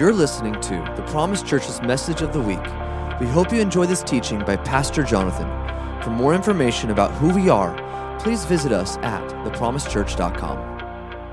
You're 0.00 0.14
listening 0.14 0.58
to 0.62 0.94
the 0.96 1.02
Promise 1.08 1.42
Church's 1.42 1.82
message 1.82 2.22
of 2.22 2.32
the 2.32 2.40
week. 2.40 2.64
We 3.20 3.26
hope 3.26 3.52
you 3.52 3.60
enjoy 3.60 3.84
this 3.84 4.02
teaching 4.02 4.38
by 4.38 4.56
Pastor 4.56 5.02
Jonathan. 5.02 5.46
For 6.02 6.08
more 6.08 6.34
information 6.34 6.90
about 6.90 7.10
who 7.10 7.34
we 7.34 7.50
are, 7.50 7.76
please 8.18 8.46
visit 8.46 8.72
us 8.72 8.96
at 9.02 9.22
thepromisechurch.com. 9.44 11.28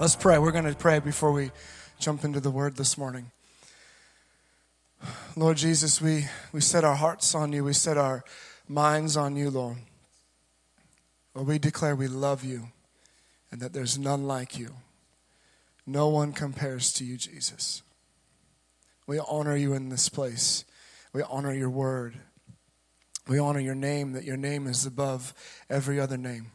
Let's 0.00 0.16
pray. 0.16 0.38
We're 0.38 0.50
going 0.50 0.64
to 0.64 0.74
pray 0.74 0.98
before 0.98 1.30
we 1.30 1.52
jump 2.00 2.24
into 2.24 2.40
the 2.40 2.50
word 2.50 2.74
this 2.74 2.98
morning. 2.98 3.30
Lord 5.36 5.56
Jesus, 5.56 6.02
we, 6.02 6.26
we 6.50 6.60
set 6.60 6.82
our 6.82 6.96
hearts 6.96 7.32
on 7.32 7.52
you, 7.52 7.62
we 7.62 7.74
set 7.74 7.96
our 7.96 8.24
minds 8.66 9.16
on 9.16 9.36
you, 9.36 9.50
Lord. 9.50 9.76
Lord, 11.32 11.46
we 11.46 11.60
declare 11.60 11.94
we 11.94 12.08
love 12.08 12.42
you 12.42 12.70
and 13.52 13.60
that 13.60 13.72
there's 13.72 13.96
none 13.96 14.26
like 14.26 14.58
you. 14.58 14.72
No 15.88 16.08
one 16.08 16.34
compares 16.34 16.92
to 16.92 17.04
you, 17.04 17.16
Jesus. 17.16 17.82
We 19.06 19.18
honor 19.18 19.56
you 19.56 19.72
in 19.72 19.88
this 19.88 20.10
place. 20.10 20.66
We 21.14 21.22
honor 21.22 21.54
your 21.54 21.70
word. 21.70 22.18
We 23.26 23.38
honor 23.38 23.60
your 23.60 23.74
name, 23.74 24.12
that 24.12 24.24
your 24.24 24.36
name 24.36 24.66
is 24.66 24.84
above 24.84 25.32
every 25.70 25.98
other 25.98 26.18
name. 26.18 26.50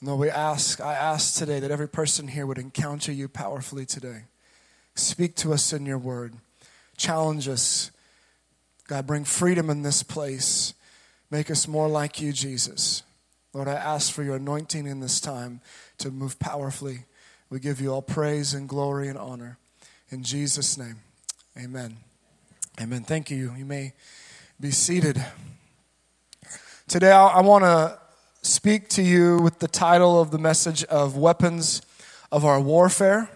And 0.00 0.08
Lord, 0.08 0.20
we 0.20 0.28
ask, 0.28 0.82
I 0.82 0.92
ask 0.92 1.34
today 1.38 1.60
that 1.60 1.70
every 1.70 1.88
person 1.88 2.28
here 2.28 2.44
would 2.44 2.58
encounter 2.58 3.10
you 3.10 3.26
powerfully 3.26 3.86
today. 3.86 4.24
Speak 4.94 5.34
to 5.36 5.54
us 5.54 5.72
in 5.72 5.86
your 5.86 5.96
word. 5.96 6.34
Challenge 6.98 7.48
us. 7.48 7.90
God, 8.86 9.06
bring 9.06 9.24
freedom 9.24 9.70
in 9.70 9.80
this 9.80 10.02
place. 10.02 10.74
Make 11.30 11.50
us 11.50 11.66
more 11.66 11.88
like 11.88 12.20
you, 12.20 12.34
Jesus. 12.34 13.02
Lord, 13.54 13.66
I 13.66 13.72
ask 13.72 14.12
for 14.12 14.22
your 14.22 14.36
anointing 14.36 14.86
in 14.86 15.00
this 15.00 15.22
time 15.22 15.62
to 15.96 16.10
move 16.10 16.38
powerfully 16.38 17.06
we 17.50 17.58
give 17.58 17.80
you 17.80 17.92
all 17.92 18.00
praise 18.00 18.54
and 18.54 18.68
glory 18.68 19.08
and 19.08 19.18
honor. 19.18 19.58
In 20.10 20.22
Jesus' 20.22 20.78
name, 20.78 20.96
amen. 21.58 21.96
Amen. 22.80 23.02
Thank 23.02 23.28
you. 23.28 23.52
You 23.58 23.64
may 23.64 23.92
be 24.60 24.70
seated. 24.70 25.22
Today, 26.86 27.10
I 27.10 27.40
want 27.40 27.64
to 27.64 27.98
speak 28.42 28.88
to 28.90 29.02
you 29.02 29.38
with 29.38 29.58
the 29.58 29.66
title 29.66 30.20
of 30.20 30.30
the 30.30 30.38
message 30.38 30.84
of 30.84 31.16
Weapons 31.16 31.82
of 32.30 32.44
Our 32.44 32.60
Warfare. 32.60 33.28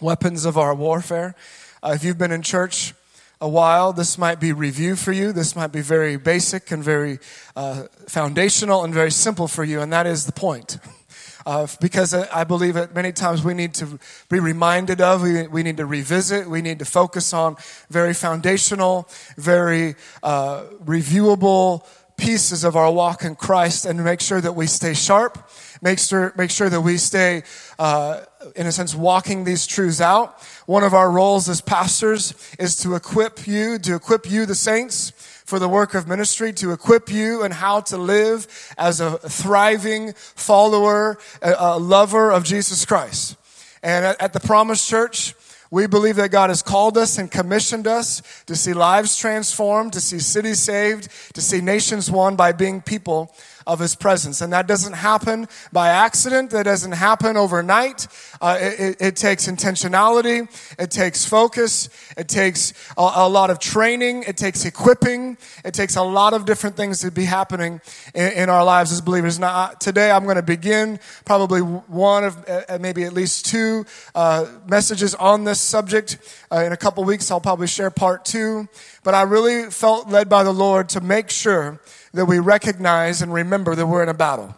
Weapons 0.00 0.44
of 0.44 0.56
Our 0.56 0.74
Warfare. 0.74 1.34
Uh, 1.82 1.92
if 1.96 2.04
you've 2.04 2.18
been 2.18 2.32
in 2.32 2.42
church 2.42 2.94
a 3.40 3.48
while, 3.48 3.92
this 3.92 4.16
might 4.16 4.38
be 4.38 4.52
review 4.52 4.94
for 4.94 5.10
you. 5.10 5.32
This 5.32 5.56
might 5.56 5.72
be 5.72 5.80
very 5.80 6.16
basic 6.16 6.70
and 6.70 6.84
very 6.84 7.18
uh, 7.56 7.84
foundational 8.06 8.84
and 8.84 8.94
very 8.94 9.10
simple 9.10 9.48
for 9.48 9.64
you, 9.64 9.80
and 9.80 9.92
that 9.92 10.06
is 10.06 10.26
the 10.26 10.32
point. 10.32 10.78
uh, 11.46 11.66
because 11.80 12.14
I 12.14 12.44
believe 12.44 12.74
that 12.74 12.94
many 12.94 13.12
times 13.12 13.44
we 13.44 13.54
need 13.54 13.74
to 13.74 13.98
be 14.28 14.40
reminded 14.40 15.00
of, 15.00 15.22
we, 15.22 15.46
we 15.48 15.62
need 15.62 15.76
to 15.78 15.86
revisit, 15.86 16.48
we 16.48 16.62
need 16.62 16.78
to 16.78 16.84
focus 16.84 17.32
on 17.32 17.56
very 17.90 18.14
foundational, 18.14 19.08
very 19.36 19.94
uh, 20.22 20.64
reviewable 20.84 21.84
pieces 22.16 22.62
of 22.62 22.76
our 22.76 22.92
walk 22.92 23.24
in 23.24 23.34
Christ 23.34 23.84
and 23.84 24.02
make 24.04 24.20
sure 24.20 24.40
that 24.40 24.52
we 24.52 24.66
stay 24.66 24.94
sharp, 24.94 25.50
make 25.80 25.98
sure, 25.98 26.32
make 26.36 26.50
sure 26.50 26.68
that 26.68 26.80
we 26.80 26.96
stay, 26.96 27.42
uh, 27.78 28.20
in 28.54 28.66
a 28.66 28.72
sense, 28.72 28.94
walking 28.94 29.44
these 29.44 29.66
truths 29.66 30.00
out. 30.00 30.40
One 30.66 30.84
of 30.84 30.94
our 30.94 31.10
roles 31.10 31.48
as 31.48 31.60
pastors 31.60 32.34
is 32.58 32.76
to 32.78 32.94
equip 32.94 33.46
you, 33.46 33.78
to 33.80 33.94
equip 33.94 34.30
you, 34.30 34.46
the 34.46 34.54
saints, 34.54 35.12
for 35.52 35.58
the 35.58 35.68
work 35.68 35.92
of 35.92 36.08
ministry 36.08 36.50
to 36.50 36.72
equip 36.72 37.12
you 37.12 37.42
and 37.42 37.52
how 37.52 37.78
to 37.78 37.98
live 37.98 38.46
as 38.78 39.00
a 39.00 39.18
thriving 39.18 40.14
follower, 40.14 41.18
a, 41.42 41.78
lover 41.78 42.32
of 42.32 42.42
Jesus 42.42 42.86
Christ. 42.86 43.36
And 43.82 44.16
at 44.18 44.32
the 44.32 44.40
Promise 44.40 44.88
Church, 44.88 45.34
we 45.70 45.86
believe 45.86 46.16
that 46.16 46.30
God 46.30 46.48
has 46.48 46.62
called 46.62 46.96
us 46.96 47.18
and 47.18 47.30
commissioned 47.30 47.86
us 47.86 48.22
to 48.46 48.56
see 48.56 48.72
lives 48.72 49.14
transformed, 49.18 49.92
to 49.92 50.00
see 50.00 50.20
cities 50.20 50.58
saved, 50.58 51.10
to 51.34 51.42
see 51.42 51.60
nations 51.60 52.10
won 52.10 52.34
by 52.34 52.52
being 52.52 52.80
people 52.80 53.30
of 53.66 53.78
his 53.78 53.94
presence. 53.94 54.40
And 54.40 54.52
that 54.52 54.66
doesn't 54.66 54.94
happen 54.94 55.48
by 55.72 55.88
accident. 55.88 56.50
That 56.50 56.64
doesn't 56.64 56.92
happen 56.92 57.36
overnight. 57.36 58.06
Uh, 58.40 58.58
it, 58.60 58.96
it, 59.00 59.16
takes 59.16 59.46
intentionality. 59.46 60.48
It 60.78 60.90
takes 60.90 61.24
focus. 61.24 61.88
It 62.16 62.28
takes 62.28 62.72
a, 62.96 63.12
a, 63.16 63.28
lot 63.28 63.50
of 63.50 63.58
training. 63.58 64.24
It 64.26 64.36
takes 64.36 64.64
equipping. 64.64 65.36
It 65.64 65.74
takes 65.74 65.96
a 65.96 66.02
lot 66.02 66.34
of 66.34 66.44
different 66.44 66.76
things 66.76 67.00
to 67.00 67.10
be 67.10 67.24
happening 67.24 67.80
in, 68.14 68.32
in 68.32 68.50
our 68.50 68.64
lives 68.64 68.92
as 68.92 69.00
believers. 69.00 69.38
Now, 69.38 69.68
today 69.68 70.10
I'm 70.10 70.24
going 70.24 70.36
to 70.36 70.42
begin 70.42 70.98
probably 71.24 71.60
one 71.60 72.24
of 72.24 72.48
uh, 72.48 72.78
maybe 72.80 73.04
at 73.04 73.12
least 73.12 73.46
two 73.46 73.86
uh, 74.14 74.46
messages 74.66 75.14
on 75.14 75.44
this 75.44 75.60
subject. 75.60 76.18
Uh, 76.50 76.64
in 76.64 76.72
a 76.72 76.76
couple 76.76 77.04
weeks, 77.04 77.30
I'll 77.30 77.40
probably 77.40 77.66
share 77.66 77.90
part 77.90 78.24
two. 78.24 78.68
But 79.04 79.14
I 79.14 79.22
really 79.22 79.70
felt 79.70 80.08
led 80.08 80.28
by 80.28 80.44
the 80.44 80.52
Lord 80.52 80.88
to 80.90 81.00
make 81.00 81.30
sure 81.30 81.80
that 82.12 82.26
we 82.26 82.38
recognize 82.38 83.22
and 83.22 83.32
remember 83.32 83.74
that 83.74 83.86
we're 83.86 84.02
in 84.02 84.08
a 84.08 84.14
battle. 84.14 84.54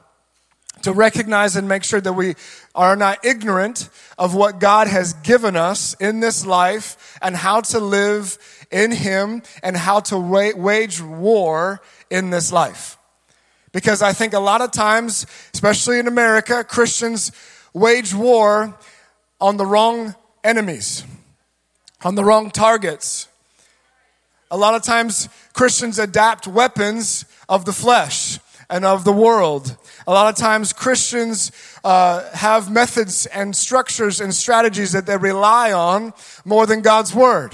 To 0.82 0.93
recognize 0.93 1.56
and 1.56 1.66
make 1.66 1.82
sure 1.82 2.00
that 2.00 2.12
we 2.12 2.34
are 2.75 2.94
not 2.94 3.25
ignorant 3.25 3.88
of 4.19 4.34
what 4.34 4.60
God 4.60 4.87
has 4.87 5.15
given 5.15 5.56
us 5.56 5.94
in 5.94 6.21
this 6.21 6.44
life 6.44 7.19
and 7.22 7.34
how 7.34 7.62
to 7.62 7.78
live 7.81 8.37
in 8.71 8.91
Him 8.91 9.43
and 9.62 9.77
how 9.77 10.00
to 10.00 10.19
wage 10.19 11.00
war 11.00 11.81
in 12.11 12.28
this 12.28 12.53
life. 12.53 12.99
Because 13.72 14.03
I 14.03 14.12
think 14.12 14.34
a 14.34 14.41
lot 14.41 14.61
of 14.61 14.72
times, 14.72 15.26
especially 15.55 15.99
in 15.99 16.06
America, 16.06 16.62
Christians 16.65 17.32
wage 17.72 18.15
war 18.15 18.78
on 19.41 19.56
the 19.56 19.66
wrong 19.66 20.15
enemies, 20.44 21.05
on 22.05 22.15
the 22.15 22.25
wrong 22.25 22.50
targets. 22.50 23.28
A 24.54 24.56
lot 24.56 24.76
of 24.76 24.84
times, 24.84 25.28
Christians 25.53 25.98
adapt 25.98 26.47
weapons 26.47 27.25
of 27.48 27.65
the 27.65 27.72
flesh 27.72 28.38
and 28.70 28.84
of 28.84 29.03
the 29.03 29.10
world. 29.10 29.76
A 30.06 30.12
lot 30.12 30.32
of 30.32 30.38
times 30.38 30.72
Christians 30.72 31.50
uh, 31.82 32.31
have 32.31 32.70
methods 32.70 33.26
and 33.26 33.56
structures 33.56 34.20
and 34.20 34.32
strategies 34.32 34.93
that 34.93 35.06
they 35.06 35.16
rely 35.16 35.72
on 35.72 36.12
more 36.44 36.66
than 36.66 36.82
God's 36.82 37.12
word. 37.12 37.53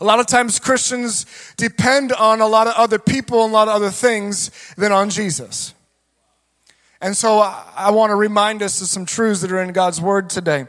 A 0.00 0.04
lot 0.04 0.18
of 0.18 0.26
times 0.26 0.58
Christians 0.58 1.26
depend 1.56 2.12
on 2.12 2.40
a 2.40 2.48
lot 2.48 2.66
of 2.66 2.74
other 2.74 2.98
people 2.98 3.44
and 3.44 3.52
a 3.52 3.54
lot 3.54 3.68
of 3.68 3.74
other 3.74 3.90
things 3.90 4.50
than 4.76 4.90
on 4.90 5.10
Jesus. 5.10 5.74
And 7.00 7.16
so 7.16 7.38
I, 7.38 7.72
I 7.76 7.90
want 7.92 8.10
to 8.10 8.16
remind 8.16 8.64
us 8.64 8.80
of 8.80 8.88
some 8.88 9.06
truths 9.06 9.42
that 9.42 9.52
are 9.52 9.62
in 9.62 9.72
God's 9.72 10.00
word 10.00 10.28
today. 10.28 10.66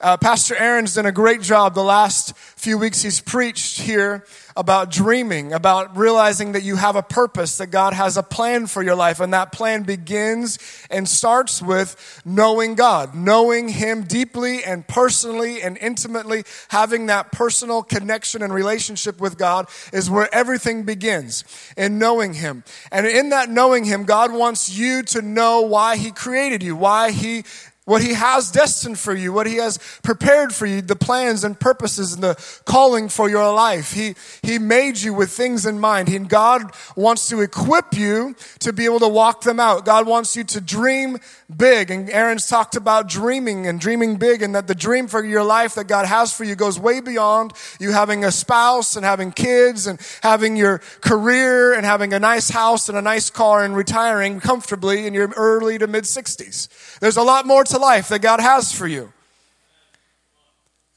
Uh, 0.00 0.16
Pastor 0.16 0.54
Aaron's 0.54 0.94
done 0.94 1.06
a 1.06 1.12
great 1.12 1.40
job 1.40 1.74
the 1.74 1.82
last 1.82 2.36
few 2.36 2.78
weeks 2.78 3.02
he's 3.02 3.20
preached 3.20 3.80
here 3.80 4.24
about 4.56 4.92
dreaming, 4.92 5.52
about 5.52 5.96
realizing 5.96 6.52
that 6.52 6.62
you 6.62 6.76
have 6.76 6.94
a 6.94 7.02
purpose, 7.02 7.58
that 7.58 7.68
God 7.68 7.94
has 7.94 8.16
a 8.16 8.22
plan 8.22 8.68
for 8.68 8.80
your 8.80 8.94
life. 8.94 9.18
And 9.18 9.32
that 9.34 9.50
plan 9.50 9.82
begins 9.82 10.60
and 10.88 11.08
starts 11.08 11.60
with 11.60 12.22
knowing 12.24 12.76
God, 12.76 13.12
knowing 13.12 13.70
Him 13.70 14.04
deeply 14.04 14.62
and 14.62 14.86
personally 14.86 15.62
and 15.62 15.76
intimately. 15.78 16.44
Having 16.68 17.06
that 17.06 17.32
personal 17.32 17.82
connection 17.82 18.40
and 18.40 18.54
relationship 18.54 19.20
with 19.20 19.36
God 19.36 19.68
is 19.92 20.08
where 20.08 20.32
everything 20.32 20.84
begins 20.84 21.42
in 21.76 21.98
knowing 21.98 22.34
Him. 22.34 22.62
And 22.92 23.04
in 23.04 23.30
that 23.30 23.50
knowing 23.50 23.84
Him, 23.84 24.04
God 24.04 24.32
wants 24.32 24.68
you 24.70 25.02
to 25.04 25.22
know 25.22 25.62
why 25.62 25.96
He 25.96 26.12
created 26.12 26.62
you, 26.62 26.76
why 26.76 27.10
He 27.10 27.44
what 27.88 28.02
He 28.02 28.12
has 28.12 28.50
destined 28.50 28.98
for 28.98 29.14
you, 29.14 29.32
what 29.32 29.46
He 29.46 29.56
has 29.56 29.78
prepared 30.02 30.54
for 30.54 30.66
you, 30.66 30.82
the 30.82 30.94
plans 30.94 31.42
and 31.42 31.58
purposes 31.58 32.12
and 32.12 32.22
the 32.22 32.60
calling 32.66 33.08
for 33.08 33.30
your 33.30 33.50
life. 33.52 33.92
He, 33.92 34.14
he 34.42 34.58
made 34.58 34.98
you 34.98 35.14
with 35.14 35.30
things 35.30 35.64
in 35.64 35.80
mind. 35.80 36.08
He, 36.08 36.16
and 36.16 36.28
God 36.28 36.70
wants 36.96 37.28
to 37.30 37.40
equip 37.40 37.94
you 37.94 38.36
to 38.58 38.74
be 38.74 38.84
able 38.84 39.00
to 39.00 39.08
walk 39.08 39.40
them 39.40 39.58
out. 39.58 39.86
God 39.86 40.06
wants 40.06 40.36
you 40.36 40.44
to 40.44 40.60
dream 40.60 41.18
big. 41.54 41.90
And 41.90 42.10
Aaron's 42.10 42.46
talked 42.46 42.76
about 42.76 43.08
dreaming 43.08 43.66
and 43.66 43.80
dreaming 43.80 44.16
big 44.16 44.42
and 44.42 44.54
that 44.54 44.66
the 44.66 44.74
dream 44.74 45.06
for 45.06 45.24
your 45.24 45.42
life 45.42 45.74
that 45.76 45.88
God 45.88 46.04
has 46.04 46.30
for 46.30 46.44
you 46.44 46.54
goes 46.54 46.78
way 46.78 47.00
beyond 47.00 47.54
you 47.80 47.92
having 47.92 48.22
a 48.22 48.30
spouse 48.30 48.96
and 48.96 49.04
having 49.04 49.32
kids 49.32 49.86
and 49.86 49.98
having 50.22 50.56
your 50.56 50.78
career 51.00 51.72
and 51.72 51.86
having 51.86 52.12
a 52.12 52.18
nice 52.18 52.50
house 52.50 52.90
and 52.90 52.98
a 52.98 53.02
nice 53.02 53.30
car 53.30 53.64
and 53.64 53.74
retiring 53.74 54.40
comfortably 54.40 55.06
in 55.06 55.14
your 55.14 55.28
early 55.36 55.78
to 55.78 55.86
mid 55.86 56.04
60s. 56.04 56.98
There's 57.00 57.16
a 57.16 57.22
lot 57.22 57.46
more 57.46 57.64
to 57.64 57.77
life 57.78 58.08
that 58.08 58.20
God 58.20 58.40
has 58.40 58.72
for 58.72 58.86
you. 58.86 59.12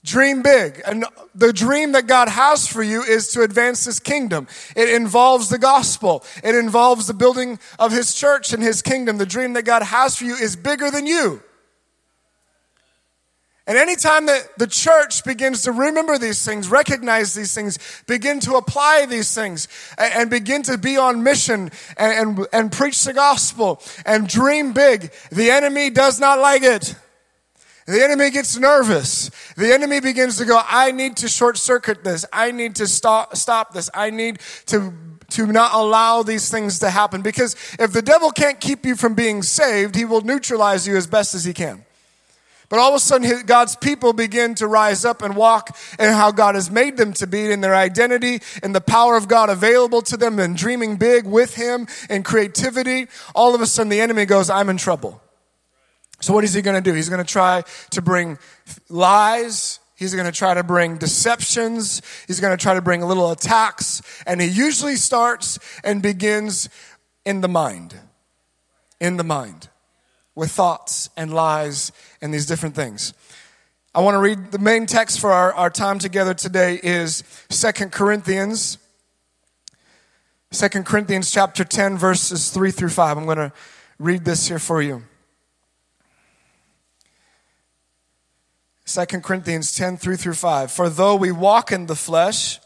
Dream 0.04 0.42
big. 0.42 0.82
And 0.86 1.06
the 1.36 1.54
dream 1.54 1.92
that 1.92 2.08
God 2.08 2.28
has 2.28 2.68
for 2.68 2.82
you 2.82 3.04
is 3.04 3.28
to 3.30 3.44
advance 3.44 3.86
His 3.86 4.00
kingdom. 4.00 4.48
It 4.76 4.90
involves 4.90 5.50
the 5.50 5.60
gospel. 5.60 6.24
It 6.44 6.56
involves 6.56 7.08
the 7.08 7.14
building 7.14 7.60
of 7.78 7.92
His 7.92 8.16
church 8.16 8.52
and 8.52 8.64
His 8.64 8.82
kingdom. 8.82 9.18
The 9.18 9.26
dream 9.28 9.54
that 9.54 9.64
God 9.64 9.84
has 9.84 10.16
for 10.16 10.24
you 10.24 10.36
is 10.36 10.56
bigger 10.56 10.90
than 10.90 11.06
you. 11.06 11.44
And 13.68 13.78
anytime 13.78 14.26
that 14.26 14.58
the 14.58 14.66
church 14.66 15.24
begins 15.24 15.62
to 15.64 15.72
remember 15.72 16.18
these 16.18 16.44
things, 16.44 16.68
recognize 16.68 17.36
these 17.36 17.54
things, 17.54 17.78
begin 18.08 18.40
to 18.42 18.56
apply 18.56 19.06
these 19.08 19.36
things, 19.36 19.68
and, 19.98 20.14
and 20.14 20.30
begin 20.30 20.64
to 20.64 20.78
be 20.78 20.98
on 20.98 21.22
mission 21.24 21.72
and, 21.96 22.40
and, 22.40 22.48
and 22.52 22.72
preach 22.72 23.04
the 23.04 23.14
gospel 23.14 23.82
and 24.06 24.28
dream 24.28 24.74
big, 24.74 25.12
the 25.32 25.52
enemy 25.52 25.92
does 25.92 26.20
not 26.20 26.40
like 26.40 26.64
it. 26.64 26.96
The 27.86 28.04
enemy 28.04 28.32
gets 28.32 28.58
nervous. 28.58 29.30
The 29.58 29.74
enemy 29.74 30.00
begins 30.00 30.38
to 30.38 30.46
go, 30.46 30.62
I 30.64 30.92
need 30.92 31.18
to 31.18 31.28
short 31.28 31.58
circuit 31.58 32.04
this. 32.04 32.26
I 32.32 32.52
need 32.52 32.76
to 32.76 32.88
stop, 32.88 33.36
stop 33.36 33.74
this. 33.74 33.90
I 33.94 34.10
need 34.10 34.40
to, 34.68 34.94
to 35.32 35.48
not 35.48 35.74
allow 35.74 36.24
these 36.24 36.50
things 36.50 36.80
to 36.80 36.90
happen. 36.90 37.22
Because 37.22 37.56
if 37.80 37.92
the 37.92 38.02
devil 38.02 38.32
can't 38.32 38.60
keep 38.60 38.86
you 38.86 38.96
from 38.96 39.14
being 39.14 39.44
saved, 39.44 39.96
he 39.96 40.06
will 40.06 40.22
neutralize 40.22 40.88
you 40.88 40.96
as 40.96 41.06
best 41.06 41.36
as 41.36 41.44
he 41.44 41.54
can. 41.54 41.84
But 42.72 42.80
all 42.80 42.92
of 42.92 42.96
a 42.96 43.00
sudden, 43.00 43.46
God's 43.46 43.76
people 43.76 44.14
begin 44.14 44.56
to 44.56 44.66
rise 44.66 45.04
up 45.04 45.22
and 45.22 45.36
walk 45.36 45.78
in 46.00 46.10
how 46.10 46.32
God 46.32 46.56
has 46.56 46.72
made 46.72 46.96
them 46.96 47.12
to 47.16 47.28
be, 47.28 47.52
in 47.52 47.60
their 47.60 47.76
identity, 47.76 48.40
in 48.64 48.72
the 48.72 48.80
power 48.80 49.18
of 49.18 49.28
God 49.28 49.50
available 49.50 50.02
to 50.04 50.16
them, 50.16 50.40
and 50.40 50.56
dreaming 50.56 50.96
big 50.96 51.28
with 51.28 51.56
Him 51.56 51.86
and 52.10 52.24
creativity. 52.24 53.08
All 53.36 53.54
of 53.54 53.60
a 53.60 53.68
sudden, 53.68 53.90
the 53.90 54.00
enemy 54.00 54.24
goes, 54.24 54.50
I'm 54.50 54.70
in 54.70 54.78
trouble. 54.78 55.22
So, 56.22 56.34
what 56.34 56.46
is 56.46 56.54
he 56.54 56.62
going 56.62 56.82
to 56.82 56.90
do? 56.90 56.96
He's 56.96 57.10
going 57.10 57.24
to 57.24 57.30
try 57.30 57.66
to 57.90 58.02
bring 58.02 58.40
lies. 58.88 59.80
He's 59.98 60.16
going 60.16 60.28
to 60.28 60.32
try 60.32 60.54
to 60.54 60.64
bring 60.64 60.96
deceptions. 60.96 62.02
He's 62.26 62.40
going 62.40 62.58
to 62.58 62.64
try 62.64 62.76
to 62.76 62.82
bring 62.82 63.02
little 63.02 63.32
attacks. 63.32 64.02
And 64.26 64.40
he 64.40 64.48
usually 64.48 64.96
starts 64.96 65.60
and 65.84 66.02
begins 66.02 66.70
in 67.26 67.42
the 67.42 67.50
mind. 67.50 67.96
In 69.02 69.18
the 69.18 69.26
mind. 69.26 69.68
With 70.36 70.52
thoughts 70.52 71.10
and 71.18 71.34
lies 71.34 71.92
and 72.22 72.34
these 72.34 72.46
different 72.46 72.76
things. 72.76 73.14
I 73.94 74.00
want 74.00 74.16
to 74.16 74.20
read 74.20 74.52
the 74.52 74.60
main 74.60 74.86
text 74.86 75.20
for 75.20 75.34
our, 75.34 75.54
our 75.54 75.70
time 75.70 76.00
together 76.00 76.34
today 76.34 76.80
is 76.82 77.24
Second 77.50 77.92
Corinthians. 77.92 78.78
Second 80.52 80.86
Corinthians 80.86 81.30
chapter 81.30 81.66
10, 81.66 81.98
verses 81.98 82.50
3 82.52 82.72
through 82.72 82.90
5. 82.90 83.18
I'm 83.18 83.26
going 83.26 83.38
to 83.38 83.52
read 84.00 84.24
this 84.24 84.48
here 84.48 84.60
for 84.60 84.82
you. 84.82 85.04
Second 88.86 89.24
Corinthians 89.24 89.76
10, 89.76 89.98
3 89.98 90.16
through 90.16 90.34
5. 90.34 90.72
For 90.72 90.90
though 90.90 91.16
we 91.16 91.32
walk 91.32 91.72
in 91.72 91.88
the 91.88 91.96
flesh, 91.96 92.60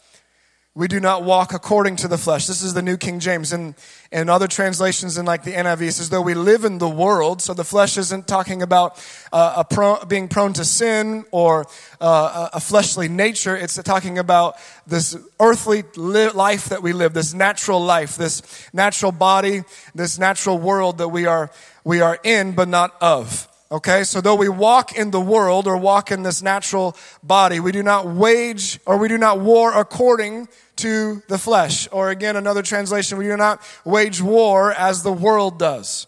we 0.78 0.90
do 0.90 1.00
not 1.00 1.24
walk 1.24 1.54
according 1.54 1.96
to 1.96 2.08
the 2.10 2.18
flesh. 2.18 2.48
This 2.48 2.62
is 2.62 2.74
the 2.74 2.82
New 2.82 2.98
King 2.98 3.22
James. 3.22 3.54
And 3.54 3.76
in 4.12 4.30
other 4.30 4.46
translations, 4.46 5.18
in 5.18 5.26
like 5.26 5.46
the 5.46 5.54
NIV, 5.54 5.82
it 5.82 5.92
says, 5.94 6.10
though 6.10 6.22
we 6.22 6.34
live 6.34 6.66
in 6.66 6.80
the 6.80 6.90
world, 6.90 7.42
so 7.42 7.54
the 7.54 7.64
flesh 7.64 7.98
isn't 7.98 8.28
talking 8.28 8.62
about 8.62 9.02
uh, 9.32 9.64
pro- 9.64 10.04
being 10.04 10.28
prone 10.28 10.52
to 10.52 10.66
sin 10.66 11.24
or 11.32 11.66
uh, 12.02 12.50
a 12.52 12.60
fleshly 12.60 13.08
nature. 13.08 13.56
It's 13.56 13.82
talking 13.84 14.18
about 14.20 14.58
this 14.86 15.18
earthly 15.40 15.86
li- 15.96 16.32
life 16.32 16.66
that 16.66 16.84
we 16.84 16.92
live, 16.92 17.14
this 17.14 17.34
natural 17.34 17.80
life, 17.80 18.18
this 18.18 18.42
natural 18.74 19.14
body, 19.14 19.64
this 19.96 20.20
natural 20.20 20.58
world 20.58 20.98
that 20.98 21.08
we 21.08 21.26
are, 21.26 21.52
we 21.86 22.02
are 22.02 22.20
in, 22.22 22.52
but 22.52 22.68
not 22.68 23.02
of. 23.02 23.48
Okay, 23.72 24.04
so 24.04 24.22
though 24.22 24.36
we 24.36 24.48
walk 24.48 24.96
in 24.96 25.10
the 25.10 25.20
world 25.20 25.66
or 25.66 25.76
walk 25.76 26.12
in 26.12 26.22
this 26.22 26.44
natural 26.44 26.96
body, 27.24 27.60
we 27.60 27.72
do 27.72 27.82
not 27.82 28.06
wage 28.06 28.80
or 28.86 28.98
we 28.98 29.08
do 29.08 29.18
not 29.18 29.40
war 29.40 29.76
according 29.76 30.48
to 30.76 31.24
the 31.28 31.40
flesh. 31.40 31.88
Or 31.92 32.12
again, 32.12 32.36
another 32.36 32.62
translation, 32.62 33.18
we 33.18 33.26
do 33.26 33.38
not 33.38 33.62
wage 33.84 34.22
war 34.22 34.72
as 34.72 35.02
the 35.02 35.12
world 35.12 35.58
does. 35.58 36.06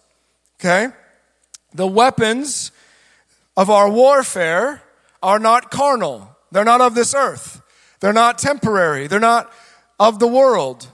Okay? 0.59 0.89
The 1.73 1.87
weapons 1.87 2.71
of 3.55 3.71
our 3.71 3.89
warfare 3.89 4.83
are 5.23 5.39
not 5.39 5.71
carnal. 5.71 6.35
They're 6.51 6.63
not 6.63 6.81
of 6.81 6.93
this 6.93 7.15
earth. 7.15 7.61
They're 8.01 8.13
not 8.13 8.37
temporary. 8.37 9.07
They're 9.07 9.19
not 9.19 9.51
of 9.99 10.19
the 10.19 10.27
world 10.27 10.87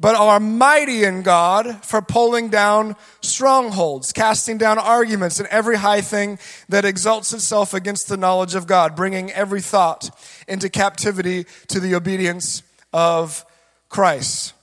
but 0.00 0.14
are 0.14 0.38
mighty 0.38 1.02
in 1.04 1.22
God 1.22 1.84
for 1.84 2.00
pulling 2.00 2.50
down 2.50 2.94
strongholds, 3.20 4.12
casting 4.12 4.56
down 4.56 4.78
arguments 4.78 5.40
and 5.40 5.48
every 5.48 5.76
high 5.76 6.00
thing 6.00 6.38
that 6.68 6.84
exalts 6.84 7.32
itself 7.32 7.74
against 7.74 8.08
the 8.08 8.16
knowledge 8.16 8.54
of 8.54 8.66
God, 8.66 8.94
bringing 8.94 9.32
every 9.32 9.60
thought 9.60 10.10
into 10.46 10.68
captivity 10.68 11.46
to 11.68 11.80
the 11.80 11.94
obedience 11.96 12.62
of 12.92 13.44
Christ. 13.88 14.54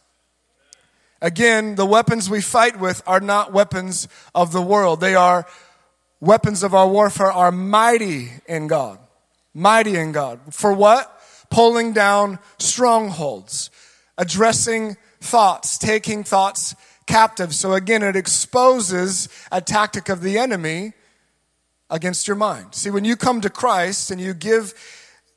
Again, 1.22 1.76
the 1.76 1.86
weapons 1.86 2.30
we 2.30 2.42
fight 2.42 2.80
with 2.80 3.02
are 3.06 3.20
not 3.20 3.52
weapons 3.52 4.08
of 4.34 4.52
the 4.52 4.62
world. 4.62 5.02
They 5.02 5.16
are 5.16 5.46
weapons 6.22 6.64
of 6.64 6.74
our 6.74 6.88
warfare 6.88 7.32
are 7.32 7.52
mighty 7.52 8.32
in 8.48 8.68
God. 8.68 9.00
Mighty 9.54 9.96
in 9.96 10.12
God. 10.12 10.40
For 10.52 10.72
what? 10.72 11.12
Pulling 11.50 11.94
down 11.94 12.40
strongholds, 12.58 13.70
addressing 14.18 14.98
thoughts, 15.25 15.77
taking 15.77 16.24
thoughts 16.24 16.75
captive. 17.07 17.54
So 17.54 17.74
again, 17.74 18.04
it 18.04 18.16
exposes 18.16 19.30
a 19.51 19.62
tactic 19.62 20.10
of 20.10 20.22
the 20.22 20.38
enemy 20.38 20.94
against 21.89 22.27
your 22.27 22.38
mind. 22.38 22.74
See, 22.74 22.89
when 22.89 23.06
you 23.06 23.16
come 23.16 23.42
to 23.42 23.50
Christ 23.50 24.12
and 24.12 24.19
you 24.19 24.33
give 24.33 24.74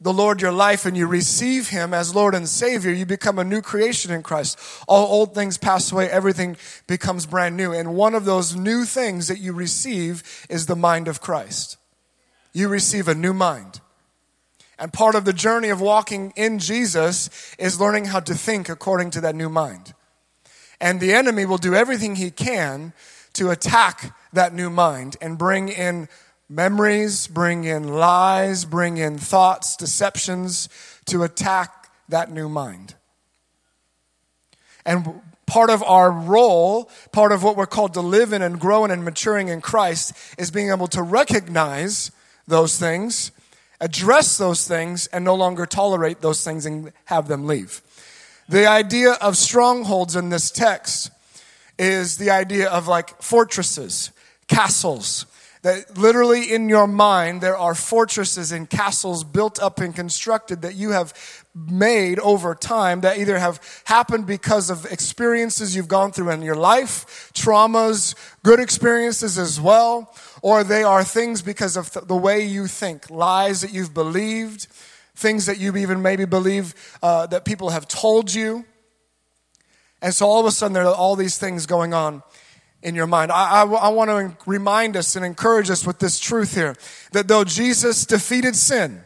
the 0.01 0.13
Lord 0.13 0.41
your 0.41 0.53
life 0.53 0.87
and 0.87 0.97
you 0.97 1.07
receive 1.07 1.69
Him 1.69 1.93
as 1.93 2.15
Lord 2.15 2.35
and 2.35 2.49
Savior, 2.49 2.93
you 2.93 3.05
become 3.05 3.39
a 3.39 3.45
new 3.45 3.61
creation 3.61 4.13
in 4.13 4.23
Christ. 4.23 4.59
All 4.87 5.07
old 5.09 5.35
things 5.35 5.59
pass 5.59 5.91
away, 5.91 6.09
everything 6.09 6.57
becomes 6.87 7.27
brand 7.27 7.57
new. 7.57 7.73
And 7.73 7.95
one 7.95 8.15
of 8.15 8.25
those 8.25 8.55
new 8.55 8.85
things 8.85 9.29
that 9.29 9.41
you 9.41 9.53
receive 9.53 10.47
is 10.49 10.67
the 10.67 10.77
mind 10.77 11.09
of 11.09 11.21
Christ. 11.21 11.77
You 12.53 12.69
receive 12.69 13.09
a 13.09 13.15
new 13.15 13.35
mind. 13.35 13.81
And 14.79 14.93
part 14.93 15.15
of 15.15 15.25
the 15.25 15.33
journey 15.33 15.71
of 15.71 15.81
walking 15.81 16.33
in 16.37 16.59
Jesus 16.59 17.55
is 17.59 17.81
learning 17.81 18.07
how 18.07 18.21
to 18.21 18.35
think 18.35 18.69
according 18.69 19.11
to 19.11 19.21
that 19.23 19.35
new 19.35 19.49
mind. 19.49 19.95
And 20.81 21.01
the 21.01 21.13
enemy 21.13 21.45
will 21.45 21.59
do 21.59 21.75
everything 21.75 22.15
he 22.15 22.31
can 22.31 22.93
to 23.33 23.51
attack 23.51 24.17
that 24.33 24.55
new 24.55 24.71
mind 24.71 25.17
and 25.21 25.37
bring 25.37 25.69
in 25.69 26.09
memories, 26.49 27.27
bring 27.27 27.65
in 27.65 27.89
lies, 27.89 28.65
bring 28.65 28.97
in 28.97 29.19
thoughts, 29.19 29.77
deceptions 29.77 30.69
to 31.07 31.25
attack 31.25 31.91
that 32.09 32.31
new 32.31 32.49
mind. 32.49 32.95
And 34.87 35.21
part 35.47 35.71
of 35.71 35.83
our 35.83 36.11
role, 36.11 36.91
part 37.13 37.33
of 37.33 37.43
what 37.43 37.57
we're 37.57 37.67
called 37.67 37.95
to 37.95 38.01
live 38.01 38.33
in 38.33 38.43
and 38.43 38.61
growing 38.61 38.91
and 38.91 39.05
maturing 39.05 39.49
in 39.49 39.61
Christ 39.61 40.13
is 40.39 40.51
being 40.51 40.71
able 40.71 40.87
to 40.89 41.03
recognize 41.03 42.13
those 42.47 42.79
things 42.79 43.33
address 43.81 44.39
those 44.39 44.67
things 44.67 45.07
and 45.09 45.25
no 45.25 45.35
longer 45.35 45.67
tolerate 45.67 46.21
those 46.21 46.43
things 46.43 46.67
and 46.67 46.93
have 47.07 47.29
them 47.29 47.47
leave. 47.47 47.83
The 48.49 48.67
idea 48.67 49.13
of 49.13 49.37
strongholds 49.37 50.17
in 50.17 50.31
this 50.31 50.51
text 50.51 51.11
is 51.79 52.17
the 52.17 52.31
idea 52.31 52.69
of 52.69 52.89
like 52.89 53.23
fortresses, 53.23 54.11
castles. 54.49 55.27
That 55.63 55.99
literally 55.99 56.53
in 56.53 56.69
your 56.69 56.87
mind, 56.87 57.41
there 57.41 57.57
are 57.57 57.75
fortresses 57.75 58.53
and 58.53 58.71
castles 58.71 59.25
built 59.25 59.61
up 59.61 59.81
and 59.81 59.95
constructed 59.95 60.63
that 60.63 60.77
you 60.77 60.91
have 60.91 61.13
made 61.55 62.19
over 62.21 62.55
time 62.55 63.01
that 63.01 63.19
either 63.19 63.39
have 63.39 63.61
happened 63.85 64.27
because 64.27 64.71
of 64.71 64.85
experiences 64.87 65.75
you've 65.75 65.89
gone 65.89 66.13
through 66.13 66.31
in 66.31 66.43
your 66.43 66.55
life, 66.55 67.33
traumas, 67.35 68.15
good 68.43 68.61
experiences 68.61 69.39
as 69.39 69.61
well, 69.61 70.15
or 70.43 70.63
they 70.63 70.83
are 70.83 71.03
things 71.03 71.43
because 71.43 71.77
of 71.77 71.93
the 72.07 72.17
way 72.17 72.45
you 72.45 72.67
think, 72.67 73.11
lies 73.11 73.63
that 73.63 73.73
you've 73.73 73.95
believed, 73.95 74.67
things 75.15 75.47
that 75.47 75.59
you 75.59 75.77
even 75.77 76.01
maybe 76.01 76.25
believe 76.25 76.75
uh, 77.03 77.27
that 77.27 77.45
people 77.45 77.71
have 77.71 77.89
told 77.89 78.33
you. 78.33 78.65
And 80.01 80.15
so 80.15 80.29
all 80.29 80.41
of 80.41 80.47
a 80.47 80.53
sudden, 80.53 80.75
there 80.75 80.85
are 80.85 80.95
all 80.95 81.17
these 81.17 81.39
things 81.39 81.67
going 81.67 81.93
on 81.93 82.23
in 82.83 82.95
your 82.95 83.09
mind. 83.09 83.33
I, 83.33 83.63
I, 83.63 83.65
I 83.65 83.89
want 83.89 84.11
to 84.11 84.37
remind 84.49 84.97
us 84.97 85.17
and 85.17 85.25
encourage 85.25 85.71
us 85.71 85.85
with 85.85 85.99
this 85.99 86.21
truth 86.21 86.55
here 86.55 86.77
that 87.13 87.27
though 87.27 87.43
Jesus 87.43 88.07
defeated 88.07 88.55
sin, 88.55 89.03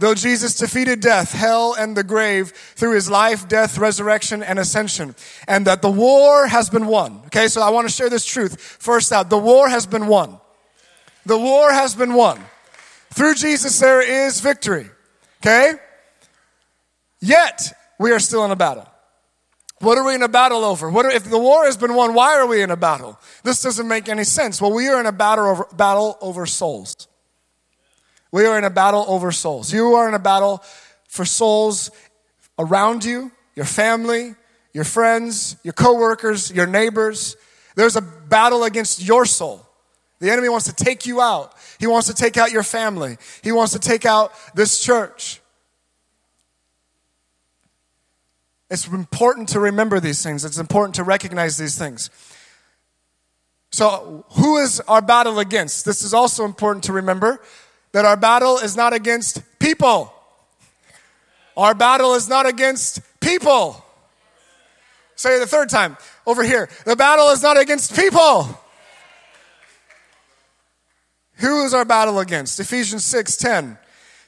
Though 0.00 0.14
Jesus 0.14 0.54
defeated 0.54 1.00
death, 1.00 1.32
hell, 1.32 1.74
and 1.78 1.94
the 1.94 2.02
grave 2.02 2.52
through 2.74 2.94
his 2.94 3.10
life, 3.10 3.46
death, 3.46 3.76
resurrection, 3.76 4.42
and 4.42 4.58
ascension, 4.58 5.14
and 5.46 5.66
that 5.66 5.82
the 5.82 5.90
war 5.90 6.46
has 6.46 6.70
been 6.70 6.86
won. 6.86 7.20
Okay, 7.26 7.48
so 7.48 7.60
I 7.60 7.68
want 7.68 7.86
to 7.86 7.92
share 7.92 8.08
this 8.08 8.24
truth 8.24 8.58
first 8.58 9.12
out. 9.12 9.28
The 9.28 9.36
war 9.36 9.68
has 9.68 9.84
been 9.84 10.06
won. 10.06 10.40
The 11.26 11.36
war 11.36 11.70
has 11.70 11.94
been 11.94 12.14
won. 12.14 12.40
Through 13.10 13.34
Jesus, 13.34 13.78
there 13.78 14.00
is 14.00 14.40
victory. 14.40 14.88
Okay? 15.42 15.74
Yet, 17.20 17.70
we 17.98 18.10
are 18.12 18.20
still 18.20 18.46
in 18.46 18.52
a 18.52 18.56
battle. 18.56 18.88
What 19.80 19.98
are 19.98 20.04
we 20.06 20.14
in 20.14 20.22
a 20.22 20.28
battle 20.28 20.64
over? 20.64 20.88
What 20.88 21.04
are, 21.04 21.10
if 21.10 21.24
the 21.24 21.38
war 21.38 21.66
has 21.66 21.76
been 21.76 21.92
won, 21.92 22.14
why 22.14 22.38
are 22.38 22.46
we 22.46 22.62
in 22.62 22.70
a 22.70 22.76
battle? 22.76 23.20
This 23.44 23.60
doesn't 23.60 23.86
make 23.86 24.08
any 24.08 24.24
sense. 24.24 24.62
Well, 24.62 24.72
we 24.72 24.88
are 24.88 24.98
in 24.98 25.04
a 25.04 25.12
battle 25.12 25.44
over, 25.44 25.66
battle 25.74 26.16
over 26.22 26.46
souls. 26.46 27.06
We 28.32 28.46
are 28.46 28.56
in 28.58 28.64
a 28.64 28.70
battle 28.70 29.04
over 29.08 29.32
souls. 29.32 29.72
You 29.72 29.94
are 29.94 30.08
in 30.08 30.14
a 30.14 30.18
battle 30.18 30.62
for 31.08 31.24
souls 31.24 31.90
around 32.58 33.04
you, 33.04 33.32
your 33.56 33.64
family, 33.64 34.34
your 34.72 34.84
friends, 34.84 35.56
your 35.64 35.72
coworkers, 35.72 36.52
your 36.52 36.66
neighbors. 36.66 37.36
There's 37.74 37.96
a 37.96 38.02
battle 38.02 38.64
against 38.64 39.02
your 39.02 39.24
soul. 39.24 39.66
The 40.20 40.30
enemy 40.30 40.48
wants 40.48 40.66
to 40.66 40.72
take 40.72 41.06
you 41.06 41.20
out. 41.20 41.54
He 41.78 41.86
wants 41.86 42.06
to 42.08 42.14
take 42.14 42.36
out 42.36 42.52
your 42.52 42.62
family. 42.62 43.16
He 43.42 43.52
wants 43.52 43.72
to 43.72 43.78
take 43.78 44.04
out 44.04 44.32
this 44.54 44.80
church. 44.80 45.40
It's 48.70 48.86
important 48.86 49.48
to 49.50 49.60
remember 49.60 49.98
these 49.98 50.22
things. 50.22 50.44
It's 50.44 50.58
important 50.58 50.94
to 50.96 51.04
recognize 51.04 51.56
these 51.58 51.76
things. 51.76 52.10
So, 53.72 54.24
who 54.32 54.58
is 54.58 54.80
our 54.80 55.02
battle 55.02 55.38
against? 55.38 55.84
This 55.84 56.02
is 56.02 56.12
also 56.12 56.44
important 56.44 56.84
to 56.84 56.92
remember. 56.92 57.40
That 57.92 58.04
our 58.04 58.16
battle 58.16 58.58
is 58.58 58.76
not 58.76 58.92
against 58.92 59.42
people. 59.58 60.12
Our 61.56 61.74
battle 61.74 62.14
is 62.14 62.28
not 62.28 62.46
against 62.46 63.00
people. 63.20 63.84
Say 65.16 65.36
it 65.36 65.40
the 65.40 65.46
third 65.46 65.68
time 65.68 65.96
over 66.26 66.42
here. 66.42 66.70
The 66.86 66.96
battle 66.96 67.28
is 67.30 67.42
not 67.42 67.58
against 67.58 67.94
people. 67.94 68.58
Who 71.34 71.64
is 71.64 71.74
our 71.74 71.84
battle 71.84 72.18
against? 72.20 72.60
Ephesians 72.60 73.04
6 73.04 73.36
10 73.36 73.78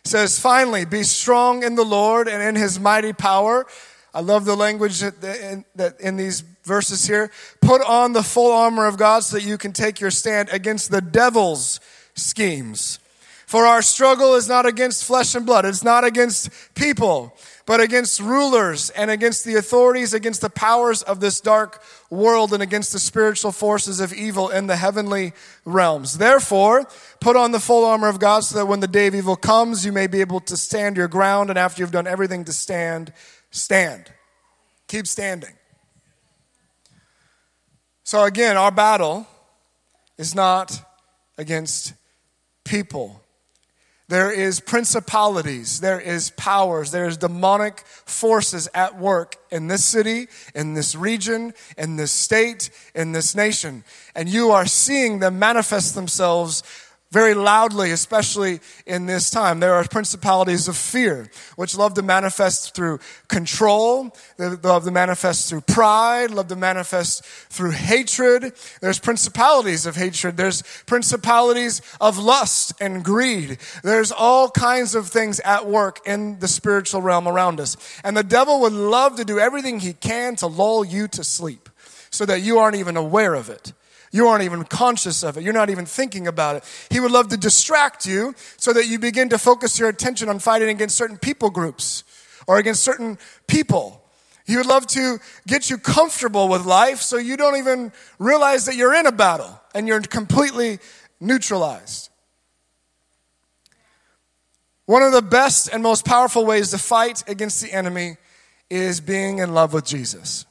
says, 0.05 0.39
Finally, 0.39 0.85
be 0.85 1.03
strong 1.03 1.63
in 1.63 1.75
the 1.75 1.85
Lord 1.85 2.29
and 2.29 2.43
in 2.43 2.61
his 2.61 2.81
mighty 2.81 3.13
power. 3.13 3.67
I 4.15 4.21
love 4.21 4.45
the 4.45 4.57
language 4.57 5.01
that 5.01 5.97
in 6.01 6.17
these 6.17 6.43
verses 6.65 7.07
here. 7.07 7.31
Put 7.61 7.81
on 7.83 8.13
the 8.13 8.23
full 8.23 8.53
armor 8.53 8.87
of 8.87 8.99
God 8.99 9.25
so 9.25 9.37
that 9.37 9.45
you 9.45 9.57
can 9.57 9.73
take 9.73 10.01
your 10.01 10.11
stand 10.11 10.51
against 10.51 10.91
the 10.91 11.01
devil's 11.01 11.81
schemes. 12.15 12.99
For 13.53 13.67
our 13.67 13.83
struggle 13.83 14.35
is 14.35 14.49
not 14.49 14.65
against 14.65 15.05
flesh 15.05 15.35
and 15.35 15.45
blood, 15.45 15.67
it's 15.67 15.85
not 15.85 16.05
against 16.05 16.49
people, 16.75 17.37
but 17.67 17.83
against 17.83 18.19
rulers 18.19 18.89
and 18.89 19.11
against 19.11 19.45
the 19.45 19.57
authorities, 19.57 20.15
against 20.15 20.41
the 20.41 20.49
powers 20.49 21.03
of 21.03 21.21
this 21.21 21.39
dark 21.39 21.83
world, 22.09 22.55
and 22.55 22.63
against 22.63 22.95
the 22.95 22.99
spiritual 22.99 23.53
forces 23.53 24.01
of 24.01 24.11
evil 24.11 24.49
in 24.49 24.69
the 24.69 24.77
heavenly 24.77 25.35
realms. 25.67 26.17
Therefore, 26.17 26.89
put 27.21 27.37
on 27.37 27.53
the 27.53 27.61
full 27.61 27.85
armor 27.85 28.09
of 28.09 28.19
God 28.19 28.41
so 28.41 28.57
that 28.57 28.65
when 28.65 28.81
the 28.81 28.89
day 28.89 29.07
of 29.09 29.15
evil 29.15 29.37
comes, 29.37 29.85
you 29.85 29.93
may 29.93 30.07
be 30.07 30.23
able 30.23 30.41
to 30.41 30.57
stand 30.57 30.97
your 30.97 31.09
ground, 31.09 31.51
and 31.51 31.59
after 31.59 31.83
you've 31.83 31.93
done 31.93 32.07
everything 32.07 32.47
to 32.47 32.55
stand, 32.55 33.13
stand. 33.51 34.11
Keep 34.89 35.07
standing. 35.07 35.53
So, 38.03 38.25
again, 38.25 38.57
our 38.57 38.71
battle 38.71 39.27
is 40.17 40.35
not 40.35 40.81
against 41.37 41.93
people 42.65 43.22
there 44.13 44.31
is 44.31 44.61
principalities, 44.61 45.81
there 45.81 45.99
is 45.99 46.31
powers, 46.33 46.91
there 46.91 47.07
is 47.07 47.17
demonic 47.17 47.81
forces 48.05 48.69
at 48.75 48.99
work 48.99 49.37
in 49.51 49.69
this 49.69 49.85
city, 49.85 50.29
in 50.55 50.75
this 50.75 50.95
region, 50.95 51.55
in 51.79 51.97
this 51.97 52.13
state, 52.13 52.69
in 52.95 53.13
this 53.13 53.35
nation. 53.35 53.85
And 54.15 54.29
you 54.29 54.51
are 54.51 54.67
seeing 54.67 55.21
them 55.21 55.39
manifest 55.39 55.95
themselves 55.95 56.63
very 57.13 57.35
loudly, 57.35 57.91
especially 57.91 58.61
in 58.87 59.05
this 59.05 59.29
time. 59.29 59.61
There 59.61 59.75
are 59.75 59.85
principalities 59.85 60.67
of 60.67 60.79
fear, 60.79 61.31
which 61.57 61.77
love 61.77 61.93
to 61.95 62.03
manifest 62.03 62.75
through 62.75 63.01
control, 63.29 64.17
they 64.39 64.49
love 64.49 64.85
to 64.85 64.91
manifest 64.91 65.51
through 65.51 65.61
pride, 65.61 66.31
love 66.31 66.49
to 66.49 66.57
manifest 66.57 67.23
through 67.23 67.73
hatred. 67.73 68.55
There's 68.81 68.99
principalities 68.99 69.85
of 69.85 69.95
hatred. 69.95 70.39
There's 70.39 70.63
principalities 70.87 71.83
of 72.01 72.17
lust 72.17 72.73
and 72.81 73.05
greed. 73.05 73.59
There's 73.85 74.11
all 74.11 74.51
kinds 74.51 74.95
of 74.95 75.09
things 75.09 75.39
at 75.41 75.67
work 75.67 76.01
in 76.07 76.39
the 76.39 76.49
spiritual 76.49 77.03
realm 77.03 77.29
around 77.29 77.61
us. 77.61 77.77
And 78.03 78.17
the 78.17 78.25
devil 78.25 78.63
would 78.63 78.73
love 78.73 79.17
to 79.17 79.25
do 79.27 79.39
everything 79.39 79.81
he 79.81 79.93
can 79.93 80.35
to 80.37 80.47
lull 80.47 80.83
you 80.83 81.09
to 81.09 81.23
sleep 81.23 81.69
so 82.11 82.25
that 82.25 82.41
you 82.41 82.59
aren't 82.59 82.77
even 82.77 82.97
aware 82.97 83.35
of 83.35 83.51
it. 83.51 83.75
You 84.13 84.29
aren't 84.29 84.45
even 84.45 84.65
conscious 84.65 85.25
of 85.25 85.39
it. 85.39 85.43
You're 85.43 85.55
not 85.55 85.71
even 85.71 85.87
thinking 85.87 86.27
about 86.27 86.57
it. 86.57 86.87
He 86.91 87.01
would 87.01 87.11
love 87.11 87.29
to 87.29 87.39
distract 87.39 88.07
you 88.07 88.35
so 88.59 88.75
that 88.75 88.87
you 88.87 88.99
begin 88.99 89.31
to 89.31 89.39
focus 89.39 89.79
your 89.79 89.89
attention 89.89 90.29
on 90.29 90.39
fighting 90.39 90.69
against 90.69 90.97
certain 90.97 91.17
people 91.17 91.49
groups 91.49 92.05
or 92.47 92.59
against 92.59 92.83
certain 92.83 93.19
people. 93.47 94.05
He 94.45 94.57
would 94.59 94.67
love 94.67 94.87
to 94.89 95.19
get 95.47 95.71
you 95.71 95.79
comfortable 95.79 96.49
with 96.49 96.67
life 96.67 97.01
so 97.01 97.17
you 97.17 97.39
don't 97.39 97.57
even 97.57 97.91
realize 98.19 98.67
that 98.67 98.77
you're 98.77 98.95
in 98.95 99.07
a 99.07 99.13
battle 99.13 99.59
and 99.75 99.89
you're 99.89 100.03
completely 100.03 100.79
neutralized. 101.19 102.11
One 104.85 105.03
of 105.03 105.13
the 105.13 105.23
best 105.23 105.71
and 105.73 105.83
most 105.83 106.05
powerful 106.05 106.45
ways 106.45 106.71
to 106.73 106.79
fight 106.79 107.25
against 107.29 107.63
the 107.63 107.73
enemy 107.73 108.19
is 108.69 109.01
being 109.01 109.39
in 109.39 109.55
love 109.55 109.73
with 109.73 109.87
Jesus 109.87 110.45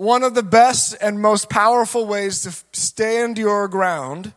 one 0.00 0.22
of 0.22 0.34
the 0.34 0.42
best 0.42 0.96
and 1.02 1.20
most 1.20 1.50
powerful 1.50 2.06
ways 2.06 2.40
to 2.40 2.50
stand 2.72 3.36
your 3.36 3.68
ground 3.68 4.32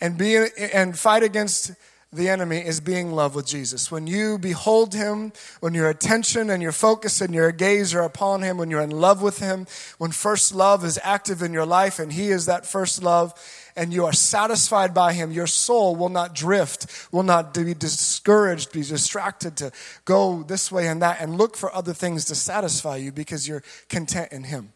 and 0.00 0.16
be 0.16 0.46
and 0.72 0.96
fight 0.96 1.24
against 1.24 1.72
the 2.12 2.28
enemy 2.28 2.58
is 2.58 2.80
being 2.80 3.10
love 3.10 3.34
with 3.34 3.48
Jesus. 3.48 3.90
When 3.90 4.06
you 4.06 4.38
behold 4.38 4.94
him, 4.94 5.32
when 5.58 5.74
your 5.74 5.90
attention 5.90 6.50
and 6.50 6.62
your 6.62 6.70
focus 6.70 7.20
and 7.20 7.34
your 7.34 7.50
gaze 7.50 7.92
are 7.94 8.02
upon 8.02 8.42
him, 8.42 8.58
when 8.58 8.70
you're 8.70 8.80
in 8.80 8.92
love 8.92 9.22
with 9.22 9.40
him, 9.40 9.66
when 9.98 10.12
first 10.12 10.54
love 10.54 10.84
is 10.84 11.00
active 11.02 11.42
in 11.42 11.52
your 11.52 11.66
life 11.66 11.98
and 11.98 12.12
he 12.12 12.28
is 12.28 12.46
that 12.46 12.64
first 12.64 13.02
love, 13.02 13.34
and 13.80 13.94
you 13.94 14.04
are 14.04 14.12
satisfied 14.12 14.92
by 14.92 15.14
Him, 15.14 15.32
your 15.32 15.46
soul 15.46 15.96
will 15.96 16.10
not 16.10 16.34
drift, 16.34 17.08
will 17.10 17.22
not 17.22 17.54
be 17.54 17.72
discouraged, 17.72 18.72
be 18.72 18.82
distracted 18.82 19.56
to 19.56 19.72
go 20.04 20.42
this 20.42 20.70
way 20.70 20.86
and 20.86 21.00
that 21.00 21.18
and 21.18 21.38
look 21.38 21.56
for 21.56 21.74
other 21.74 21.94
things 21.94 22.26
to 22.26 22.34
satisfy 22.34 22.96
you 22.96 23.10
because 23.10 23.48
you're 23.48 23.62
content 23.88 24.32
in 24.32 24.44
Him. 24.44 24.74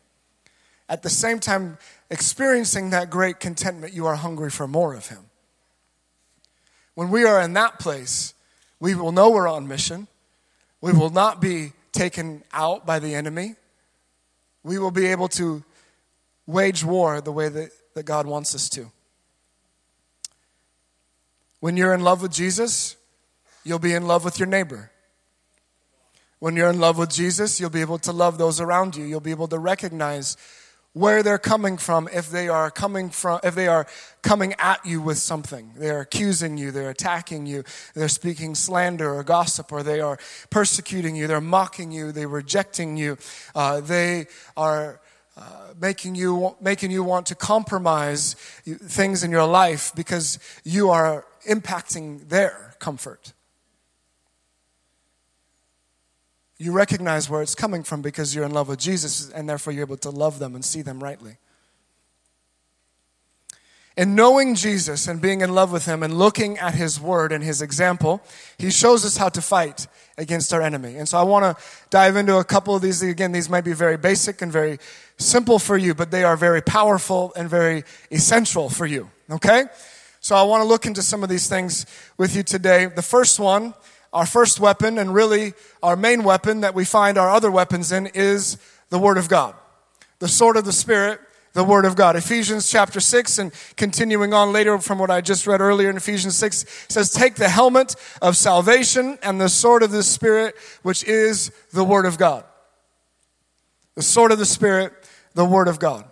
At 0.88 1.02
the 1.02 1.10
same 1.10 1.38
time, 1.38 1.76
experiencing 2.08 2.90
that 2.90 3.10
great 3.10 3.40
contentment, 3.40 3.92
you 3.92 4.06
are 4.06 4.14
hungry 4.14 4.48
for 4.48 4.66
more 4.66 4.94
of 4.94 5.08
Him. 5.08 5.26
When 6.94 7.10
we 7.10 7.24
are 7.24 7.42
in 7.42 7.52
that 7.52 7.78
place, 7.78 8.32
we 8.80 8.94
will 8.94 9.12
know 9.12 9.28
we're 9.28 9.46
on 9.46 9.68
mission. 9.68 10.08
We 10.80 10.92
will 10.92 11.10
not 11.10 11.42
be 11.42 11.74
taken 11.92 12.42
out 12.54 12.86
by 12.86 13.00
the 13.00 13.14
enemy. 13.14 13.56
We 14.62 14.78
will 14.78 14.90
be 14.90 15.08
able 15.08 15.28
to 15.28 15.62
wage 16.46 16.82
war 16.82 17.20
the 17.20 17.32
way 17.32 17.50
that 17.50 17.70
that 17.94 18.04
God 18.04 18.26
wants 18.26 18.54
us 18.54 18.68
to. 18.70 18.90
When 21.64 21.78
you're 21.78 21.94
in 21.94 22.02
love 22.02 22.20
with 22.20 22.30
Jesus, 22.30 22.94
you'll 23.64 23.78
be 23.78 23.94
in 23.94 24.06
love 24.06 24.22
with 24.22 24.38
your 24.38 24.46
neighbor. 24.46 24.90
When 26.38 26.56
you're 26.56 26.68
in 26.68 26.78
love 26.78 26.98
with 26.98 27.08
Jesus, 27.08 27.58
you'll 27.58 27.70
be 27.70 27.80
able 27.80 27.96
to 28.00 28.12
love 28.12 28.36
those 28.36 28.60
around 28.60 28.96
you. 28.96 29.04
You'll 29.06 29.20
be 29.20 29.30
able 29.30 29.48
to 29.48 29.58
recognize 29.58 30.36
where 30.92 31.22
they're 31.22 31.38
coming 31.38 31.78
from 31.78 32.06
if 32.12 32.30
they 32.30 32.48
are 32.48 32.70
coming 32.70 33.08
from 33.08 33.40
if 33.42 33.54
they 33.54 33.66
are 33.66 33.86
coming 34.20 34.52
at 34.58 34.84
you 34.84 35.00
with 35.00 35.16
something 35.16 35.72
they're 35.76 36.02
accusing 36.02 36.56
you 36.56 36.70
they're 36.70 36.90
attacking 36.90 37.46
you 37.46 37.64
they're 37.94 38.08
speaking 38.08 38.54
slander 38.54 39.12
or 39.12 39.24
gossip 39.24 39.72
or 39.72 39.82
they 39.82 40.00
are 40.00 40.18
persecuting 40.50 41.16
you 41.16 41.26
they're 41.26 41.40
mocking 41.40 41.90
you 41.90 42.12
they're 42.12 42.28
rejecting 42.28 42.96
you 42.96 43.16
uh, 43.56 43.80
they 43.80 44.26
are 44.56 45.00
uh, 45.36 45.72
making 45.80 46.14
you 46.14 46.54
making 46.60 46.92
you 46.92 47.02
want 47.02 47.26
to 47.26 47.34
compromise 47.34 48.34
things 48.64 49.24
in 49.24 49.32
your 49.32 49.46
life 49.46 49.90
because 49.96 50.38
you 50.62 50.90
are 50.90 51.24
impacting 51.44 52.28
their 52.28 52.74
comfort. 52.78 53.32
You 56.58 56.72
recognize 56.72 57.28
where 57.28 57.42
it's 57.42 57.54
coming 57.54 57.82
from 57.82 58.00
because 58.00 58.34
you're 58.34 58.44
in 58.44 58.52
love 58.52 58.68
with 58.68 58.78
Jesus 58.78 59.30
and 59.30 59.48
therefore 59.48 59.72
you're 59.72 59.84
able 59.84 59.96
to 59.98 60.10
love 60.10 60.38
them 60.38 60.54
and 60.54 60.64
see 60.64 60.82
them 60.82 61.02
rightly. 61.02 61.36
In 63.96 64.16
knowing 64.16 64.56
Jesus 64.56 65.06
and 65.06 65.20
being 65.20 65.40
in 65.40 65.54
love 65.54 65.70
with 65.70 65.86
him 65.86 66.02
and 66.02 66.18
looking 66.18 66.58
at 66.58 66.74
his 66.74 67.00
word 67.00 67.30
and 67.30 67.44
his 67.44 67.62
example, 67.62 68.20
he 68.58 68.70
shows 68.70 69.04
us 69.04 69.16
how 69.16 69.28
to 69.28 69.40
fight 69.40 69.86
against 70.18 70.52
our 70.52 70.62
enemy. 70.62 70.96
And 70.96 71.08
so 71.08 71.16
I 71.18 71.22
want 71.22 71.44
to 71.44 71.64
dive 71.90 72.16
into 72.16 72.38
a 72.38 72.44
couple 72.44 72.74
of 72.74 72.82
these. 72.82 73.02
Again, 73.02 73.30
these 73.30 73.48
might 73.48 73.64
be 73.64 73.72
very 73.72 73.96
basic 73.96 74.42
and 74.42 74.50
very 74.50 74.78
simple 75.16 75.60
for 75.60 75.76
you, 75.76 75.94
but 75.94 76.10
they 76.10 76.24
are 76.24 76.36
very 76.36 76.60
powerful 76.60 77.32
and 77.36 77.48
very 77.48 77.84
essential 78.10 78.68
for 78.68 78.84
you. 78.84 79.10
Okay? 79.30 79.64
So 80.24 80.34
I 80.34 80.42
want 80.44 80.62
to 80.62 80.66
look 80.66 80.86
into 80.86 81.02
some 81.02 81.22
of 81.22 81.28
these 81.28 81.50
things 81.50 81.84
with 82.16 82.34
you 82.34 82.42
today. 82.42 82.86
The 82.86 83.02
first 83.02 83.38
one, 83.38 83.74
our 84.10 84.24
first 84.24 84.58
weapon, 84.58 84.96
and 84.96 85.12
really 85.12 85.52
our 85.82 85.96
main 85.96 86.24
weapon 86.24 86.62
that 86.62 86.74
we 86.74 86.86
find 86.86 87.18
our 87.18 87.28
other 87.28 87.50
weapons 87.50 87.92
in, 87.92 88.06
is 88.06 88.56
the 88.88 88.98
Word 88.98 89.18
of 89.18 89.28
God. 89.28 89.54
The 90.20 90.28
sword 90.28 90.56
of 90.56 90.64
the 90.64 90.72
Spirit 90.72 91.20
the 91.52 91.62
Word 91.62 91.84
of 91.84 91.94
God. 91.94 92.16
Ephesians 92.16 92.70
chapter 92.70 93.00
6, 93.00 93.38
and 93.38 93.52
continuing 93.76 94.32
on 94.32 94.50
later 94.50 94.78
from 94.78 94.98
what 94.98 95.10
I 95.10 95.20
just 95.20 95.46
read 95.46 95.60
earlier 95.60 95.90
in 95.90 95.96
Ephesians 95.98 96.36
6, 96.36 96.86
says, 96.88 97.10
Take 97.10 97.34
the 97.34 97.50
helmet 97.50 97.94
of 98.22 98.34
salvation 98.34 99.18
and 99.22 99.38
the 99.38 99.50
sword 99.50 99.82
of 99.82 99.90
the 99.90 100.02
Spirit, 100.02 100.54
which 100.82 101.04
is 101.04 101.52
the 101.70 101.84
Word 101.84 102.06
of 102.06 102.16
God. 102.16 102.44
The 103.94 104.02
sword 104.02 104.32
of 104.32 104.38
the 104.38 104.46
Spirit, 104.46 104.94
the 105.34 105.44
Word 105.44 105.68
of 105.68 105.78
God. 105.78 106.06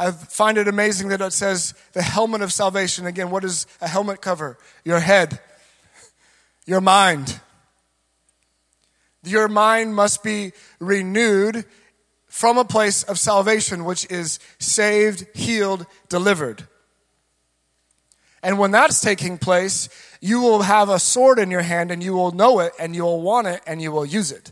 I 0.00 0.12
find 0.12 0.56
it 0.56 0.66
amazing 0.66 1.08
that 1.08 1.20
it 1.20 1.34
says 1.34 1.74
the 1.92 2.00
helmet 2.00 2.40
of 2.40 2.54
salvation. 2.54 3.04
Again, 3.04 3.28
what 3.28 3.42
does 3.42 3.66
a 3.82 3.86
helmet 3.86 4.22
cover? 4.22 4.56
Your 4.82 4.98
head, 4.98 5.38
your 6.64 6.80
mind. 6.80 7.38
Your 9.22 9.46
mind 9.46 9.94
must 9.94 10.22
be 10.22 10.52
renewed 10.78 11.66
from 12.28 12.56
a 12.56 12.64
place 12.64 13.02
of 13.02 13.18
salvation, 13.18 13.84
which 13.84 14.10
is 14.10 14.38
saved, 14.58 15.26
healed, 15.34 15.84
delivered. 16.08 16.66
And 18.42 18.58
when 18.58 18.70
that's 18.70 19.02
taking 19.02 19.36
place, 19.36 19.90
you 20.22 20.40
will 20.40 20.62
have 20.62 20.88
a 20.88 20.98
sword 20.98 21.38
in 21.38 21.50
your 21.50 21.60
hand 21.60 21.90
and 21.90 22.02
you 22.02 22.14
will 22.14 22.32
know 22.32 22.60
it 22.60 22.72
and 22.80 22.96
you 22.96 23.02
will 23.02 23.20
want 23.20 23.48
it 23.48 23.60
and 23.66 23.82
you 23.82 23.92
will 23.92 24.06
use 24.06 24.32
it. 24.32 24.50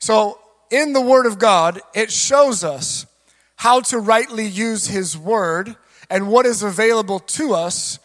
So, 0.00 0.40
in 0.74 0.92
the 0.92 1.00
Word 1.00 1.24
of 1.24 1.38
God, 1.38 1.80
it 1.94 2.10
shows 2.10 2.64
us 2.64 3.06
how 3.54 3.80
to 3.82 4.00
rightly 4.00 4.44
use 4.44 4.88
His 4.88 5.16
Word 5.16 5.76
and 6.10 6.28
what 6.28 6.46
is 6.46 6.64
available 6.64 7.20
to 7.20 7.54
us 7.54 8.00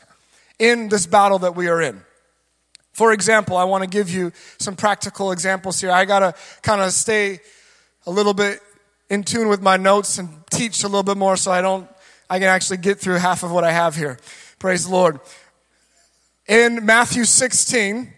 in 0.59 0.87
this 0.89 1.07
battle 1.07 1.39
that 1.39 1.55
we 1.55 1.67
are 1.67 1.81
in. 1.81 2.03
For 2.93 3.11
example, 3.11 3.57
I 3.57 3.63
want 3.63 3.83
to 3.83 3.89
give 3.89 4.11
you 4.11 4.31
some 4.59 4.75
practical 4.75 5.31
examples 5.31 5.81
here. 5.81 5.89
I 5.89 6.05
got 6.05 6.19
to 6.19 6.35
kind 6.61 6.79
of 6.79 6.91
stay 6.91 7.39
a 8.05 8.11
little 8.11 8.35
bit 8.35 8.59
in 9.09 9.23
tune 9.23 9.47
with 9.47 9.63
my 9.63 9.77
notes 9.77 10.19
and 10.19 10.29
teach 10.51 10.83
a 10.83 10.87
little 10.87 11.01
bit 11.01 11.17
more 11.17 11.37
so 11.37 11.51
I 11.51 11.61
don't 11.61 11.89
I 12.29 12.37
can 12.37 12.49
actually 12.49 12.77
get 12.77 12.99
through 12.99 13.15
half 13.15 13.41
of 13.41 13.51
what 13.51 13.63
I 13.63 13.71
have 13.71 13.95
here. 13.95 14.19
Praise 14.59 14.85
the 14.85 14.91
Lord. 14.91 15.19
In 16.47 16.85
Matthew 16.85 17.25
16, 17.25 18.13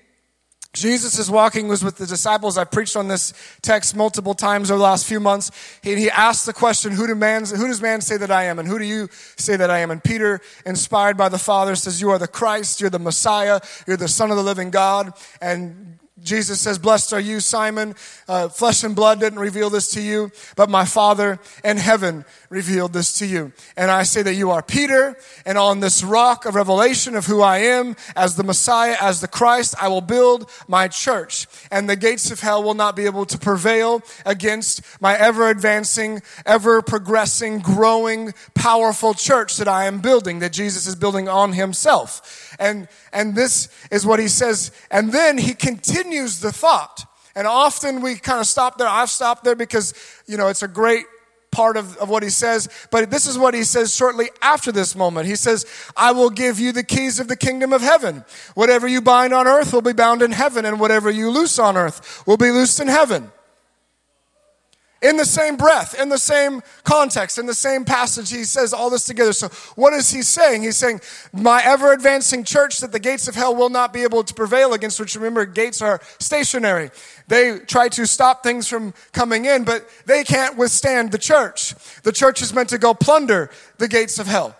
Jesus 0.73 1.19
walking 1.29 1.67
was 1.67 1.83
with 1.83 1.97
the 1.97 2.05
disciples. 2.05 2.57
I 2.57 2.63
preached 2.63 2.95
on 2.95 3.09
this 3.09 3.33
text 3.61 3.93
multiple 3.93 4.33
times 4.33 4.71
over 4.71 4.77
the 4.77 4.83
last 4.83 5.05
few 5.05 5.19
months. 5.19 5.51
He, 5.83 5.95
he 5.95 6.09
asked 6.09 6.45
the 6.45 6.53
question, 6.53 6.93
who, 6.93 7.07
do 7.07 7.13
who 7.13 7.67
does 7.67 7.81
man 7.81 7.99
say 7.99 8.15
that 8.15 8.31
I 8.31 8.45
am? 8.45 8.57
And 8.57 8.67
who 8.67 8.79
do 8.79 8.85
you 8.85 9.09
say 9.35 9.57
that 9.57 9.69
I 9.69 9.79
am? 9.79 9.91
And 9.91 10.01
Peter, 10.01 10.39
inspired 10.65 11.17
by 11.17 11.27
the 11.27 11.37
Father, 11.37 11.75
says, 11.75 11.99
You 11.99 12.09
are 12.11 12.19
the 12.19 12.27
Christ, 12.27 12.79
you're 12.79 12.89
the 12.89 12.99
Messiah, 12.99 13.59
you're 13.85 13.97
the 13.97 14.07
Son 14.07 14.31
of 14.31 14.37
the 14.37 14.43
living 14.43 14.71
God. 14.71 15.13
And 15.41 15.99
Jesus 16.23 16.61
says, 16.61 16.77
Blessed 16.77 17.13
are 17.13 17.19
you, 17.19 17.39
Simon. 17.39 17.95
Uh, 18.27 18.47
flesh 18.49 18.83
and 18.83 18.95
blood 18.95 19.19
didn't 19.19 19.39
reveal 19.39 19.69
this 19.69 19.89
to 19.91 20.01
you, 20.01 20.31
but 20.55 20.69
my 20.69 20.85
Father 20.85 21.39
in 21.63 21.77
heaven 21.77 22.25
revealed 22.49 22.93
this 22.93 23.13
to 23.19 23.25
you. 23.25 23.51
And 23.75 23.89
I 23.89 24.03
say 24.03 24.21
that 24.21 24.35
you 24.35 24.51
are 24.51 24.61
Peter, 24.61 25.17
and 25.45 25.57
on 25.57 25.79
this 25.79 26.03
rock 26.03 26.45
of 26.45 26.55
revelation 26.55 27.15
of 27.15 27.25
who 27.25 27.41
I 27.41 27.59
am, 27.59 27.95
as 28.15 28.35
the 28.35 28.43
Messiah, 28.43 28.95
as 29.01 29.21
the 29.21 29.27
Christ, 29.27 29.75
I 29.81 29.87
will 29.87 30.01
build 30.01 30.49
my 30.67 30.87
church. 30.87 31.47
And 31.71 31.89
the 31.89 31.95
gates 31.95 32.29
of 32.31 32.39
hell 32.39 32.61
will 32.63 32.73
not 32.73 32.95
be 32.95 33.05
able 33.05 33.25
to 33.25 33.37
prevail 33.37 34.03
against 34.25 34.81
my 35.01 35.17
ever 35.17 35.49
advancing, 35.49 36.21
ever 36.45 36.81
progressing, 36.81 37.59
growing, 37.59 38.33
powerful 38.53 39.13
church 39.13 39.57
that 39.57 39.67
I 39.67 39.85
am 39.85 39.99
building, 40.01 40.39
that 40.39 40.53
Jesus 40.53 40.85
is 40.87 40.95
building 40.95 41.27
on 41.27 41.53
himself. 41.53 42.50
And, 42.61 42.87
and 43.11 43.35
this 43.35 43.69
is 43.89 44.05
what 44.05 44.19
he 44.19 44.27
says. 44.27 44.71
And 44.91 45.11
then 45.11 45.37
he 45.37 45.53
continues 45.53 46.39
the 46.39 46.51
thought. 46.51 47.05
And 47.35 47.47
often 47.47 48.01
we 48.01 48.15
kind 48.15 48.39
of 48.39 48.45
stop 48.45 48.77
there. 48.77 48.87
I've 48.87 49.09
stopped 49.09 49.43
there 49.43 49.55
because, 49.55 49.93
you 50.27 50.37
know, 50.37 50.47
it's 50.47 50.61
a 50.61 50.67
great 50.67 51.05
part 51.51 51.75
of, 51.75 51.97
of 51.97 52.07
what 52.07 52.21
he 52.21 52.29
says. 52.29 52.69
But 52.91 53.09
this 53.09 53.25
is 53.25 53.37
what 53.37 53.55
he 53.55 53.63
says 53.63 53.95
shortly 53.95 54.29
after 54.43 54.71
this 54.71 54.95
moment. 54.95 55.27
He 55.27 55.35
says, 55.35 55.65
I 55.97 56.11
will 56.11 56.29
give 56.29 56.59
you 56.59 56.71
the 56.71 56.83
keys 56.83 57.19
of 57.19 57.27
the 57.27 57.35
kingdom 57.35 57.73
of 57.73 57.81
heaven. 57.81 58.23
Whatever 58.53 58.87
you 58.87 59.01
bind 59.01 59.33
on 59.33 59.47
earth 59.47 59.73
will 59.73 59.81
be 59.81 59.93
bound 59.93 60.21
in 60.21 60.31
heaven, 60.31 60.63
and 60.63 60.79
whatever 60.79 61.09
you 61.09 61.31
loose 61.31 61.57
on 61.57 61.75
earth 61.75 62.23
will 62.27 62.37
be 62.37 62.51
loosed 62.51 62.79
in 62.79 62.87
heaven 62.87 63.31
in 65.01 65.17
the 65.17 65.25
same 65.25 65.57
breath, 65.57 65.99
in 65.99 66.09
the 66.09 66.17
same 66.17 66.61
context, 66.83 67.39
in 67.39 67.47
the 67.47 67.55
same 67.55 67.85
passage, 67.85 68.29
he 68.29 68.43
says 68.43 68.71
all 68.71 68.89
this 68.89 69.03
together. 69.03 69.33
So, 69.33 69.47
what 69.75 69.93
is 69.93 70.11
he 70.11 70.21
saying? 70.21 70.61
He's 70.61 70.77
saying, 70.77 71.01
My 71.33 71.61
ever 71.63 71.91
advancing 71.91 72.43
church 72.43 72.79
that 72.79 72.91
the 72.91 72.99
gates 72.99 73.27
of 73.27 73.33
hell 73.33 73.55
will 73.55 73.69
not 73.69 73.93
be 73.93 74.03
able 74.03 74.23
to 74.23 74.33
prevail 74.33 74.73
against, 74.73 74.99
which 74.99 75.15
remember, 75.15 75.45
gates 75.45 75.81
are 75.81 75.99
stationary. 76.19 76.91
They 77.27 77.59
try 77.59 77.89
to 77.89 78.05
stop 78.05 78.43
things 78.43 78.67
from 78.67 78.93
coming 79.11 79.45
in, 79.45 79.63
but 79.63 79.89
they 80.05 80.23
can't 80.23 80.55
withstand 80.55 81.11
the 81.11 81.17
church. 81.17 81.73
The 82.03 82.11
church 82.11 82.41
is 82.41 82.53
meant 82.53 82.69
to 82.69 82.77
go 82.77 82.93
plunder 82.93 83.49
the 83.77 83.87
gates 83.87 84.19
of 84.19 84.27
hell. 84.27 84.55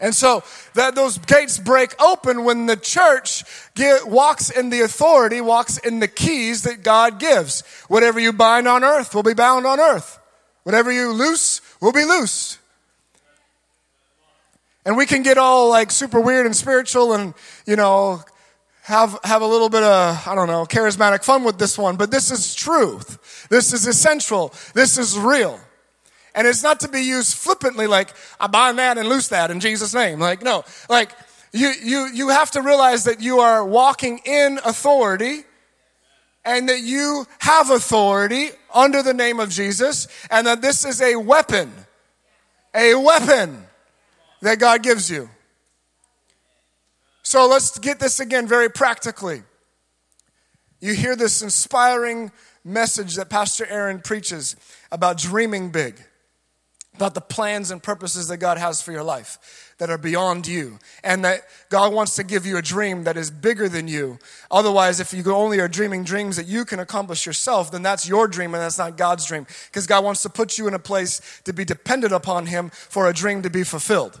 And 0.00 0.14
so 0.14 0.42
that 0.74 0.94
those 0.94 1.18
gates 1.18 1.58
break 1.58 2.00
open 2.00 2.44
when 2.44 2.66
the 2.66 2.76
church 2.76 3.44
get, 3.74 4.08
walks 4.08 4.50
in 4.50 4.70
the 4.70 4.80
authority, 4.80 5.40
walks 5.40 5.78
in 5.78 6.00
the 6.00 6.08
keys 6.08 6.62
that 6.62 6.82
God 6.82 7.20
gives. 7.20 7.62
Whatever 7.88 8.18
you 8.18 8.32
bind 8.32 8.66
on 8.66 8.82
earth 8.82 9.14
will 9.14 9.22
be 9.22 9.34
bound 9.34 9.66
on 9.66 9.78
earth. 9.78 10.18
Whatever 10.64 10.90
you 10.90 11.12
loose 11.12 11.60
will 11.80 11.92
be 11.92 12.04
loose. 12.04 12.58
And 14.84 14.96
we 14.96 15.06
can 15.06 15.22
get 15.22 15.38
all 15.38 15.70
like 15.70 15.90
super 15.90 16.20
weird 16.20 16.44
and 16.44 16.56
spiritual 16.56 17.14
and, 17.14 17.32
you 17.64 17.76
know, 17.76 18.22
have, 18.82 19.18
have 19.24 19.40
a 19.40 19.46
little 19.46 19.70
bit 19.70 19.82
of, 19.82 20.28
I 20.28 20.34
don't 20.34 20.48
know, 20.48 20.66
charismatic 20.66 21.24
fun 21.24 21.44
with 21.44 21.58
this 21.58 21.78
one, 21.78 21.96
but 21.96 22.10
this 22.10 22.30
is 22.30 22.54
truth. 22.54 23.46
This 23.48 23.72
is 23.72 23.86
essential. 23.86 24.52
This 24.74 24.98
is 24.98 25.18
real. 25.18 25.58
And 26.34 26.46
it's 26.46 26.62
not 26.62 26.80
to 26.80 26.88
be 26.88 27.00
used 27.00 27.36
flippantly 27.36 27.86
like, 27.86 28.10
I 28.40 28.48
bind 28.48 28.78
that 28.78 28.98
and 28.98 29.08
loose 29.08 29.28
that 29.28 29.50
in 29.50 29.60
Jesus' 29.60 29.94
name. 29.94 30.18
Like, 30.18 30.42
no. 30.42 30.64
Like, 30.88 31.12
you, 31.52 31.72
you, 31.82 32.08
you 32.12 32.28
have 32.30 32.50
to 32.52 32.62
realize 32.62 33.04
that 33.04 33.20
you 33.20 33.38
are 33.38 33.64
walking 33.64 34.18
in 34.24 34.58
authority 34.64 35.44
and 36.44 36.68
that 36.68 36.80
you 36.80 37.26
have 37.38 37.70
authority 37.70 38.48
under 38.74 39.02
the 39.02 39.14
name 39.14 39.38
of 39.38 39.50
Jesus 39.50 40.08
and 40.30 40.46
that 40.48 40.60
this 40.60 40.84
is 40.84 41.00
a 41.00 41.14
weapon. 41.14 41.72
A 42.74 42.96
weapon 42.96 43.64
that 44.42 44.58
God 44.58 44.82
gives 44.82 45.08
you. 45.08 45.30
So 47.22 47.46
let's 47.46 47.78
get 47.78 48.00
this 48.00 48.18
again 48.18 48.48
very 48.48 48.68
practically. 48.68 49.44
You 50.80 50.94
hear 50.94 51.14
this 51.14 51.40
inspiring 51.40 52.32
message 52.64 53.14
that 53.14 53.30
Pastor 53.30 53.64
Aaron 53.66 54.00
preaches 54.00 54.56
about 54.90 55.18
dreaming 55.18 55.70
big 55.70 56.00
about 56.94 57.14
the 57.14 57.20
plans 57.20 57.70
and 57.70 57.82
purposes 57.82 58.28
that 58.28 58.36
God 58.36 58.58
has 58.58 58.80
for 58.80 58.92
your 58.92 59.02
life 59.02 59.74
that 59.78 59.90
are 59.90 59.98
beyond 59.98 60.46
you, 60.46 60.78
and 61.02 61.24
that 61.24 61.40
God 61.68 61.92
wants 61.92 62.14
to 62.14 62.22
give 62.22 62.46
you 62.46 62.56
a 62.56 62.62
dream 62.62 63.04
that 63.04 63.16
is 63.16 63.30
bigger 63.30 63.68
than 63.68 63.88
you. 63.88 64.18
Otherwise, 64.50 65.00
if 65.00 65.12
you 65.12 65.24
only 65.32 65.58
are 65.58 65.66
dreaming 65.66 66.04
dreams 66.04 66.36
that 66.36 66.46
you 66.46 66.64
can 66.64 66.78
accomplish 66.78 67.26
yourself, 67.26 67.72
then 67.72 67.82
that's 67.82 68.08
your 68.08 68.28
dream 68.28 68.54
and 68.54 68.62
that's 68.62 68.78
not 68.78 68.96
God's 68.96 69.26
dream. 69.26 69.46
Because 69.66 69.88
God 69.88 70.04
wants 70.04 70.22
to 70.22 70.28
put 70.28 70.58
you 70.58 70.68
in 70.68 70.74
a 70.74 70.78
place 70.78 71.40
to 71.44 71.52
be 71.52 71.64
dependent 71.64 72.12
upon 72.12 72.46
Him 72.46 72.70
for 72.70 73.08
a 73.08 73.12
dream 73.12 73.42
to 73.42 73.50
be 73.50 73.64
fulfilled. 73.64 74.20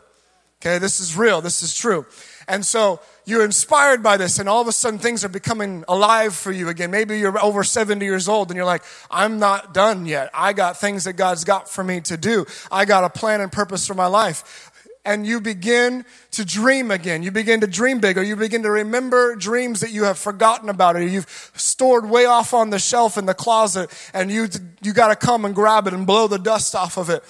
Okay, 0.60 0.78
this 0.78 0.98
is 0.98 1.16
real, 1.16 1.40
this 1.40 1.62
is 1.62 1.74
true. 1.74 2.06
And 2.48 2.64
so 2.64 3.00
you're 3.26 3.44
inspired 3.44 4.02
by 4.02 4.18
this, 4.18 4.38
and 4.38 4.48
all 4.48 4.60
of 4.60 4.68
a 4.68 4.72
sudden 4.72 4.98
things 4.98 5.24
are 5.24 5.30
becoming 5.30 5.84
alive 5.88 6.34
for 6.34 6.52
you 6.52 6.68
again. 6.68 6.90
Maybe 6.90 7.18
you're 7.18 7.42
over 7.42 7.64
70 7.64 8.04
years 8.04 8.28
old 8.28 8.50
and 8.50 8.56
you're 8.56 8.66
like, 8.66 8.82
I'm 9.10 9.38
not 9.38 9.72
done 9.72 10.04
yet. 10.04 10.30
I 10.34 10.52
got 10.52 10.78
things 10.78 11.04
that 11.04 11.14
God's 11.14 11.44
got 11.44 11.68
for 11.68 11.82
me 11.82 12.00
to 12.02 12.16
do. 12.18 12.44
I 12.70 12.84
got 12.84 13.04
a 13.04 13.08
plan 13.08 13.40
and 13.40 13.50
purpose 13.50 13.86
for 13.86 13.94
my 13.94 14.06
life. 14.06 14.70
And 15.06 15.26
you 15.26 15.40
begin 15.40 16.04
to 16.32 16.44
dream 16.44 16.90
again. 16.90 17.22
You 17.22 17.30
begin 17.30 17.60
to 17.60 17.66
dream 17.66 17.98
big, 17.98 18.16
or 18.16 18.22
you 18.22 18.36
begin 18.36 18.62
to 18.62 18.70
remember 18.70 19.36
dreams 19.36 19.80
that 19.80 19.90
you 19.90 20.04
have 20.04 20.18
forgotten 20.18 20.70
about, 20.70 20.96
or 20.96 21.02
you've 21.02 21.50
stored 21.54 22.08
way 22.08 22.24
off 22.24 22.54
on 22.54 22.70
the 22.70 22.78
shelf 22.78 23.18
in 23.18 23.26
the 23.26 23.34
closet, 23.34 23.90
and 24.14 24.30
you, 24.30 24.48
you 24.82 24.94
got 24.94 25.08
to 25.08 25.16
come 25.16 25.44
and 25.44 25.54
grab 25.54 25.86
it 25.86 25.92
and 25.92 26.06
blow 26.06 26.26
the 26.26 26.38
dust 26.38 26.74
off 26.74 26.96
of 26.96 27.10
it. 27.10 27.22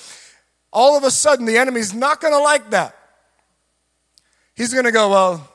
All 0.73 0.97
of 0.97 1.03
a 1.03 1.11
sudden, 1.11 1.47
the 1.47 1.59
enemy's 1.59 1.93
not 1.93 2.21
going 2.21 2.33
to 2.33 2.41
like 2.41 2.71
that. 2.71 2.97
He's 4.55 4.73
going 4.73 4.85
to 4.85 4.93
go, 4.93 5.11
Well, 5.11 5.54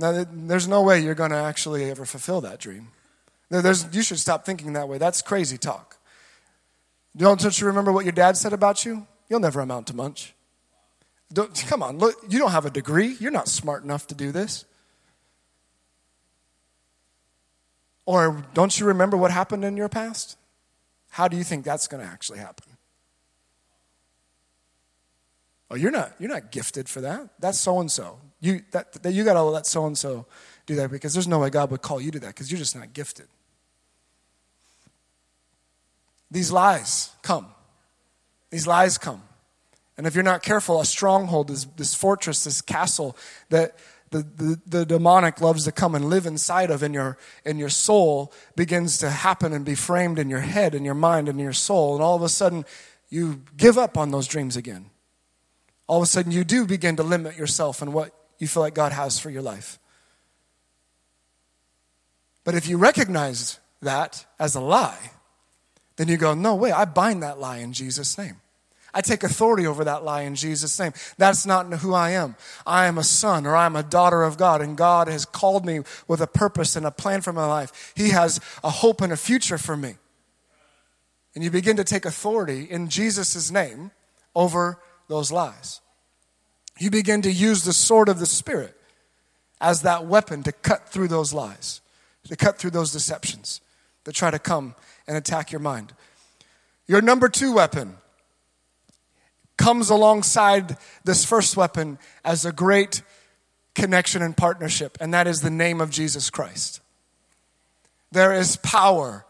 now, 0.00 0.24
there's 0.32 0.66
no 0.66 0.82
way 0.82 1.00
you're 1.00 1.14
going 1.14 1.30
to 1.30 1.36
actually 1.36 1.90
ever 1.90 2.06
fulfill 2.06 2.40
that 2.40 2.58
dream. 2.58 2.88
There's, 3.50 3.86
you 3.94 4.02
should 4.02 4.18
stop 4.18 4.46
thinking 4.46 4.72
that 4.72 4.88
way. 4.88 4.96
That's 4.96 5.20
crazy 5.20 5.58
talk. 5.58 5.98
Don't, 7.14 7.38
don't 7.38 7.60
you 7.60 7.66
remember 7.66 7.92
what 7.92 8.04
your 8.04 8.12
dad 8.12 8.36
said 8.36 8.52
about 8.52 8.84
you? 8.84 9.06
You'll 9.28 9.40
never 9.40 9.60
amount 9.60 9.88
to 9.88 9.96
much. 9.96 10.32
Don't, 11.32 11.54
come 11.66 11.82
on, 11.82 11.98
look, 11.98 12.16
you 12.28 12.38
don't 12.38 12.50
have 12.50 12.64
a 12.64 12.70
degree. 12.70 13.16
You're 13.20 13.30
not 13.30 13.46
smart 13.46 13.84
enough 13.84 14.06
to 14.06 14.14
do 14.14 14.32
this. 14.32 14.64
Or 18.06 18.42
don't 18.54 18.80
you 18.80 18.86
remember 18.86 19.16
what 19.16 19.30
happened 19.30 19.64
in 19.64 19.76
your 19.76 19.88
past? 19.88 20.38
How 21.10 21.28
do 21.28 21.36
you 21.36 21.44
think 21.44 21.64
that's 21.64 21.86
going 21.88 22.02
to 22.02 22.08
actually 22.08 22.38
happen? 22.38 22.69
Oh, 25.70 25.76
you're 25.76 25.90
not, 25.90 26.14
you're 26.18 26.30
not 26.30 26.50
gifted 26.50 26.88
for 26.88 27.00
that. 27.02 27.28
That's 27.38 27.60
so 27.60 27.78
and 27.78 27.90
so. 27.90 28.18
You, 28.40 28.62
that, 28.72 28.92
that 29.02 29.12
you 29.12 29.24
got 29.24 29.34
to 29.34 29.42
let 29.42 29.66
so 29.66 29.86
and 29.86 29.96
so 29.96 30.26
do 30.66 30.74
that 30.76 30.90
because 30.90 31.12
there's 31.12 31.28
no 31.28 31.38
way 31.38 31.50
God 31.50 31.70
would 31.70 31.82
call 31.82 32.00
you 32.00 32.10
to 32.10 32.18
that 32.20 32.28
because 32.28 32.50
you're 32.50 32.58
just 32.58 32.74
not 32.74 32.92
gifted. 32.92 33.28
These 36.30 36.50
lies 36.50 37.10
come. 37.22 37.46
These 38.50 38.66
lies 38.66 38.98
come. 38.98 39.22
And 39.96 40.06
if 40.06 40.14
you're 40.14 40.24
not 40.24 40.42
careful, 40.42 40.80
a 40.80 40.84
stronghold 40.84 41.50
is 41.50 41.66
this 41.76 41.94
fortress, 41.94 42.44
this 42.44 42.62
castle 42.62 43.16
that 43.50 43.76
the, 44.10 44.22
the, 44.22 44.60
the, 44.66 44.86
demonic 44.86 45.40
loves 45.40 45.64
to 45.64 45.72
come 45.72 45.94
and 45.94 46.06
live 46.06 46.26
inside 46.26 46.70
of 46.70 46.82
in 46.82 46.92
your, 46.92 47.16
in 47.44 47.58
your 47.58 47.68
soul 47.68 48.32
begins 48.56 48.98
to 48.98 49.10
happen 49.10 49.52
and 49.52 49.64
be 49.64 49.76
framed 49.76 50.18
in 50.18 50.28
your 50.28 50.40
head, 50.40 50.74
in 50.74 50.84
your 50.84 50.94
mind, 50.94 51.28
in 51.28 51.38
your 51.38 51.52
soul. 51.52 51.94
And 51.94 52.02
all 52.02 52.16
of 52.16 52.22
a 52.22 52.28
sudden, 52.28 52.64
you 53.08 53.42
give 53.56 53.78
up 53.78 53.96
on 53.96 54.10
those 54.10 54.26
dreams 54.26 54.56
again. 54.56 54.86
All 55.90 55.96
of 55.96 56.04
a 56.04 56.06
sudden, 56.06 56.30
you 56.30 56.44
do 56.44 56.66
begin 56.66 56.94
to 56.98 57.02
limit 57.02 57.36
yourself 57.36 57.82
and 57.82 57.92
what 57.92 58.14
you 58.38 58.46
feel 58.46 58.62
like 58.62 58.74
God 58.74 58.92
has 58.92 59.18
for 59.18 59.28
your 59.28 59.42
life. 59.42 59.80
But 62.44 62.54
if 62.54 62.68
you 62.68 62.78
recognize 62.78 63.58
that 63.82 64.24
as 64.38 64.54
a 64.54 64.60
lie, 64.60 65.10
then 65.96 66.06
you 66.06 66.16
go, 66.16 66.32
No 66.32 66.54
way, 66.54 66.70
I 66.70 66.84
bind 66.84 67.24
that 67.24 67.40
lie 67.40 67.56
in 67.56 67.72
Jesus' 67.72 68.16
name. 68.16 68.36
I 68.94 69.00
take 69.00 69.24
authority 69.24 69.66
over 69.66 69.82
that 69.82 70.04
lie 70.04 70.22
in 70.22 70.36
Jesus' 70.36 70.78
name. 70.78 70.92
That's 71.18 71.44
not 71.44 71.66
who 71.74 71.92
I 71.92 72.10
am. 72.10 72.36
I 72.64 72.86
am 72.86 72.96
a 72.96 73.02
son 73.02 73.44
or 73.44 73.56
I'm 73.56 73.74
a 73.74 73.82
daughter 73.82 74.22
of 74.22 74.38
God, 74.38 74.62
and 74.62 74.76
God 74.76 75.08
has 75.08 75.24
called 75.24 75.66
me 75.66 75.80
with 76.06 76.20
a 76.20 76.28
purpose 76.28 76.76
and 76.76 76.86
a 76.86 76.92
plan 76.92 77.20
for 77.20 77.32
my 77.32 77.46
life. 77.46 77.92
He 77.96 78.10
has 78.10 78.38
a 78.62 78.70
hope 78.70 79.00
and 79.00 79.12
a 79.12 79.16
future 79.16 79.58
for 79.58 79.76
me. 79.76 79.96
And 81.34 81.42
you 81.42 81.50
begin 81.50 81.76
to 81.78 81.84
take 81.84 82.04
authority 82.04 82.62
in 82.62 82.88
Jesus' 82.88 83.50
name 83.50 83.90
over 84.36 84.78
those 85.10 85.32
lies. 85.32 85.80
You 86.78 86.88
begin 86.88 87.20
to 87.22 87.32
use 87.32 87.64
the 87.64 87.72
sword 87.72 88.08
of 88.08 88.20
the 88.20 88.26
Spirit 88.26 88.74
as 89.60 89.82
that 89.82 90.06
weapon 90.06 90.42
to 90.44 90.52
cut 90.52 90.88
through 90.88 91.08
those 91.08 91.34
lies, 91.34 91.80
to 92.28 92.36
cut 92.36 92.58
through 92.58 92.70
those 92.70 92.92
deceptions 92.92 93.60
that 94.04 94.14
try 94.14 94.30
to 94.30 94.38
come 94.38 94.74
and 95.06 95.16
attack 95.16 95.52
your 95.52 95.60
mind. 95.60 95.92
Your 96.86 97.02
number 97.02 97.28
two 97.28 97.52
weapon 97.52 97.96
comes 99.58 99.90
alongside 99.90 100.78
this 101.04 101.24
first 101.24 101.56
weapon 101.56 101.98
as 102.24 102.44
a 102.44 102.52
great 102.52 103.02
connection 103.74 104.22
and 104.22 104.36
partnership, 104.36 104.96
and 105.00 105.12
that 105.12 105.26
is 105.26 105.42
the 105.42 105.50
name 105.50 105.80
of 105.80 105.90
Jesus 105.90 106.30
Christ. 106.30 106.80
There 108.12 108.32
is 108.32 108.56
power, 108.56 109.26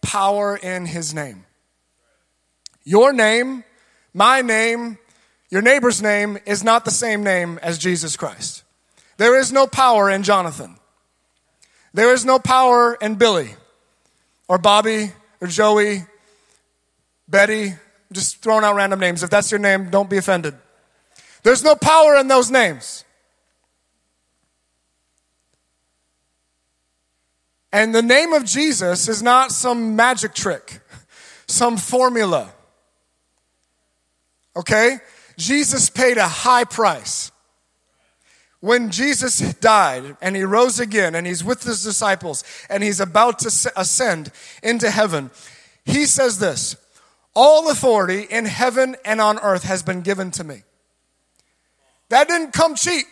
power 0.00 0.56
in 0.56 0.86
his 0.86 1.12
name. 1.14 1.44
Your 2.84 3.12
name, 3.12 3.64
my 4.14 4.40
name, 4.40 4.98
your 5.50 5.62
neighbor's 5.62 6.00
name 6.00 6.38
is 6.46 6.62
not 6.62 6.84
the 6.84 6.90
same 6.90 7.22
name 7.24 7.58
as 7.62 7.78
Jesus 7.78 8.16
Christ. 8.16 8.62
There 9.16 9.38
is 9.38 9.52
no 9.52 9.66
power 9.66 10.08
in 10.08 10.22
Jonathan. 10.22 10.76
There 11.92 12.14
is 12.14 12.24
no 12.24 12.38
power 12.38 12.94
in 12.94 13.16
Billy 13.16 13.50
or 14.48 14.58
Bobby 14.58 15.12
or 15.40 15.48
Joey, 15.48 16.04
Betty, 17.28 17.74
just 18.12 18.42
throwing 18.42 18.64
out 18.64 18.76
random 18.76 19.00
names. 19.00 19.22
If 19.22 19.30
that's 19.30 19.50
your 19.50 19.60
name, 19.60 19.90
don't 19.90 20.08
be 20.08 20.16
offended. 20.16 20.54
There's 21.42 21.64
no 21.64 21.74
power 21.74 22.16
in 22.16 22.28
those 22.28 22.50
names. 22.50 23.04
And 27.72 27.94
the 27.94 28.02
name 28.02 28.32
of 28.32 28.44
Jesus 28.44 29.08
is 29.08 29.22
not 29.22 29.52
some 29.52 29.94
magic 29.96 30.34
trick, 30.34 30.80
some 31.46 31.76
formula. 31.76 32.52
Okay? 34.56 34.98
Jesus 35.40 35.88
paid 35.88 36.18
a 36.18 36.28
high 36.28 36.64
price. 36.64 37.32
When 38.60 38.90
Jesus 38.90 39.38
died 39.54 40.18
and 40.20 40.36
he 40.36 40.42
rose 40.42 40.78
again 40.78 41.14
and 41.14 41.26
he's 41.26 41.42
with 41.42 41.62
his 41.62 41.82
disciples 41.82 42.44
and 42.68 42.82
he's 42.82 43.00
about 43.00 43.38
to 43.40 43.72
ascend 43.74 44.32
into 44.62 44.90
heaven, 44.90 45.30
he 45.86 46.04
says 46.04 46.38
this 46.38 46.76
All 47.34 47.70
authority 47.70 48.26
in 48.28 48.44
heaven 48.44 48.96
and 49.02 49.18
on 49.18 49.38
earth 49.38 49.62
has 49.62 49.82
been 49.82 50.02
given 50.02 50.30
to 50.32 50.44
me. 50.44 50.62
That 52.10 52.28
didn't 52.28 52.52
come 52.52 52.74
cheap. 52.74 53.06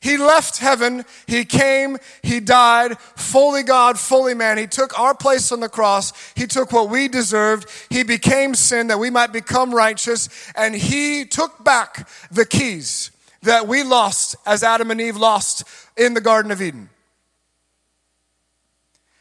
He 0.00 0.16
left 0.16 0.58
heaven, 0.58 1.04
he 1.26 1.44
came, 1.44 1.98
he 2.22 2.40
died, 2.40 2.98
fully 2.98 3.62
God, 3.62 3.98
fully 3.98 4.32
man. 4.32 4.56
He 4.56 4.66
took 4.66 4.98
our 4.98 5.14
place 5.14 5.52
on 5.52 5.60
the 5.60 5.68
cross, 5.68 6.12
he 6.34 6.46
took 6.46 6.72
what 6.72 6.88
we 6.88 7.06
deserved, 7.06 7.68
he 7.90 8.02
became 8.02 8.54
sin 8.54 8.86
that 8.86 8.98
we 8.98 9.10
might 9.10 9.30
become 9.30 9.74
righteous, 9.74 10.30
and 10.56 10.74
he 10.74 11.26
took 11.26 11.62
back 11.62 12.08
the 12.30 12.46
keys 12.46 13.10
that 13.42 13.68
we 13.68 13.82
lost 13.82 14.36
as 14.46 14.62
Adam 14.62 14.90
and 14.90 15.00
Eve 15.02 15.16
lost 15.16 15.64
in 15.98 16.14
the 16.14 16.20
Garden 16.22 16.50
of 16.50 16.62
Eden. 16.62 16.88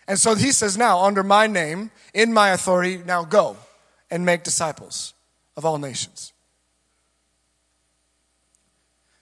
And 0.07 0.17
so 0.17 0.33
he 0.35 0.51
says, 0.51 0.77
Now, 0.77 1.03
under 1.03 1.23
my 1.23 1.45
name, 1.45 1.91
in 2.13 2.33
my 2.33 2.49
authority, 2.49 2.97
now 3.05 3.25
go 3.25 3.57
and 4.09 4.25
make 4.25 4.43
disciples 4.43 5.13
of 5.57 5.65
all 5.65 5.77
nations. 5.77 6.33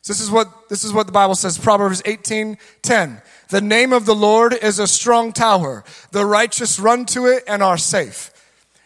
This 0.08 0.22
is 0.22 0.32
what 0.32 0.70
this 0.70 0.84
is 0.84 0.94
what 0.94 1.06
the 1.06 1.12
Bible 1.12 1.36
says. 1.36 1.58
Proverbs 1.58 2.02
18, 2.06 2.58
10. 2.82 3.22
The 3.50 3.62
name 3.62 3.92
of 3.92 4.06
the 4.06 4.16
Lord 4.16 4.54
is 4.54 4.80
a 4.80 4.88
strong 4.88 5.34
tower. 5.34 5.84
The 6.12 6.26
righteous 6.26 6.80
run 6.80 7.06
to 7.08 7.26
it 7.28 7.44
and 7.48 7.62
are 7.62 7.78
safe. 7.78 8.32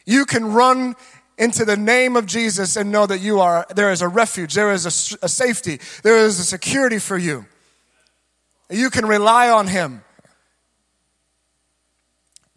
You 0.05 0.25
can 0.25 0.51
run 0.51 0.95
into 1.37 1.63
the 1.63 1.77
name 1.77 2.15
of 2.15 2.25
Jesus 2.25 2.75
and 2.75 2.91
know 2.91 3.05
that 3.05 3.19
you 3.19 3.39
are 3.39 3.65
there 3.75 3.91
is 3.91 4.01
a 4.01 4.07
refuge, 4.07 4.53
there 4.53 4.71
is 4.71 4.85
a, 4.85 5.25
a 5.25 5.29
safety, 5.29 5.79
there 6.03 6.17
is 6.17 6.39
a 6.39 6.43
security 6.43 6.99
for 6.99 7.17
you. 7.17 7.45
You 8.69 8.89
can 8.89 9.05
rely 9.05 9.49
on 9.49 9.67
him. 9.67 10.03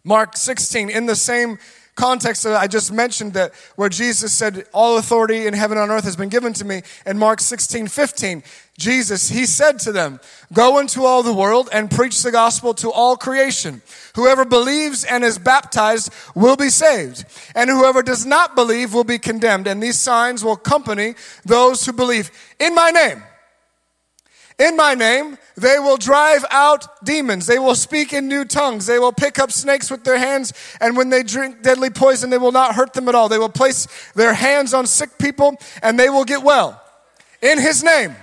Mark 0.03 0.37
16, 0.37 0.89
in 0.89 1.07
the 1.07 1.15
same 1.15 1.57
context 1.95 2.43
that 2.43 2.55
I 2.55 2.67
just 2.67 2.91
mentioned 2.91 3.33
that 3.33 3.53
where 3.75 3.89
Jesus 3.89 4.33
said, 4.33 4.65
All 4.73 4.97
authority 4.97 5.47
in 5.47 5.53
heaven 5.53 5.77
and 5.77 5.89
on 5.89 5.97
earth 5.97 6.03
has 6.03 6.15
been 6.15 6.29
given 6.29 6.53
to 6.53 6.65
me. 6.65 6.83
In 7.05 7.17
Mark 7.17 7.39
16, 7.39 7.87
15, 7.87 8.43
Jesus, 8.77 9.29
he 9.29 9.45
said 9.45 9.79
to 9.79 9.91
them, 9.91 10.19
Go 10.53 10.79
into 10.79 11.05
all 11.05 11.23
the 11.23 11.33
world 11.33 11.69
and 11.71 11.89
preach 11.89 12.21
the 12.21 12.31
gospel 12.31 12.73
to 12.75 12.91
all 12.91 13.15
creation. 13.15 13.81
Whoever 14.15 14.45
believes 14.45 15.03
and 15.05 15.23
is 15.23 15.39
baptized 15.39 16.13
will 16.35 16.57
be 16.57 16.69
saved, 16.69 17.25
and 17.55 17.69
whoever 17.69 18.03
does 18.03 18.25
not 18.25 18.55
believe 18.55 18.93
will 18.93 19.05
be 19.05 19.17
condemned. 19.17 19.67
And 19.67 19.81
these 19.81 19.99
signs 19.99 20.43
will 20.43 20.53
accompany 20.53 21.15
those 21.45 21.85
who 21.85 21.93
believe 21.93 22.31
in 22.59 22.75
my 22.75 22.91
name. 22.91 23.23
In 24.57 24.77
my 24.77 24.93
name, 24.93 25.37
they 25.55 25.79
will 25.79 25.97
drive 25.97 26.45
out 26.49 27.03
demons. 27.03 27.45
They 27.45 27.59
will 27.59 27.75
speak 27.75 28.13
in 28.13 28.29
new 28.29 28.45
tongues. 28.45 28.85
They 28.85 28.99
will 28.99 29.11
pick 29.11 29.37
up 29.37 29.51
snakes 29.51 29.91
with 29.91 30.05
their 30.05 30.17
hands. 30.17 30.53
And 30.79 30.95
when 30.95 31.09
they 31.09 31.23
drink 31.23 31.61
deadly 31.61 31.89
poison, 31.89 32.29
they 32.29 32.37
will 32.37 32.53
not 32.53 32.73
hurt 32.73 32.93
them 32.93 33.09
at 33.09 33.15
all. 33.15 33.27
They 33.27 33.37
will 33.37 33.49
place 33.49 33.87
their 34.13 34.33
hands 34.33 34.73
on 34.73 34.87
sick 34.87 35.17
people 35.17 35.57
and 35.83 35.99
they 35.99 36.09
will 36.09 36.23
get 36.23 36.41
well. 36.41 36.81
In 37.41 37.59
his 37.59 37.83
name. 37.83 38.15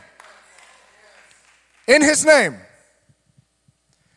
In 1.87 2.01
his 2.01 2.25
name. 2.25 2.57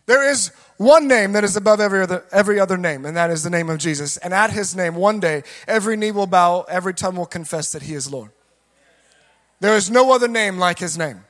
There 0.05 0.29
is 0.29 0.51
one 0.77 1.07
name 1.07 1.33
that 1.33 1.43
is 1.43 1.55
above 1.55 1.79
every 1.79 2.01
other, 2.01 2.23
every 2.31 2.59
other 2.59 2.77
name, 2.77 3.05
and 3.05 3.17
that 3.17 3.31
is 3.31 3.43
the 3.43 3.49
name 3.49 3.69
of 3.69 3.79
Jesus. 3.79 4.17
And 4.17 4.33
at 4.33 4.51
his 4.51 4.75
name, 4.75 4.95
one 4.95 5.19
day, 5.19 5.43
every 5.67 5.97
knee 5.97 6.11
will 6.11 6.27
bow, 6.27 6.61
every 6.69 6.93
tongue 6.93 7.15
will 7.15 7.25
confess 7.25 7.71
that 7.71 7.81
he 7.81 7.93
is 7.93 8.11
Lord. 8.11 8.31
There 9.61 9.75
is 9.75 9.89
no 9.89 10.13
other 10.13 10.27
name 10.27 10.57
like 10.57 10.79
his 10.79 10.97
name. 10.97 11.23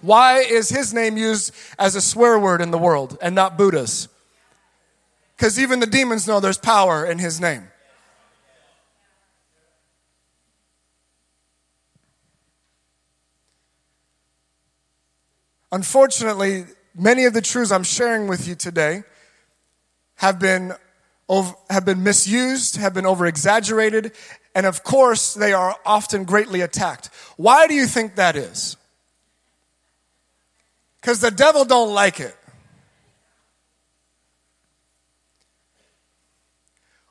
Why 0.00 0.38
is 0.38 0.70
his 0.70 0.94
name 0.94 1.16
used 1.16 1.52
as 1.78 1.94
a 1.94 2.00
swear 2.00 2.38
word 2.38 2.60
in 2.60 2.70
the 2.70 2.78
world 2.78 3.18
and 3.20 3.34
not 3.34 3.58
Buddha's? 3.58 4.08
Because 5.36 5.58
even 5.58 5.80
the 5.80 5.86
demons 5.86 6.26
know 6.26 6.40
there's 6.40 6.58
power 6.58 7.04
in 7.04 7.18
his 7.18 7.40
name. 7.40 7.68
Unfortunately, 15.72 16.64
many 16.94 17.24
of 17.24 17.32
the 17.32 17.40
truths 17.40 17.70
I'm 17.70 17.84
sharing 17.84 18.26
with 18.26 18.48
you 18.48 18.54
today 18.54 19.04
have 20.16 20.38
been, 20.38 20.72
over, 21.28 21.54
have 21.70 21.84
been 21.84 22.02
misused, 22.02 22.76
have 22.76 22.92
been 22.92 23.06
over 23.06 23.24
exaggerated, 23.24 24.12
and 24.54 24.66
of 24.66 24.82
course, 24.82 25.32
they 25.32 25.52
are 25.52 25.76
often 25.86 26.24
greatly 26.24 26.60
attacked. 26.60 27.08
Why 27.36 27.68
do 27.68 27.74
you 27.74 27.86
think 27.86 28.16
that 28.16 28.34
is? 28.34 28.76
Because 31.00 31.20
the 31.20 31.30
devil 31.30 31.64
don't 31.64 31.94
like 31.94 32.20
it. 32.20 32.36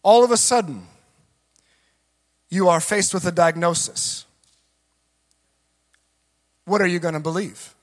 All 0.03 0.23
of 0.23 0.31
a 0.31 0.37
sudden, 0.37 0.87
you 2.49 2.69
are 2.69 2.79
faced 2.79 3.13
with 3.13 3.25
a 3.25 3.31
diagnosis. 3.31 4.25
What 6.65 6.81
are 6.81 6.87
you 6.87 6.99
going 6.99 7.15
to 7.15 7.19
believe? 7.19 7.73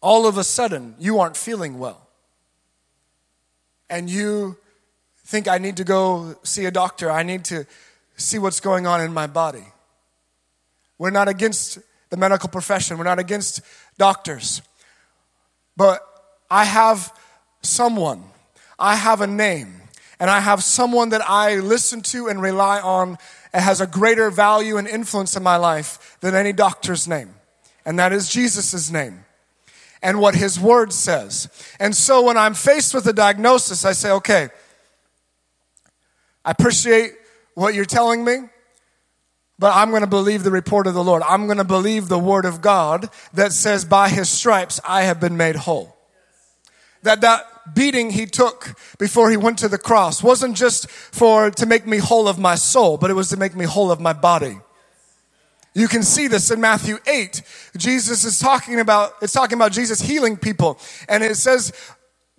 All 0.00 0.26
of 0.26 0.36
a 0.36 0.44
sudden, 0.44 0.94
you 0.98 1.20
aren't 1.20 1.36
feeling 1.36 1.78
well. 1.78 2.06
And 3.88 4.10
you 4.10 4.58
think, 5.24 5.48
I 5.48 5.58
need 5.58 5.76
to 5.78 5.84
go 5.84 6.36
see 6.42 6.64
a 6.64 6.70
doctor. 6.70 7.10
I 7.10 7.22
need 7.22 7.44
to 7.46 7.64
see 8.16 8.38
what's 8.38 8.60
going 8.60 8.86
on 8.86 9.00
in 9.00 9.12
my 9.12 9.26
body. 9.26 9.64
We're 10.98 11.10
not 11.10 11.28
against 11.28 11.78
the 12.14 12.20
medical 12.20 12.48
profession, 12.48 12.96
we're 12.96 13.02
not 13.02 13.18
against 13.18 13.60
doctors. 13.98 14.62
But 15.76 16.00
I 16.48 16.64
have 16.64 17.12
someone, 17.60 18.22
I 18.78 18.94
have 18.94 19.20
a 19.20 19.26
name, 19.26 19.82
and 20.20 20.30
I 20.30 20.38
have 20.38 20.62
someone 20.62 21.08
that 21.08 21.28
I 21.28 21.56
listen 21.56 22.02
to 22.02 22.28
and 22.28 22.40
rely 22.40 22.78
on 22.78 23.18
and 23.52 23.64
has 23.64 23.80
a 23.80 23.86
greater 23.88 24.30
value 24.30 24.76
and 24.76 24.86
influence 24.86 25.34
in 25.34 25.42
my 25.42 25.56
life 25.56 26.16
than 26.20 26.36
any 26.36 26.52
doctor's 26.52 27.08
name. 27.08 27.34
And 27.84 27.98
that 27.98 28.12
is 28.12 28.28
Jesus' 28.28 28.92
name 28.92 29.24
and 30.00 30.20
what 30.20 30.36
his 30.36 30.60
word 30.60 30.92
says. 30.92 31.48
And 31.80 31.96
so 31.96 32.22
when 32.22 32.36
I'm 32.36 32.54
faced 32.54 32.94
with 32.94 33.08
a 33.08 33.12
diagnosis, 33.12 33.84
I 33.84 33.90
say, 33.90 34.12
okay, 34.12 34.50
I 36.44 36.52
appreciate 36.52 37.14
what 37.54 37.74
you're 37.74 37.84
telling 37.84 38.24
me. 38.24 38.50
But 39.58 39.74
I'm 39.74 39.90
going 39.90 40.02
to 40.02 40.08
believe 40.08 40.42
the 40.42 40.50
report 40.50 40.86
of 40.86 40.94
the 40.94 41.04
Lord. 41.04 41.22
I'm 41.28 41.46
going 41.46 41.58
to 41.58 41.64
believe 41.64 42.08
the 42.08 42.18
word 42.18 42.44
of 42.44 42.60
God 42.60 43.08
that 43.32 43.52
says, 43.52 43.84
by 43.84 44.08
his 44.08 44.28
stripes 44.28 44.80
I 44.84 45.02
have 45.02 45.20
been 45.20 45.36
made 45.36 45.56
whole. 45.56 45.96
That 47.02 47.20
that 47.20 47.74
beating 47.74 48.10
he 48.10 48.26
took 48.26 48.76
before 48.98 49.30
he 49.30 49.36
went 49.36 49.58
to 49.58 49.68
the 49.68 49.78
cross 49.78 50.22
wasn't 50.22 50.56
just 50.56 50.90
for 50.90 51.50
to 51.50 51.66
make 51.66 51.86
me 51.86 51.98
whole 51.98 52.28
of 52.28 52.38
my 52.38 52.56
soul, 52.56 52.98
but 52.98 53.10
it 53.10 53.14
was 53.14 53.28
to 53.30 53.36
make 53.36 53.54
me 53.54 53.64
whole 53.64 53.90
of 53.90 54.00
my 54.00 54.12
body. 54.12 54.58
You 55.74 55.88
can 55.88 56.02
see 56.02 56.28
this 56.28 56.50
in 56.50 56.60
Matthew 56.60 56.98
8. 57.06 57.42
Jesus 57.76 58.24
is 58.24 58.38
talking 58.38 58.80
about, 58.80 59.14
it's 59.22 59.32
talking 59.32 59.56
about 59.56 59.72
Jesus 59.72 60.00
healing 60.00 60.36
people. 60.36 60.78
And 61.08 61.22
it 61.22 61.36
says, 61.36 61.72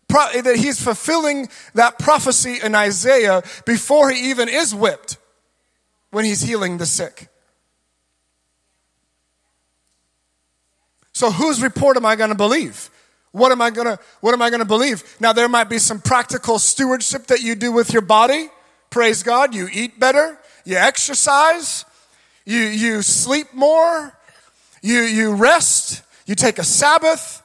that 0.08 0.56
he's 0.58 0.82
fulfilling 0.82 1.50
that 1.74 2.00
prophecy 2.00 2.60
in 2.64 2.74
Isaiah 2.74 3.44
before 3.66 4.12
he 4.12 4.30
even 4.30 4.48
is 4.48 4.74
whipped. 4.74 5.18
When 6.16 6.24
he's 6.24 6.40
healing 6.40 6.78
the 6.78 6.86
sick. 6.86 7.28
So 11.12 11.30
whose 11.30 11.62
report 11.62 11.98
am 11.98 12.06
I 12.06 12.16
going 12.16 12.30
to 12.30 12.38
believe? 12.38 12.90
What 13.34 13.52
am 13.52 13.62
I 13.62 13.70
going 13.70 13.88
to 13.88 14.00
what 14.22 14.34
am 14.34 14.42
I 14.42 14.50
going 14.50 14.62
to 14.62 14.66
believe? 14.66 15.04
Now 15.20 15.34
there 15.34 15.50
might 15.50 15.68
be 15.68 15.78
some 15.78 16.00
practical 16.00 16.58
stewardship 16.58 17.28
that 17.28 17.42
you 17.42 17.54
do 17.54 17.70
with 17.70 17.92
your 17.92 18.02
body. 18.02 18.48
Praise 18.90 19.24
God, 19.24 19.54
you 19.54 19.68
eat 19.70 20.00
better, 20.00 20.40
you 20.64 20.78
exercise, 20.78 21.84
you 22.46 22.60
you 22.60 23.02
sleep 23.02 23.54
more, 23.54 24.18
you 24.82 25.02
you 25.02 25.36
rest, 25.36 26.02
you 26.26 26.36
take 26.36 26.60
a 26.60 26.64
Sabbath. 26.64 27.44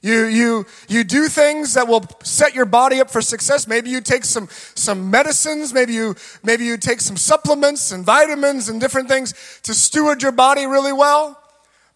You, 0.00 0.26
you, 0.26 0.66
you 0.88 1.04
do 1.04 1.28
things 1.28 1.74
that 1.74 1.88
will 1.88 2.04
set 2.22 2.54
your 2.54 2.66
body 2.66 3.00
up 3.00 3.10
for 3.10 3.20
success. 3.20 3.66
Maybe 3.66 3.90
you 3.90 4.00
take 4.00 4.24
some, 4.24 4.48
some 4.74 5.10
medicines. 5.10 5.72
Maybe 5.74 5.92
you, 5.92 6.14
maybe 6.42 6.64
you 6.64 6.76
take 6.76 7.00
some 7.00 7.16
supplements 7.16 7.90
and 7.90 8.04
vitamins 8.04 8.68
and 8.68 8.80
different 8.80 9.08
things 9.08 9.60
to 9.64 9.74
steward 9.74 10.22
your 10.22 10.32
body 10.32 10.66
really 10.66 10.92
well. 10.92 11.40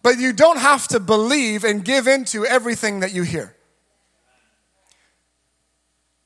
But 0.01 0.19
you 0.19 0.33
don't 0.33 0.59
have 0.59 0.87
to 0.89 0.99
believe 0.99 1.63
and 1.63 1.83
give 1.83 2.07
into 2.07 2.45
everything 2.45 2.99
that 2.99 3.13
you 3.13 3.23
hear. 3.23 3.55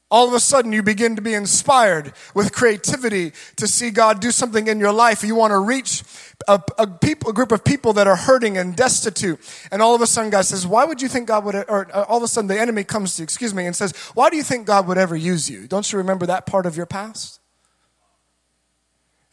All 0.09 0.27
of 0.27 0.33
a 0.33 0.39
sudden, 0.39 0.71
you 0.71 0.81
begin 0.81 1.17
to 1.17 1.21
be 1.21 1.33
inspired 1.33 2.13
with 2.33 2.53
creativity 2.53 3.33
to 3.57 3.67
see 3.67 3.91
God 3.91 4.21
do 4.21 4.31
something 4.31 4.67
in 4.67 4.79
your 4.79 4.93
life. 4.93 5.21
You 5.21 5.35
want 5.35 5.51
to 5.51 5.59
reach 5.59 6.01
a, 6.47 6.61
a, 6.77 6.87
people, 6.87 7.29
a 7.29 7.33
group 7.33 7.51
of 7.51 7.63
people 7.63 7.93
that 7.93 8.07
are 8.07 8.15
hurting 8.15 8.57
and 8.57 8.75
destitute. 8.75 9.39
And 9.71 9.81
all 9.81 9.93
of 9.93 10.01
a 10.01 10.07
sudden, 10.07 10.31
God 10.31 10.45
says, 10.45 10.65
Why 10.65 10.85
would 10.85 11.01
you 11.01 11.07
think 11.07 11.27
God 11.27 11.45
would, 11.45 11.55
or 11.55 11.87
uh, 11.93 12.05
all 12.07 12.17
of 12.17 12.23
a 12.23 12.27
sudden, 12.27 12.47
the 12.47 12.59
enemy 12.59 12.83
comes 12.83 13.15
to 13.15 13.21
you, 13.21 13.23
excuse 13.23 13.53
me, 13.53 13.65
and 13.65 13.75
says, 13.75 13.95
Why 14.13 14.29
do 14.29 14.37
you 14.37 14.43
think 14.43 14.65
God 14.65 14.87
would 14.87 14.97
ever 14.97 15.15
use 15.15 15.49
you? 15.49 15.67
Don't 15.67 15.91
you 15.91 15.97
remember 15.97 16.25
that 16.25 16.45
part 16.45 16.65
of 16.65 16.75
your 16.75 16.85
past? 16.85 17.39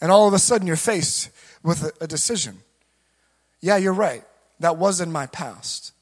And 0.01 0.11
all 0.13 0.29
of 0.29 0.35
a 0.35 0.39
sudden, 0.39 0.67
you're 0.67 0.77
faced 0.77 1.31
with 1.63 1.83
a, 1.83 2.05
a 2.05 2.07
decision. 2.07 2.59
Yeah, 3.61 3.79
you're 3.79 3.95
right. 3.95 4.25
That 4.61 4.77
was 4.77 5.01
in 5.01 5.11
my 5.11 5.27
past. 5.27 5.94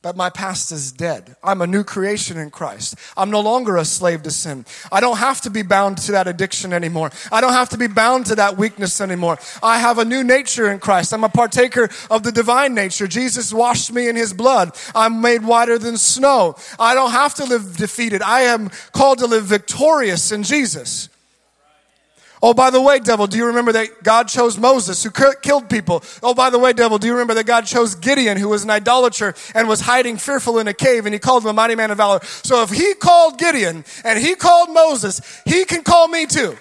But 0.00 0.16
my 0.16 0.30
past 0.30 0.70
is 0.70 0.92
dead. 0.92 1.34
I'm 1.42 1.60
a 1.60 1.66
new 1.66 1.82
creation 1.82 2.38
in 2.38 2.50
Christ. 2.50 2.94
I'm 3.16 3.30
no 3.30 3.40
longer 3.40 3.76
a 3.76 3.84
slave 3.84 4.22
to 4.22 4.30
sin. 4.30 4.64
I 4.92 5.00
don't 5.00 5.16
have 5.16 5.40
to 5.40 5.50
be 5.50 5.62
bound 5.62 5.98
to 5.98 6.12
that 6.12 6.28
addiction 6.28 6.72
anymore. 6.72 7.10
I 7.32 7.40
don't 7.40 7.52
have 7.52 7.70
to 7.70 7.78
be 7.78 7.88
bound 7.88 8.26
to 8.26 8.36
that 8.36 8.56
weakness 8.56 9.00
anymore. 9.00 9.38
I 9.60 9.80
have 9.80 9.98
a 9.98 10.04
new 10.04 10.22
nature 10.22 10.70
in 10.70 10.78
Christ. 10.78 11.12
I'm 11.12 11.24
a 11.24 11.28
partaker 11.28 11.88
of 12.12 12.22
the 12.22 12.30
divine 12.30 12.74
nature. 12.74 13.08
Jesus 13.08 13.52
washed 13.52 13.92
me 13.92 14.08
in 14.08 14.14
his 14.14 14.32
blood. 14.32 14.76
I'm 14.94 15.20
made 15.20 15.42
whiter 15.42 15.78
than 15.78 15.96
snow. 15.96 16.54
I 16.78 16.94
don't 16.94 17.10
have 17.10 17.34
to 17.34 17.44
live 17.44 17.76
defeated. 17.76 18.22
I 18.22 18.42
am 18.42 18.70
called 18.92 19.18
to 19.18 19.26
live 19.26 19.46
victorious 19.46 20.30
in 20.30 20.44
Jesus. 20.44 21.08
Oh, 22.42 22.54
by 22.54 22.70
the 22.70 22.80
way, 22.80 22.98
devil, 23.00 23.26
do 23.26 23.36
you 23.36 23.46
remember 23.46 23.72
that 23.72 24.02
God 24.02 24.28
chose 24.28 24.58
Moses 24.58 25.02
who 25.02 25.10
killed 25.42 25.68
people? 25.68 26.02
Oh, 26.22 26.34
by 26.34 26.50
the 26.50 26.58
way, 26.58 26.72
devil, 26.72 26.98
do 26.98 27.06
you 27.06 27.12
remember 27.12 27.34
that 27.34 27.46
God 27.46 27.66
chose 27.66 27.94
Gideon 27.94 28.36
who 28.36 28.48
was 28.48 28.64
an 28.64 28.70
idolater 28.70 29.34
and 29.54 29.68
was 29.68 29.80
hiding 29.80 30.18
fearful 30.18 30.58
in 30.58 30.68
a 30.68 30.74
cave 30.74 31.06
and 31.06 31.12
he 31.12 31.18
called 31.18 31.42
him 31.42 31.50
a 31.50 31.52
mighty 31.52 31.74
man 31.74 31.90
of 31.90 31.96
valor? 31.96 32.20
So 32.22 32.62
if 32.62 32.70
he 32.70 32.94
called 32.94 33.38
Gideon 33.38 33.84
and 34.04 34.18
he 34.18 34.34
called 34.34 34.70
Moses, 34.70 35.20
he 35.44 35.64
can 35.64 35.82
call 35.82 36.06
me 36.08 36.26
too. 36.26 36.56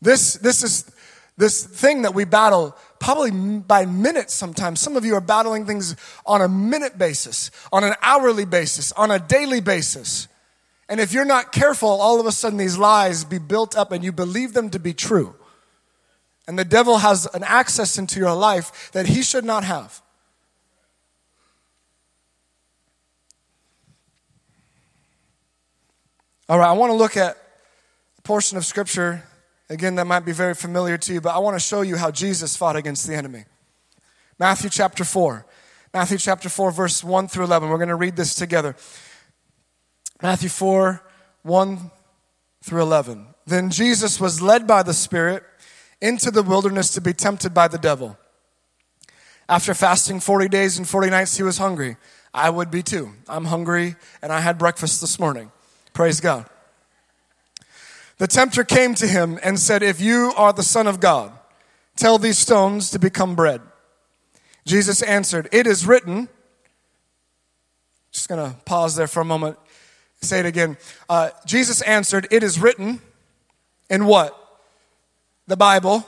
This, 0.00 0.34
this 0.34 0.62
is 0.62 0.90
this 1.38 1.64
thing 1.64 2.02
that 2.02 2.14
we 2.14 2.24
battle 2.24 2.76
probably 2.98 3.30
by 3.30 3.86
minutes 3.86 4.34
sometimes. 4.34 4.80
Some 4.80 4.96
of 4.96 5.04
you 5.04 5.14
are 5.14 5.20
battling 5.20 5.66
things 5.66 5.94
on 6.26 6.42
a 6.42 6.48
minute 6.48 6.98
basis, 6.98 7.52
on 7.72 7.84
an 7.84 7.94
hourly 8.02 8.44
basis, 8.44 8.90
on 8.92 9.12
a 9.12 9.20
daily 9.20 9.60
basis. 9.60 10.26
And 10.88 11.00
if 11.00 11.12
you're 11.12 11.24
not 11.24 11.52
careful, 11.52 11.88
all 11.88 12.18
of 12.18 12.26
a 12.26 12.32
sudden 12.32 12.58
these 12.58 12.78
lies 12.78 13.24
be 13.24 13.38
built 13.38 13.76
up 13.76 13.92
and 13.92 14.02
you 14.02 14.10
believe 14.10 14.54
them 14.54 14.70
to 14.70 14.78
be 14.78 14.94
true. 14.94 15.34
And 16.46 16.58
the 16.58 16.64
devil 16.64 16.98
has 16.98 17.26
an 17.34 17.44
access 17.44 17.98
into 17.98 18.18
your 18.18 18.34
life 18.34 18.90
that 18.92 19.06
he 19.06 19.22
should 19.22 19.44
not 19.44 19.64
have. 19.64 20.00
All 26.48 26.58
right, 26.58 26.70
I 26.70 26.72
want 26.72 26.90
to 26.90 26.96
look 26.96 27.18
at 27.18 27.36
a 28.16 28.22
portion 28.22 28.56
of 28.56 28.64
scripture, 28.64 29.22
again, 29.68 29.96
that 29.96 30.06
might 30.06 30.24
be 30.24 30.32
very 30.32 30.54
familiar 30.54 30.96
to 30.96 31.12
you, 31.12 31.20
but 31.20 31.34
I 31.34 31.38
want 31.38 31.56
to 31.56 31.60
show 31.60 31.82
you 31.82 31.96
how 31.96 32.10
Jesus 32.10 32.56
fought 32.56 32.76
against 32.76 33.06
the 33.06 33.14
enemy. 33.14 33.44
Matthew 34.38 34.70
chapter 34.70 35.04
4. 35.04 35.44
Matthew 35.92 36.16
chapter 36.16 36.48
4, 36.48 36.70
verse 36.70 37.04
1 37.04 37.28
through 37.28 37.44
11. 37.44 37.68
We're 37.68 37.76
going 37.76 37.88
to 37.88 37.94
read 37.94 38.16
this 38.16 38.34
together. 38.34 38.74
Matthew 40.22 40.48
4 40.48 41.02
1 41.42 41.90
through 42.62 42.82
11. 42.82 43.26
Then 43.46 43.70
Jesus 43.70 44.20
was 44.20 44.42
led 44.42 44.66
by 44.66 44.82
the 44.82 44.92
Spirit 44.92 45.42
into 46.00 46.30
the 46.30 46.42
wilderness 46.42 46.90
to 46.90 47.00
be 47.00 47.12
tempted 47.12 47.54
by 47.54 47.68
the 47.68 47.78
devil. 47.78 48.18
After 49.48 49.72
fasting 49.72 50.20
40 50.20 50.48
days 50.48 50.76
and 50.76 50.86
40 50.86 51.10
nights, 51.10 51.36
he 51.36 51.42
was 51.42 51.58
hungry. 51.58 51.96
I 52.34 52.50
would 52.50 52.70
be 52.70 52.82
too. 52.82 53.12
I'm 53.28 53.46
hungry 53.46 53.96
and 54.20 54.32
I 54.32 54.40
had 54.40 54.58
breakfast 54.58 55.00
this 55.00 55.18
morning. 55.18 55.50
Praise 55.94 56.20
God. 56.20 56.46
The 58.18 58.26
tempter 58.26 58.64
came 58.64 58.94
to 58.96 59.06
him 59.06 59.38
and 59.42 59.58
said, 59.58 59.82
If 59.82 60.00
you 60.00 60.32
are 60.36 60.52
the 60.52 60.62
Son 60.62 60.86
of 60.86 61.00
God, 61.00 61.32
tell 61.96 62.18
these 62.18 62.38
stones 62.38 62.90
to 62.90 62.98
become 62.98 63.34
bread. 63.34 63.60
Jesus 64.66 65.02
answered, 65.02 65.48
It 65.50 65.66
is 65.66 65.86
written, 65.86 66.28
just 68.12 68.28
gonna 68.28 68.56
pause 68.64 68.96
there 68.96 69.06
for 69.06 69.20
a 69.20 69.24
moment. 69.24 69.56
Say 70.20 70.40
it 70.40 70.46
again. 70.46 70.76
Uh, 71.08 71.30
Jesus 71.46 71.80
answered, 71.82 72.26
It 72.30 72.42
is 72.42 72.60
written 72.60 73.00
in 73.88 74.06
what? 74.06 74.34
The 75.46 75.56
Bible, 75.56 76.06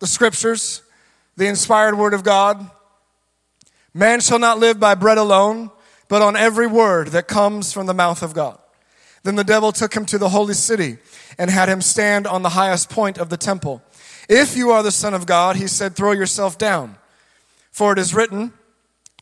the 0.00 0.06
scriptures, 0.06 0.82
the 1.36 1.46
inspired 1.46 1.98
word 1.98 2.14
of 2.14 2.22
God. 2.22 2.70
Man 3.94 4.20
shall 4.20 4.38
not 4.38 4.58
live 4.58 4.78
by 4.78 4.94
bread 4.94 5.18
alone, 5.18 5.70
but 6.08 6.22
on 6.22 6.36
every 6.36 6.66
word 6.66 7.08
that 7.08 7.28
comes 7.28 7.72
from 7.72 7.86
the 7.86 7.94
mouth 7.94 8.22
of 8.22 8.34
God. 8.34 8.58
Then 9.22 9.34
the 9.34 9.44
devil 9.44 9.72
took 9.72 9.94
him 9.94 10.06
to 10.06 10.18
the 10.18 10.28
holy 10.28 10.54
city 10.54 10.98
and 11.38 11.50
had 11.50 11.68
him 11.68 11.80
stand 11.80 12.26
on 12.26 12.42
the 12.42 12.50
highest 12.50 12.90
point 12.90 13.18
of 13.18 13.28
the 13.28 13.36
temple. 13.36 13.82
If 14.28 14.56
you 14.56 14.70
are 14.70 14.82
the 14.82 14.92
Son 14.92 15.14
of 15.14 15.26
God, 15.26 15.56
he 15.56 15.66
said, 15.66 15.96
throw 15.96 16.12
yourself 16.12 16.58
down. 16.58 16.96
For 17.72 17.92
it 17.92 17.98
is 17.98 18.14
written, 18.14 18.52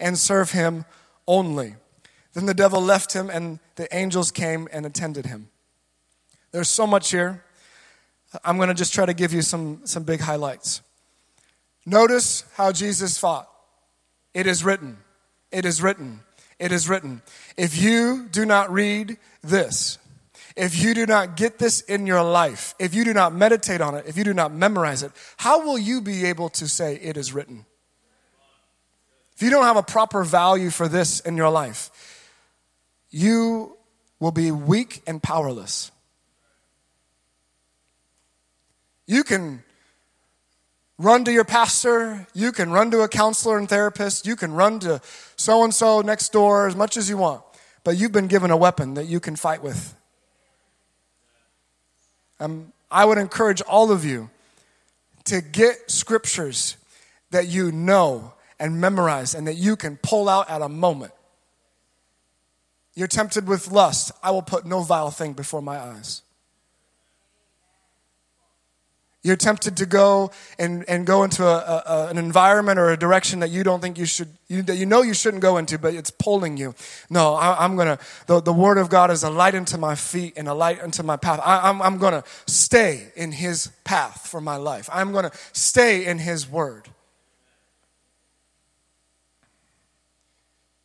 and 0.00 0.18
serve 0.18 0.52
him 0.52 0.84
only. 1.26 1.74
Then 2.34 2.46
the 2.46 2.54
devil 2.54 2.80
left 2.80 3.12
him, 3.12 3.30
and 3.30 3.58
the 3.76 3.94
angels 3.94 4.30
came 4.30 4.68
and 4.72 4.86
attended 4.86 5.26
him. 5.26 5.48
There's 6.52 6.68
so 6.68 6.86
much 6.86 7.10
here. 7.10 7.44
I'm 8.44 8.56
going 8.56 8.68
to 8.68 8.74
just 8.74 8.94
try 8.94 9.06
to 9.06 9.14
give 9.14 9.32
you 9.32 9.42
some, 9.42 9.80
some 9.84 10.04
big 10.04 10.20
highlights. 10.20 10.82
Notice 11.86 12.44
how 12.54 12.72
Jesus 12.72 13.18
fought. 13.18 13.48
It 14.34 14.46
is 14.46 14.62
written. 14.62 14.98
It 15.50 15.64
is 15.64 15.82
written. 15.82 16.20
It 16.58 16.72
is 16.72 16.88
written. 16.88 17.22
If 17.56 17.80
you 17.80 18.28
do 18.30 18.44
not 18.44 18.70
read 18.70 19.16
this, 19.42 19.98
if 20.56 20.82
you 20.82 20.92
do 20.92 21.06
not 21.06 21.36
get 21.36 21.58
this 21.58 21.80
in 21.82 22.06
your 22.06 22.22
life, 22.22 22.74
if 22.78 22.94
you 22.94 23.04
do 23.04 23.14
not 23.14 23.32
meditate 23.32 23.80
on 23.80 23.94
it, 23.94 24.04
if 24.06 24.16
you 24.16 24.24
do 24.24 24.34
not 24.34 24.52
memorize 24.52 25.02
it, 25.02 25.12
how 25.36 25.64
will 25.64 25.78
you 25.78 26.00
be 26.00 26.26
able 26.26 26.48
to 26.50 26.66
say 26.66 26.96
it 26.96 27.16
is 27.16 27.32
written? 27.32 27.64
If 29.38 29.42
you 29.44 29.50
don't 29.50 29.62
have 29.62 29.76
a 29.76 29.84
proper 29.84 30.24
value 30.24 30.68
for 30.68 30.88
this 30.88 31.20
in 31.20 31.36
your 31.36 31.48
life, 31.48 31.90
you 33.08 33.76
will 34.18 34.32
be 34.32 34.50
weak 34.50 35.00
and 35.06 35.22
powerless. 35.22 35.92
You 39.06 39.22
can 39.22 39.62
run 40.98 41.24
to 41.24 41.32
your 41.32 41.44
pastor, 41.44 42.26
you 42.34 42.50
can 42.50 42.72
run 42.72 42.90
to 42.90 43.02
a 43.02 43.08
counselor 43.08 43.58
and 43.58 43.68
therapist, 43.68 44.26
you 44.26 44.34
can 44.34 44.54
run 44.54 44.80
to 44.80 45.00
so 45.36 45.62
and 45.62 45.72
so 45.72 46.00
next 46.00 46.32
door 46.32 46.66
as 46.66 46.74
much 46.74 46.96
as 46.96 47.08
you 47.08 47.16
want, 47.16 47.44
but 47.84 47.96
you've 47.96 48.10
been 48.10 48.26
given 48.26 48.50
a 48.50 48.56
weapon 48.56 48.94
that 48.94 49.06
you 49.06 49.20
can 49.20 49.36
fight 49.36 49.62
with. 49.62 49.94
Um, 52.40 52.72
I 52.90 53.04
would 53.04 53.18
encourage 53.18 53.62
all 53.62 53.92
of 53.92 54.04
you 54.04 54.30
to 55.26 55.40
get 55.40 55.92
scriptures 55.92 56.76
that 57.30 57.46
you 57.46 57.70
know 57.70 58.32
and 58.58 58.80
memorize 58.80 59.34
and 59.34 59.46
that 59.46 59.56
you 59.56 59.76
can 59.76 59.96
pull 59.96 60.28
out 60.28 60.48
at 60.50 60.62
a 60.62 60.68
moment. 60.68 61.12
You're 62.94 63.08
tempted 63.08 63.46
with 63.46 63.70
lust. 63.70 64.10
I 64.22 64.32
will 64.32 64.42
put 64.42 64.66
no 64.66 64.82
vile 64.82 65.10
thing 65.10 65.32
before 65.32 65.62
my 65.62 65.78
eyes. 65.78 66.22
You're 69.22 69.36
tempted 69.36 69.76
to 69.78 69.86
go 69.86 70.30
and, 70.58 70.84
and 70.88 71.04
go 71.04 71.24
into 71.24 71.44
a, 71.44 71.82
a, 71.86 72.06
an 72.08 72.18
environment 72.18 72.78
or 72.78 72.90
a 72.90 72.96
direction 72.96 73.40
that 73.40 73.50
you 73.50 73.64
don't 73.64 73.80
think 73.80 73.98
you 73.98 74.06
should, 74.06 74.28
you, 74.48 74.62
that 74.62 74.76
you 74.76 74.86
know 74.86 75.02
you 75.02 75.12
shouldn't 75.12 75.42
go 75.42 75.58
into, 75.58 75.76
but 75.76 75.92
it's 75.94 76.10
pulling 76.10 76.56
you. 76.56 76.74
No, 77.10 77.34
I, 77.34 77.64
am 77.64 77.76
going 77.76 77.98
to, 77.98 78.40
the, 78.40 78.52
word 78.52 78.78
of 78.78 78.88
God 78.88 79.10
is 79.10 79.24
a 79.24 79.30
light 79.30 79.56
unto 79.56 79.76
my 79.76 79.96
feet 79.96 80.34
and 80.36 80.48
a 80.48 80.54
light 80.54 80.80
unto 80.80 81.02
my 81.02 81.16
path. 81.16 81.40
I, 81.44 81.68
I'm, 81.68 81.82
I'm 81.82 81.98
going 81.98 82.14
to 82.14 82.24
stay 82.46 83.12
in 83.16 83.32
his 83.32 83.70
path 83.82 84.26
for 84.26 84.40
my 84.40 84.56
life. 84.56 84.88
I'm 84.92 85.10
going 85.10 85.24
to 85.24 85.32
stay 85.52 86.06
in 86.06 86.18
his 86.18 86.48
word. 86.48 86.88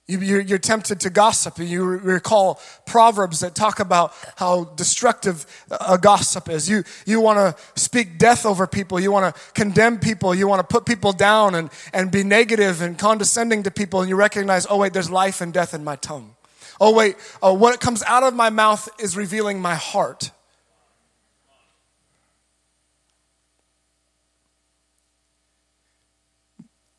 You're 0.06 0.60
tempted 0.60 1.00
to 1.02 1.10
gossip. 1.10 1.60
And 1.60 1.70
you 1.70 1.86
recall 1.86 2.60
proverbs 2.86 3.40
that 3.40 3.56
talk 3.56 3.80
about 3.80 4.14
how 4.36 4.66
destructive 4.76 5.46
a 5.72 5.98
gossip 5.98 6.50
is. 6.50 6.70
You, 6.70 6.84
you 7.06 7.22
want 7.22 7.38
to 7.56 7.82
speak 7.82 8.18
death 8.18 8.46
over 8.46 8.68
people. 8.68 9.00
You 9.00 9.14
want 9.14 9.34
to 9.34 9.42
condemn 9.54 10.00
people. 10.00 10.36
You 10.36 10.48
want 10.48 10.60
to 10.60 10.68
put 10.68 10.86
people 10.86 11.14
down 11.14 11.56
and, 11.56 11.70
and 11.94 12.12
be 12.12 12.24
negative 12.24 12.82
and 12.82 13.00
condescending 13.00 13.64
to 13.64 13.72
people. 13.72 14.02
And 14.02 14.10
you 14.10 14.18
recognize, 14.18 14.68
oh, 14.70 14.78
wait, 14.78 14.92
there's 14.92 15.10
life 15.10 15.40
and 15.40 15.54
death 15.54 15.74
in 15.74 15.86
my 15.86 15.96
tongue. 15.96 16.36
Oh, 16.82 16.94
wait, 16.94 17.16
oh, 17.42 17.54
what 17.54 17.80
comes 17.80 18.04
out 18.04 18.24
of 18.24 18.34
my 18.34 18.50
mouth 18.50 18.90
is 19.00 19.16
revealing 19.16 19.62
my 19.62 19.76
heart. 19.76 20.32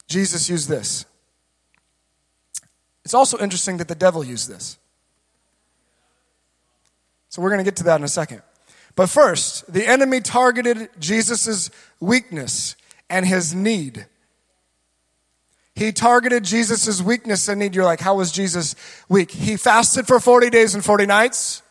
Jesus 0.07 0.49
used 0.49 0.69
this. 0.71 1.05
It's 3.05 3.15
also 3.15 3.39
interesting 3.39 3.77
that 3.79 3.89
the 3.89 3.95
devil 3.95 4.25
used 4.25 4.49
this. 4.49 4.79
So 7.29 7.43
we're 7.43 7.51
going 7.51 7.59
to 7.59 7.65
get 7.65 7.77
to 7.77 7.85
that 7.85 7.97
in 7.97 8.05
a 8.05 8.09
second. 8.09 8.43
But 8.97 9.09
first, 9.09 9.71
the 9.73 9.87
enemy 9.87 10.21
targeted 10.21 10.89
Jesus' 10.99 11.71
weakness 12.01 12.77
and 13.11 13.27
his 13.27 13.55
need. 13.55 14.07
He 15.75 15.91
targeted 15.91 16.45
Jesus' 16.45 17.03
weakness 17.03 17.49
and 17.49 17.59
need. 17.59 17.75
You're 17.75 17.85
like, 17.85 18.01
how 18.01 18.15
was 18.15 18.31
Jesus 18.31 18.77
weak? 19.09 19.33
He 19.33 19.57
fasted 19.57 20.07
for 20.07 20.21
40 20.21 20.49
days 20.51 20.75
and 20.75 20.85
40 20.85 21.07
nights. 21.07 21.63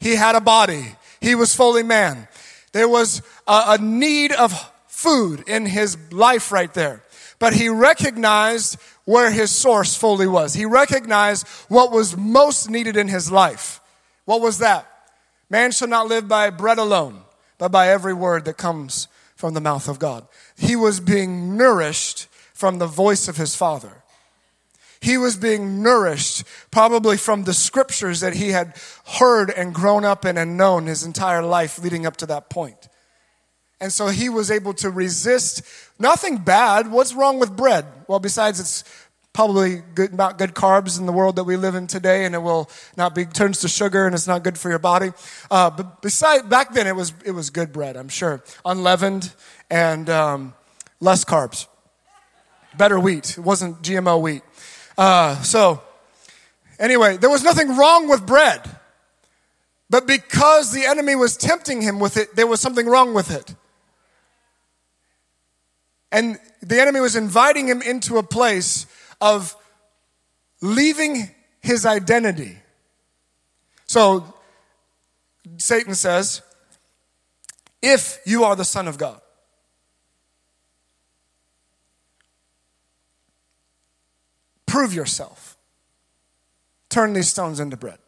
He 0.00 0.16
had 0.16 0.34
a 0.34 0.40
body. 0.40 0.96
He 1.20 1.34
was 1.34 1.54
fully 1.54 1.84
man. 1.84 2.26
There 2.72 2.88
was 2.88 3.22
a, 3.46 3.62
a 3.68 3.78
need 3.78 4.32
of 4.32 4.52
food 4.88 5.44
in 5.46 5.66
his 5.66 5.96
life 6.10 6.50
right 6.50 6.72
there. 6.74 7.04
But 7.40 7.54
he 7.54 7.68
recognized 7.68 8.78
where 9.04 9.32
his 9.32 9.50
source 9.50 9.96
fully 9.96 10.28
was. 10.28 10.54
He 10.54 10.66
recognized 10.66 11.48
what 11.68 11.90
was 11.90 12.16
most 12.16 12.70
needed 12.70 12.96
in 12.96 13.08
his 13.08 13.32
life. 13.32 13.80
What 14.26 14.40
was 14.40 14.58
that? 14.58 14.86
Man 15.48 15.72
shall 15.72 15.88
not 15.88 16.06
live 16.06 16.28
by 16.28 16.50
bread 16.50 16.78
alone, 16.78 17.22
but 17.58 17.72
by 17.72 17.88
every 17.88 18.14
word 18.14 18.44
that 18.44 18.56
comes 18.56 19.08
from 19.34 19.54
the 19.54 19.60
mouth 19.60 19.88
of 19.88 19.98
God. 19.98 20.28
He 20.56 20.76
was 20.76 21.00
being 21.00 21.56
nourished 21.56 22.28
from 22.52 22.78
the 22.78 22.86
voice 22.86 23.26
of 23.26 23.38
his 23.38 23.56
father. 23.56 24.04
He 25.00 25.16
was 25.16 25.38
being 25.38 25.82
nourished 25.82 26.44
probably 26.70 27.16
from 27.16 27.44
the 27.44 27.54
scriptures 27.54 28.20
that 28.20 28.34
he 28.34 28.50
had 28.50 28.76
heard 29.18 29.48
and 29.50 29.74
grown 29.74 30.04
up 30.04 30.26
in 30.26 30.36
and 30.36 30.58
known 30.58 30.86
his 30.86 31.04
entire 31.04 31.42
life 31.42 31.82
leading 31.82 32.04
up 32.04 32.18
to 32.18 32.26
that 32.26 32.50
point. 32.50 32.89
And 33.80 33.92
so 33.92 34.08
he 34.08 34.28
was 34.28 34.50
able 34.50 34.74
to 34.74 34.90
resist 34.90 35.62
nothing 35.98 36.38
bad. 36.38 36.90
What's 36.90 37.14
wrong 37.14 37.38
with 37.38 37.56
bread? 37.56 37.86
Well, 38.08 38.18
besides 38.18 38.60
it's 38.60 38.84
probably 39.32 39.82
good, 39.94 40.12
not 40.12 40.38
good 40.38 40.54
carbs 40.54 40.98
in 40.98 41.06
the 41.06 41.12
world 41.12 41.36
that 41.36 41.44
we 41.44 41.56
live 41.56 41.74
in 41.74 41.86
today, 41.86 42.24
and 42.24 42.34
it 42.34 42.42
will 42.42 42.68
not 42.96 43.14
be 43.14 43.24
turns 43.24 43.60
to 43.60 43.68
sugar, 43.68 44.06
and 44.06 44.14
it's 44.14 44.26
not 44.26 44.42
good 44.42 44.58
for 44.58 44.68
your 44.68 44.78
body. 44.78 45.12
Uh, 45.50 45.70
but 45.70 46.02
besides, 46.02 46.42
back 46.44 46.72
then 46.74 46.86
it 46.86 46.96
was 46.96 47.14
it 47.24 47.30
was 47.32 47.50
good 47.50 47.72
bread, 47.72 47.96
I'm 47.96 48.08
sure, 48.08 48.42
unleavened 48.64 49.32
and 49.70 50.10
um, 50.10 50.54
less 51.00 51.24
carbs, 51.24 51.66
better 52.76 52.98
wheat. 52.98 53.38
It 53.38 53.44
wasn't 53.44 53.82
GMO 53.82 54.20
wheat. 54.20 54.42
Uh, 54.98 55.40
so 55.42 55.82
anyway, 56.78 57.16
there 57.16 57.30
was 57.30 57.42
nothing 57.42 57.76
wrong 57.76 58.08
with 58.08 58.26
bread, 58.26 58.60
but 59.88 60.06
because 60.06 60.72
the 60.72 60.84
enemy 60.84 61.14
was 61.14 61.36
tempting 61.36 61.80
him 61.80 61.98
with 61.98 62.16
it, 62.16 62.36
there 62.36 62.46
was 62.46 62.60
something 62.60 62.86
wrong 62.86 63.14
with 63.14 63.30
it. 63.30 63.54
And 66.12 66.38
the 66.60 66.80
enemy 66.80 67.00
was 67.00 67.16
inviting 67.16 67.68
him 67.68 67.82
into 67.82 68.18
a 68.18 68.22
place 68.22 68.86
of 69.20 69.56
leaving 70.60 71.30
his 71.60 71.86
identity. 71.86 72.58
So 73.86 74.34
Satan 75.58 75.94
says, 75.94 76.42
if 77.82 78.20
you 78.26 78.44
are 78.44 78.56
the 78.56 78.64
Son 78.64 78.88
of 78.88 78.98
God, 78.98 79.20
prove 84.66 84.92
yourself. 84.92 85.56
Turn 86.88 87.12
these 87.12 87.28
stones 87.28 87.60
into 87.60 87.76
bread. 87.76 87.98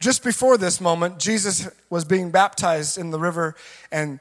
Just 0.00 0.22
before 0.24 0.58
this 0.58 0.80
moment, 0.80 1.18
Jesus 1.18 1.68
was 1.88 2.04
being 2.04 2.30
baptized 2.30 2.98
in 2.98 3.10
the 3.10 3.18
river, 3.18 3.54
and 3.90 4.20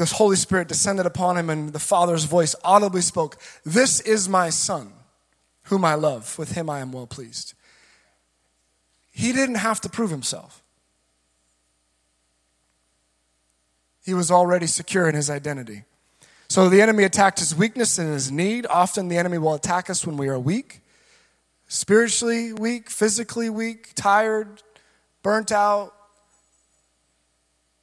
the 0.00 0.06
Holy 0.06 0.36
Spirit 0.36 0.66
descended 0.66 1.04
upon 1.04 1.36
him, 1.36 1.50
and 1.50 1.74
the 1.74 1.78
Father's 1.78 2.24
voice 2.24 2.56
audibly 2.64 3.02
spoke, 3.02 3.36
This 3.66 4.00
is 4.00 4.30
my 4.30 4.48
Son, 4.48 4.94
whom 5.64 5.84
I 5.84 5.94
love. 5.94 6.38
With 6.38 6.52
him 6.52 6.70
I 6.70 6.80
am 6.80 6.90
well 6.90 7.06
pleased. 7.06 7.52
He 9.10 9.34
didn't 9.34 9.56
have 9.56 9.78
to 9.82 9.90
prove 9.90 10.10
himself, 10.10 10.62
he 14.02 14.14
was 14.14 14.30
already 14.30 14.66
secure 14.66 15.06
in 15.06 15.14
his 15.14 15.28
identity. 15.28 15.84
So 16.48 16.68
the 16.68 16.80
enemy 16.80 17.04
attacked 17.04 17.38
his 17.38 17.54
weakness 17.54 17.96
and 17.98 18.12
his 18.12 18.32
need. 18.32 18.66
Often 18.66 19.06
the 19.08 19.18
enemy 19.18 19.38
will 19.38 19.54
attack 19.54 19.88
us 19.88 20.04
when 20.04 20.16
we 20.16 20.28
are 20.28 20.38
weak, 20.38 20.80
spiritually 21.68 22.52
weak, 22.54 22.90
physically 22.90 23.50
weak, 23.50 23.92
tired, 23.94 24.62
burnt 25.22 25.52
out. 25.52 25.94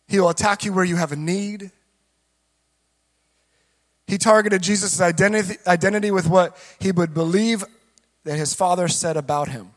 He 0.08 0.20
will 0.20 0.30
attack 0.30 0.66
you 0.66 0.74
where 0.74 0.84
you 0.84 0.96
have 0.96 1.12
a 1.12 1.16
need. 1.16 1.72
He 4.08 4.18
targeted 4.18 4.64
Jesus' 4.64 5.02
identity, 5.02 5.58
identity 5.68 6.12
with 6.12 6.28
what 6.28 6.58
he 6.80 6.92
would 6.92 7.14
believe 7.14 7.64
that 8.24 8.38
his 8.38 8.54
father 8.54 8.88
said 8.88 9.18
about 9.18 9.50
him. 9.50 9.72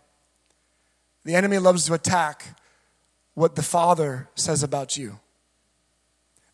The 1.25 1.35
enemy 1.35 1.59
loves 1.59 1.87
to 1.87 1.95
attack 1.95 2.57
what 3.35 3.57
the 3.57 3.63
father 3.63 4.29
says 4.37 4.63
about 4.63 4.97
you. 4.97 5.19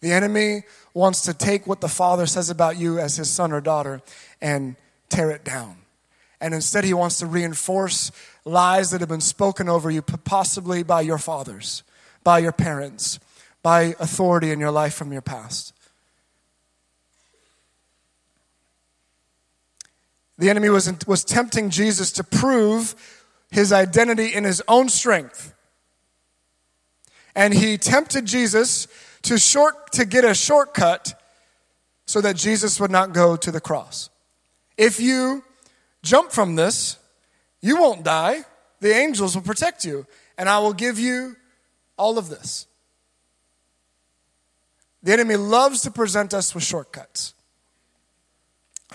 The 0.01 0.13
enemy 0.13 0.63
wants 0.95 1.23
to 1.23 1.35
take 1.35 1.67
what 1.67 1.81
the 1.81 1.89
father 1.89 2.27
says 2.27 2.51
about 2.51 2.79
you 2.79 2.99
as 2.99 3.17
his 3.17 3.31
son 3.31 3.53
or 3.53 3.61
daughter 3.61 4.03
and 4.41 4.77
tear 5.09 5.31
it 5.31 5.45
down. 5.45 5.77
And 6.41 6.53
instead, 6.55 6.85
he 6.85 6.93
wants 6.93 7.19
to 7.19 7.27
reinforce 7.27 8.13
lies 8.45 8.91
that 8.91 9.01
have 9.01 9.09
been 9.09 9.21
spoken 9.21 9.69
over 9.69 9.91
you, 9.91 10.03
possibly 10.03 10.83
by 10.83 11.01
your 11.01 11.19
fathers, 11.19 11.83
by 12.25 12.41
your 12.41 12.53
parents, 12.53 13.19
by 13.63 13.95
authority 13.99 14.51
in 14.51 14.61
your 14.61 14.71
life 14.71 14.95
from 14.95 15.13
your 15.13 15.23
past. 15.23 15.73
The 20.39 20.51
enemy 20.51 20.69
was, 20.69 20.93
was 21.07 21.25
tempting 21.25 21.71
Jesus 21.71 22.13
to 22.13 22.25
prove 22.25 22.95
his 23.51 23.73
identity 23.73 24.35
in 24.35 24.45
his 24.45 24.63
own 24.69 24.89
strength. 24.89 25.55
And 27.35 27.55
he 27.55 27.79
tempted 27.79 28.25
Jesus 28.25 28.89
to, 29.23 29.39
short, 29.39 29.93
to 29.93 30.05
get 30.05 30.25
a 30.25 30.35
shortcut 30.35 31.21
so 32.07 32.21
that 32.21 32.37
Jesus 32.37 32.81
would 32.81 32.91
not 32.91 33.13
go 33.13 33.37
to 33.37 33.51
the 33.51 33.61
cross. 33.61 34.11
If 34.77 35.01
you 35.01 35.43
jump 36.03 36.33
from 36.33 36.57
this, 36.57 36.99
you 37.61 37.77
won't 37.77 38.05
die. 38.05 38.45
The 38.81 38.93
angels 38.93 39.35
will 39.35 39.43
protect 39.43 39.85
you, 39.85 40.07
and 40.37 40.49
I 40.49 40.59
will 40.59 40.75
give 40.75 40.99
you 40.99 41.37
all 41.97 42.19
of 42.19 42.29
this. 42.29 42.67
The 45.03 45.13
enemy 45.13 45.37
loves 45.37 45.83
to 45.83 45.91
present 45.91 46.35
us 46.35 46.55
with 46.55 46.65
shortcuts. 46.65 47.35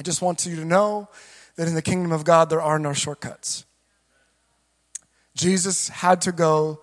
I 0.01 0.03
just 0.03 0.23
want 0.23 0.47
you 0.47 0.55
to 0.55 0.65
know 0.65 1.09
that 1.57 1.67
in 1.67 1.75
the 1.75 1.81
kingdom 1.83 2.11
of 2.11 2.23
God 2.23 2.49
there 2.49 2.59
are 2.59 2.79
no 2.79 2.91
shortcuts. 2.91 3.65
Jesus 5.35 5.89
had 5.89 6.21
to 6.21 6.31
go 6.31 6.81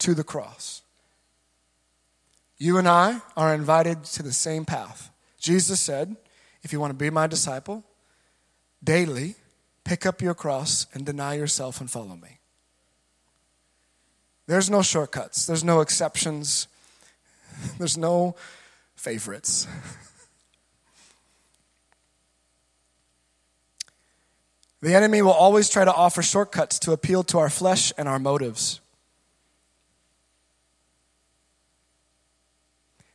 to 0.00 0.12
the 0.12 0.22
cross. 0.22 0.82
You 2.58 2.76
and 2.76 2.86
I 2.86 3.22
are 3.38 3.54
invited 3.54 4.04
to 4.04 4.22
the 4.22 4.34
same 4.34 4.66
path. 4.66 5.10
Jesus 5.40 5.80
said, 5.80 6.14
if 6.62 6.70
you 6.70 6.78
want 6.78 6.90
to 6.90 6.94
be 6.94 7.08
my 7.08 7.26
disciple, 7.26 7.84
daily 8.84 9.36
pick 9.82 10.04
up 10.04 10.20
your 10.20 10.34
cross 10.34 10.88
and 10.92 11.06
deny 11.06 11.36
yourself 11.36 11.80
and 11.80 11.90
follow 11.90 12.16
me. 12.16 12.38
There's 14.46 14.68
no 14.68 14.82
shortcuts, 14.82 15.46
there's 15.46 15.64
no 15.64 15.80
exceptions, 15.80 16.68
there's 17.78 17.96
no 17.96 18.36
favorites. 18.94 19.66
The 24.80 24.94
enemy 24.94 25.22
will 25.22 25.32
always 25.32 25.68
try 25.68 25.84
to 25.84 25.92
offer 25.92 26.22
shortcuts 26.22 26.78
to 26.80 26.92
appeal 26.92 27.24
to 27.24 27.38
our 27.38 27.50
flesh 27.50 27.92
and 27.98 28.08
our 28.08 28.18
motives. 28.18 28.80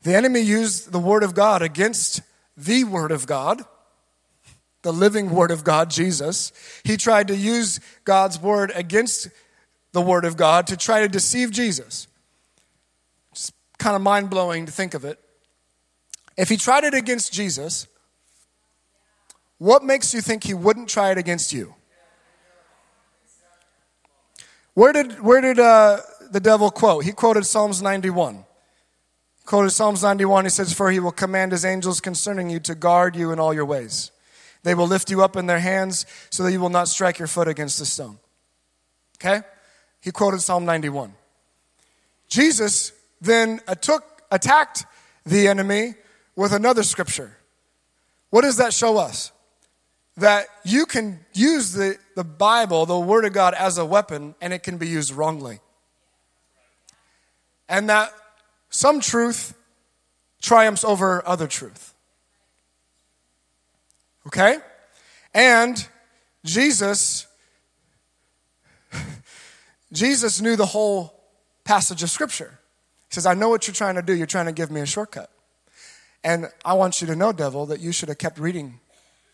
The 0.04 0.16
enemy 0.16 0.42
used 0.42 0.92
the 0.92 1.00
Word 1.00 1.24
of 1.24 1.34
God 1.34 1.62
against 1.62 2.22
the 2.58 2.84
Word 2.84 3.12
of 3.12 3.26
God, 3.26 3.64
the 4.82 4.92
living 4.92 5.30
Word 5.30 5.52
of 5.52 5.64
God, 5.64 5.90
Jesus. 5.90 6.52
He 6.84 6.98
tried 6.98 7.30
to 7.30 7.36
use 7.36 7.80
God's 8.04 8.38
Word 8.38 8.72
against 8.76 9.30
the 9.94 10.02
Word 10.02 10.26
of 10.26 10.36
God 10.36 10.68
to 10.68 10.76
try 10.76 11.00
to 11.00 11.08
deceive 11.08 11.52
Jesus. 11.52 12.08
It's 13.32 13.54
kind 13.78 13.96
of 13.96 14.02
mind 14.02 14.30
blowing 14.30 14.66
to 14.66 14.72
think 14.74 14.94
of 14.94 15.06
it. 15.06 15.18
If 16.36 16.50
he 16.50 16.58
tried 16.58 16.84
it 16.84 16.94
against 16.94 17.32
Jesus, 17.32 17.88
what 19.58 19.84
makes 19.84 20.14
you 20.14 20.22
think 20.22 20.44
he 20.44 20.54
wouldn't 20.54 20.90
try 20.90 21.12
it 21.12 21.18
against 21.18 21.54
you? 21.54 21.76
Where 24.74 24.92
did, 24.92 25.22
where 25.22 25.42
did 25.42 25.60
uh, 25.60 26.00
the 26.32 26.40
devil 26.40 26.72
quote? 26.72 27.04
He 27.04 27.12
quoted 27.12 27.46
Psalms 27.46 27.82
91. 27.82 28.36
He 28.36 28.42
quoted 29.46 29.70
Psalms 29.70 30.02
91. 30.02 30.46
He 30.46 30.50
says, 30.50 30.74
For 30.74 30.90
he 30.92 31.00
will 31.00 31.12
command 31.12 31.52
his 31.52 31.64
angels 31.64 32.00
concerning 32.00 32.50
you 32.50 32.60
to 32.62 32.74
guard 32.74 33.16
you 33.16 33.32
in 33.32 33.40
all 33.40 33.54
your 33.54 33.66
ways. 33.66 34.12
They 34.64 34.74
will 34.74 34.88
lift 34.88 35.12
you 35.12 35.24
up 35.24 35.36
in 35.36 35.46
their 35.46 35.60
hands 35.60 36.06
so 36.30 36.44
that 36.44 36.52
you 36.52 36.60
will 36.60 36.70
not 36.70 36.88
strike 36.88 37.20
your 37.20 37.28
foot 37.28 37.48
against 37.48 37.78
the 37.78 37.86
stone. 37.86 38.18
Okay? 39.18 39.46
He 40.02 40.12
quoted 40.12 40.42
Psalm 40.42 40.66
91. 40.66 41.14
Jesus 42.28 42.94
then 43.22 43.60
took, 43.82 44.24
attacked 44.32 44.86
the 45.26 45.48
enemy 45.48 45.94
with 46.36 46.52
another 46.52 46.82
scripture. 46.82 47.38
What 48.32 48.42
does 48.42 48.58
that 48.58 48.74
show 48.74 48.98
us? 48.98 49.32
That 50.18 50.48
you 50.64 50.86
can 50.86 51.20
use 51.34 51.72
the, 51.72 51.98
the 52.16 52.24
Bible, 52.24 52.86
the 52.86 53.00
Word 53.00 53.26
of 53.26 53.34
God, 53.34 53.54
as 53.54 53.78
a 53.78 53.86
weapon 53.86 54.36
and 54.42 54.54
it 54.54 54.64
can 54.64 54.78
be 54.78 54.88
used 54.88 55.12
wrongly. 55.12 55.60
And 57.68 57.90
that 57.90 58.14
some 58.70 59.00
truth 59.00 59.56
triumphs 60.42 60.84
over 60.84 61.28
other 61.28 61.48
truth. 61.48 61.94
Okay? 64.28 64.58
And 65.34 65.88
Jesus 66.46 67.28
Jesus 69.92 70.42
knew 70.42 70.56
the 70.56 70.68
whole 70.68 71.20
passage 71.64 72.04
of 72.04 72.10
scripture. 72.10 72.60
He 73.10 73.16
says, 73.16 73.26
"I 73.26 73.34
know 73.34 73.50
what 73.50 73.68
you're 73.68 73.74
trying 73.74 73.96
to 73.96 74.02
do. 74.02 74.14
You're 74.14 74.28
trying 74.28 74.46
to 74.46 74.52
give 74.52 74.70
me 74.70 74.82
a 74.82 74.86
shortcut." 74.86 75.32
And 76.24 76.50
I 76.64 76.74
want 76.74 77.02
you 77.02 77.08
to 77.08 77.16
know, 77.16 77.32
devil, 77.32 77.66
that 77.66 77.80
you 77.80 77.92
should 77.92 78.10
have 78.10 78.18
kept 78.18 78.40
reading 78.40 78.80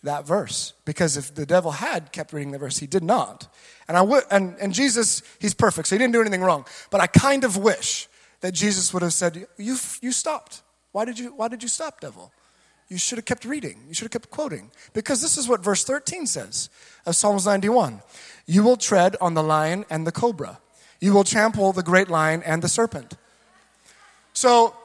that 0.03 0.25
verse. 0.25 0.73
Because 0.85 1.17
if 1.17 1.33
the 1.35 1.45
devil 1.45 1.71
had 1.71 2.11
kept 2.11 2.33
reading 2.33 2.51
the 2.51 2.57
verse 2.57 2.77
he 2.77 2.87
did 2.87 3.03
not. 3.03 3.47
And 3.87 3.97
i 3.97 4.01
would 4.01 4.23
and, 4.31 4.55
and 4.59 4.73
jesus 4.73 5.21
he's 5.39 5.53
perfect 5.53 5.87
so 5.87 5.95
he 5.95 5.99
didn't 5.99 6.13
do 6.13 6.21
anything 6.21 6.41
wrong. 6.41 6.65
But 6.89 7.01
i 7.01 7.07
kind 7.07 7.43
of 7.43 7.57
wish 7.57 8.07
that 8.41 8.53
jesus 8.53 8.93
would 8.93 9.03
have 9.03 9.13
said 9.13 9.47
you 9.57 9.75
you 10.01 10.11
stopped. 10.11 10.61
Why 10.91 11.05
did 11.05 11.19
you 11.19 11.33
why 11.35 11.47
did 11.47 11.63
you 11.63 11.69
stop 11.69 11.99
devil? 11.99 12.31
You 12.87 12.97
should 12.97 13.19
have 13.19 13.25
kept 13.25 13.45
reading. 13.45 13.83
You 13.87 13.93
should 13.93 14.05
have 14.05 14.11
kept 14.11 14.31
quoting. 14.31 14.71
Because 14.93 15.21
this 15.21 15.37
is 15.37 15.47
what 15.47 15.63
verse 15.63 15.83
13 15.83 16.25
says 16.25 16.69
of 17.05 17.15
psalms 17.15 17.45
91 17.45 18.01
you 18.45 18.63
will 18.63 18.77
tread 18.77 19.15
on 19.21 19.35
the 19.35 19.43
lion 19.43 19.85
and 19.89 20.07
the 20.07 20.11
cobra. 20.11 20.59
You 20.99 21.13
will 21.13 21.23
trample 21.23 21.71
the 21.71 21.83
great 21.83 22.09
lion 22.09 22.41
and 22.43 22.61
the 22.61 22.67
serpent. 22.67 23.15
So 24.33 24.75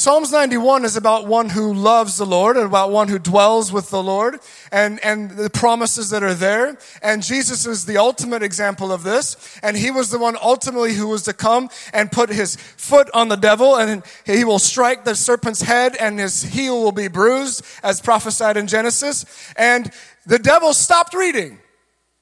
Psalms 0.00 0.32
91 0.32 0.86
is 0.86 0.96
about 0.96 1.26
one 1.26 1.50
who 1.50 1.74
loves 1.74 2.16
the 2.16 2.24
Lord 2.24 2.56
and 2.56 2.64
about 2.64 2.90
one 2.90 3.08
who 3.08 3.18
dwells 3.18 3.70
with 3.70 3.90
the 3.90 4.02
Lord 4.02 4.40
and, 4.72 4.98
and 5.04 5.32
the 5.32 5.50
promises 5.50 6.08
that 6.08 6.22
are 6.22 6.32
there. 6.32 6.78
And 7.02 7.22
Jesus 7.22 7.66
is 7.66 7.84
the 7.84 7.98
ultimate 7.98 8.42
example 8.42 8.92
of 8.92 9.02
this. 9.02 9.36
And 9.62 9.76
he 9.76 9.90
was 9.90 10.08
the 10.08 10.18
one 10.18 10.38
ultimately 10.42 10.94
who 10.94 11.08
was 11.08 11.24
to 11.24 11.34
come 11.34 11.68
and 11.92 12.10
put 12.10 12.30
his 12.30 12.56
foot 12.56 13.10
on 13.12 13.28
the 13.28 13.36
devil 13.36 13.76
and 13.76 14.02
he 14.24 14.42
will 14.42 14.58
strike 14.58 15.04
the 15.04 15.14
serpent's 15.14 15.60
head 15.60 15.96
and 15.96 16.18
his 16.18 16.44
heel 16.44 16.82
will 16.82 16.92
be 16.92 17.08
bruised 17.08 17.62
as 17.82 18.00
prophesied 18.00 18.56
in 18.56 18.68
Genesis. 18.68 19.26
And 19.54 19.92
the 20.24 20.38
devil 20.38 20.72
stopped 20.72 21.12
reading, 21.12 21.58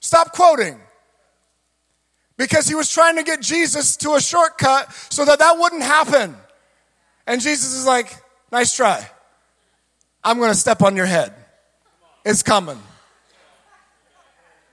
stopped 0.00 0.32
quoting 0.32 0.80
because 2.36 2.66
he 2.66 2.74
was 2.74 2.90
trying 2.90 3.14
to 3.14 3.22
get 3.22 3.40
Jesus 3.40 3.96
to 3.98 4.16
a 4.16 4.20
shortcut 4.20 4.92
so 5.10 5.24
that 5.24 5.38
that 5.38 5.60
wouldn't 5.60 5.84
happen. 5.84 6.34
And 7.28 7.42
Jesus 7.42 7.74
is 7.74 7.86
like, 7.86 8.16
nice 8.50 8.74
try. 8.74 9.06
I'm 10.24 10.38
going 10.38 10.50
to 10.50 10.56
step 10.56 10.82
on 10.82 10.96
your 10.96 11.04
head. 11.04 11.34
It's 12.24 12.42
coming. 12.42 12.80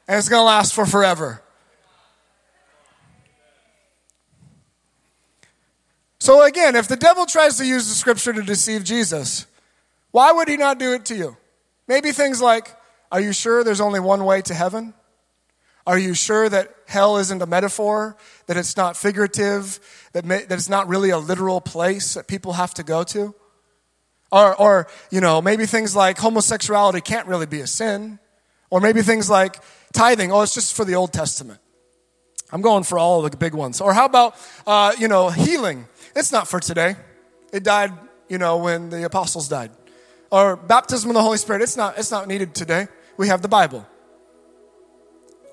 And 0.08 0.18
it's 0.18 0.30
going 0.30 0.40
to 0.40 0.46
last 0.46 0.74
for 0.74 0.86
forever. 0.86 1.42
So, 6.20 6.44
again, 6.44 6.78
if 6.78 6.88
the 6.88 6.96
devil 6.96 7.26
tries 7.26 7.58
to 7.58 7.66
use 7.66 7.90
the 7.90 7.94
scripture 7.94 8.32
to 8.32 8.42
deceive 8.42 8.86
Jesus, 8.86 9.46
why 10.12 10.32
would 10.32 10.48
he 10.48 10.56
not 10.56 10.80
do 10.80 10.94
it 10.94 11.06
to 11.06 11.16
you? 11.16 11.36
Maybe 11.88 12.14
things 12.14 12.42
like, 12.42 12.74
Are 13.12 13.20
you 13.20 13.34
sure 13.34 13.64
there's 13.64 13.82
only 13.82 14.00
one 14.00 14.24
way 14.24 14.42
to 14.44 14.54
heaven? 14.54 14.94
Are 15.88 15.98
you 15.98 16.14
sure 16.14 16.50
that 16.50 16.74
hell 16.88 17.18
isn't 17.18 17.42
a 17.42 17.46
metaphor, 17.46 18.18
that 18.48 18.58
it's 18.58 18.76
not 18.76 18.98
figurative, 18.98 19.80
that, 20.14 20.26
may, 20.26 20.44
that 20.46 20.58
it's 20.58 20.70
not 20.70 20.88
really 20.88 21.12
a 21.12 21.18
literal 21.18 21.62
place 21.62 22.16
that 22.16 22.28
people 22.28 22.54
have 22.54 22.74
to 22.76 22.84
go 22.84 23.04
to? 23.04 23.36
Or, 24.32 24.56
or, 24.60 24.88
you 25.12 25.22
know, 25.22 25.42
maybe 25.42 25.66
things 25.66 25.96
like 25.96 26.18
homosexuality 26.18 27.02
can't 27.02 27.28
really 27.28 27.46
be 27.46 27.62
a 27.62 27.68
sin. 27.68 28.20
Or 28.72 28.82
maybe 28.82 29.04
things 29.04 29.30
like 29.30 29.62
tithing, 29.94 30.32
oh, 30.32 30.42
it's 30.42 30.54
just 30.54 30.76
for 30.76 30.86
the 30.86 30.96
Old 30.96 31.14
Testament. 31.14 31.60
I'm 32.52 32.62
going 32.62 32.84
for 32.84 32.98
all 32.98 33.22
the 33.22 33.36
big 33.38 33.54
ones. 33.54 33.80
Or 33.80 33.94
how 33.94 34.06
about, 34.06 34.36
uh, 34.66 34.94
you 34.98 35.08
know, 35.08 35.30
healing? 35.30 35.86
It's 36.16 36.32
not 36.32 36.48
for 36.48 36.60
today. 36.60 36.96
It 37.54 37.64
died, 37.64 37.94
you 38.28 38.38
know, 38.38 38.58
when 38.58 38.90
the 38.90 39.06
apostles 39.06 39.48
died. 39.48 39.72
Or 40.32 40.56
baptism 40.56 41.10
of 41.10 41.14
the 41.14 41.22
Holy 41.22 41.38
Spirit, 41.38 41.62
it's 41.62 41.78
not, 41.78 41.98
it's 41.98 42.12
not 42.12 42.28
needed 42.28 42.56
today. 42.56 42.88
We 43.18 43.28
have 43.28 43.42
the 43.42 43.48
Bible. 43.48 43.88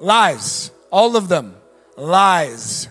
Lies. 0.03 0.72
All 0.90 1.16
of 1.16 1.28
them. 1.28 1.55
Lies. 1.96 2.88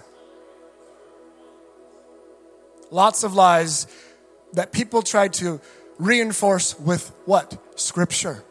Lots 2.90 3.24
of 3.24 3.36
lies 3.36 3.86
that 4.54 4.72
people 4.72 5.02
try 5.02 5.28
to 5.28 5.60
reinforce 6.00 6.80
with 6.80 7.12
what? 7.26 7.58
Scripture. 7.76 8.44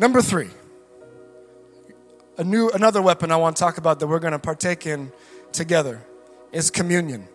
Number 0.00 0.22
three, 0.22 0.48
a 2.36 2.42
new 2.42 2.70
another 2.70 3.02
weapon 3.02 3.30
I 3.30 3.36
want 3.36 3.56
to 3.56 3.60
talk 3.60 3.78
about 3.78 4.00
that 4.00 4.06
we're 4.08 4.18
going 4.18 4.32
to 4.32 4.38
partake 4.38 4.86
in 4.86 5.12
together 5.52 6.02
is 6.52 6.70
communion. 6.70 7.28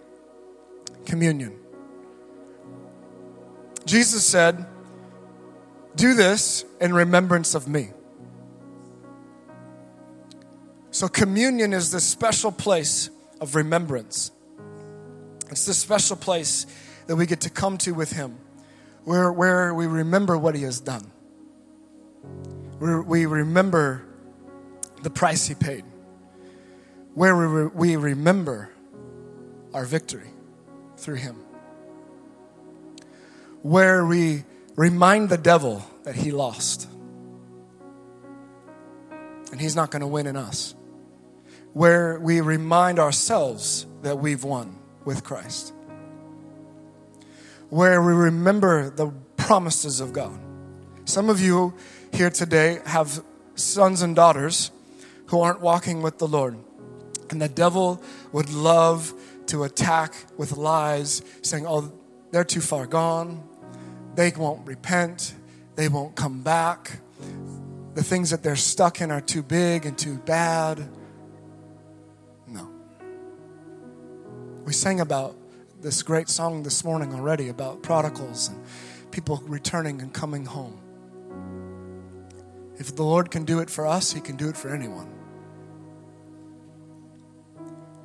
Communion. 1.06 1.65
Jesus 3.86 4.26
said, 4.26 4.66
Do 5.96 6.16
this 6.16 6.66
in 6.82 6.94
remembrance 6.94 7.54
of 7.54 7.68
me. 7.68 7.90
So, 10.90 11.08
communion 11.08 11.74
is 11.74 11.92
this 11.92 12.04
special 12.04 12.52
place 12.52 13.10
of 13.40 13.54
remembrance. 13.54 14.32
It's 15.52 15.66
this 15.66 15.78
special 15.78 16.16
place 16.16 16.66
that 17.08 17.16
we 17.16 17.26
get 17.28 17.42
to 17.42 17.50
come 17.50 17.78
to 17.80 17.94
with 17.94 18.12
Him, 18.12 18.38
where, 19.04 19.32
where 19.32 19.74
we 19.74 19.86
remember 19.86 20.38
what 20.38 20.56
He 20.56 20.64
has 20.64 20.80
done. 20.80 21.12
Where 22.80 23.02
we 23.02 23.26
remember 23.26 24.04
the 25.04 25.10
price 25.10 25.46
He 25.46 25.54
paid, 25.54 25.84
where 27.14 27.36
we, 27.36 27.46
re- 27.46 27.72
we 27.74 27.96
remember 27.98 28.72
our 29.74 29.86
victory 29.86 30.30
through 30.98 31.16
Him 31.16 31.45
where 33.66 34.06
we 34.06 34.44
remind 34.76 35.28
the 35.28 35.40
devil 35.40 35.84
that 36.04 36.14
he 36.14 36.30
lost. 36.30 36.88
And 39.52 39.60
he's 39.60 39.76
not 39.76 39.90
going 39.90 40.02
to 40.02 40.08
win 40.08 40.28
in 40.28 40.36
us. 40.36 40.76
Where 41.74 42.20
we 42.20 42.42
remind 42.42 43.00
ourselves 43.00 43.88
that 44.04 44.20
we've 44.20 44.44
won 44.44 44.78
with 45.04 45.24
Christ. 45.24 45.74
Where 47.70 48.04
we 48.04 48.14
remember 48.14 48.92
the 48.92 49.12
promises 49.36 50.00
of 50.00 50.14
God. 50.14 50.40
Some 51.06 51.32
of 51.32 51.42
you 51.42 51.74
here 52.14 52.30
today 52.30 52.82
have 52.86 53.24
sons 53.56 54.04
and 54.04 54.16
daughters 54.16 54.70
who 55.26 55.42
aren't 55.42 55.62
walking 55.62 56.04
with 56.04 56.20
the 56.20 56.28
Lord. 56.28 56.56
And 57.32 57.42
the 57.42 57.50
devil 57.50 58.00
would 58.32 58.52
love 58.52 59.12
to 59.48 59.64
attack 59.64 60.14
with 60.38 60.52
lies, 60.52 61.24
saying, 61.42 61.66
Oh, 61.68 61.92
they're 62.30 62.44
too 62.44 62.62
far 62.62 62.86
gone 62.86 63.42
they 64.16 64.32
won't 64.32 64.66
repent, 64.68 65.34
they 65.76 65.90
won't 65.90 66.16
come 66.16 66.42
back. 66.42 67.00
The 67.94 68.04
things 68.04 68.32
that 68.32 68.44
they're 68.44 68.56
stuck 68.56 69.02
in 69.02 69.12
are 69.12 69.22
too 69.22 69.44
big 69.44 69.86
and 69.86 69.98
too 69.98 70.18
bad. 70.18 70.88
No. 72.48 72.70
We 74.66 74.74
sang 74.74 75.00
about 75.00 75.36
this 75.82 76.04
great 76.04 76.30
song 76.30 76.64
this 76.64 76.84
morning 76.84 77.14
already 77.14 77.50
about 77.50 77.84
prodigals 77.84 78.50
and 78.50 78.64
people 79.12 79.42
returning 79.46 80.02
and 80.02 80.14
coming 80.14 80.46
home. 80.46 80.80
If 82.78 82.96
the 82.96 83.04
Lord 83.04 83.32
can 83.32 83.46
do 83.46 83.60
it 83.60 83.70
for 83.70 83.88
us, 83.88 84.12
He 84.12 84.20
can 84.20 84.36
do 84.36 84.50
it 84.50 84.58
for 84.58 84.74
anyone. 84.74 85.16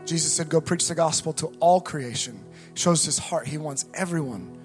Jesus 0.05 0.33
said, 0.33 0.49
Go 0.49 0.61
preach 0.61 0.89
the 0.89 0.95
gospel 0.95 1.33
to 1.35 1.47
all 1.61 1.81
creation. 1.81 2.45
Shows 2.75 3.05
his 3.05 3.19
heart. 3.19 3.47
He 3.47 3.59
wants 3.59 3.85
everyone. 3.95 4.60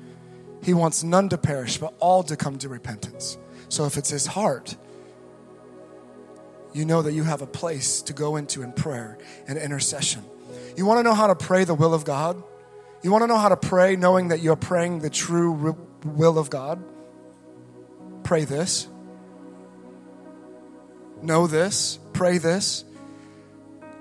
He 0.65 0.73
wants 0.73 1.03
none 1.03 1.29
to 1.29 1.37
perish, 1.37 1.77
but 1.77 1.93
all 1.99 2.23
to 2.23 2.35
come 2.35 2.57
to 2.57 2.67
repentance. 2.67 3.37
So 3.69 3.85
if 3.85 3.97
it's 3.97 4.09
his 4.09 4.25
heart, 4.25 4.75
you 6.73 6.85
know 6.85 7.03
that 7.03 7.13
you 7.13 7.21
have 7.21 7.43
a 7.43 7.47
place 7.47 8.01
to 8.01 8.13
go 8.13 8.35
into 8.35 8.63
in 8.63 8.73
prayer 8.73 9.19
and 9.47 9.59
intercession. 9.59 10.23
You 10.75 10.87
want 10.87 10.97
to 10.97 11.03
know 11.03 11.13
how 11.13 11.27
to 11.27 11.35
pray 11.35 11.65
the 11.65 11.75
will 11.75 11.93
of 11.93 12.03
God? 12.03 12.41
You 13.03 13.11
want 13.11 13.21
to 13.21 13.27
know 13.27 13.37
how 13.37 13.49
to 13.49 13.57
pray 13.57 13.95
knowing 13.95 14.29
that 14.29 14.39
you're 14.39 14.55
praying 14.55 14.99
the 14.99 15.11
true 15.11 15.77
will 16.03 16.39
of 16.39 16.49
God? 16.49 16.83
Pray 18.23 18.43
this. 18.43 18.87
Know 21.21 21.45
this. 21.45 21.99
Pray 22.13 22.39
this. 22.39 22.85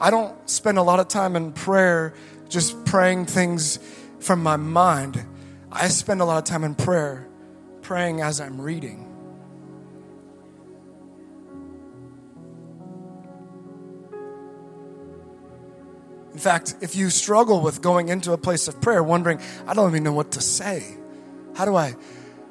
I 0.01 0.09
don't 0.11 0.49
spend 0.49 0.79
a 0.79 0.83
lot 0.83 0.99
of 0.99 1.09
time 1.09 1.37
in 1.37 1.53
prayer 1.53 2.15
just 2.49 2.87
praying 2.87 3.27
things 3.27 3.79
from 4.19 4.43
my 4.43 4.57
mind. 4.57 5.27
I 5.75 5.89
spend 5.89 6.21
a 6.21 6.25
lot 6.25 6.39
of 6.39 6.45
time 6.45 6.63
in 6.63 6.77
prayer 6.77 7.29
praying 7.83 8.21
as 8.21 8.41
I'm 8.41 8.61
reading. 8.61 9.11
In 16.33 16.39
fact, 16.39 16.77
if 16.81 16.95
you 16.95 17.11
struggle 17.11 17.61
with 17.61 17.83
going 17.83 18.09
into 18.09 18.33
a 18.33 18.39
place 18.39 18.69
of 18.69 18.81
prayer 18.81 19.03
wondering, 19.03 19.41
I 19.67 19.75
don't 19.75 19.91
even 19.91 20.05
know 20.05 20.13
what 20.13 20.33
to 20.33 20.41
say. 20.41 20.97
How 21.57 21.65
do 21.65 21.75
I 21.75 21.97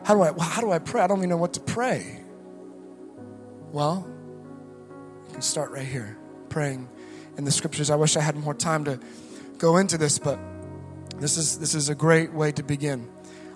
how 0.04 0.16
do 0.16 0.22
I 0.22 0.44
how 0.44 0.62
do 0.62 0.72
I 0.72 0.80
pray? 0.80 1.02
I 1.02 1.08
don't 1.08 1.20
even 1.20 1.30
know 1.30 1.38
what 1.38 1.54
to 1.54 1.62
pray. 1.62 2.22
Well, 3.72 4.06
you 5.28 5.34
can 5.34 5.42
start 5.42 5.72
right 5.72 5.86
here, 5.86 6.18
praying 6.50 6.90
in 7.38 7.46
the 7.46 7.52
scriptures. 7.52 7.90
I 7.90 7.96
wish 7.96 8.18
I 8.18 8.22
had 8.22 8.36
more 8.36 8.54
time 8.54 8.86
to 8.86 9.00
go 9.58 9.78
into 9.78 9.98
this, 9.98 10.20
but 10.20 10.40
this 11.20 11.38
is 11.38 11.60
this 11.60 11.74
is 11.74 11.90
a 11.90 11.96
great 11.96 12.34
way 12.34 12.52
to 12.52 12.64
begin. 12.64 13.10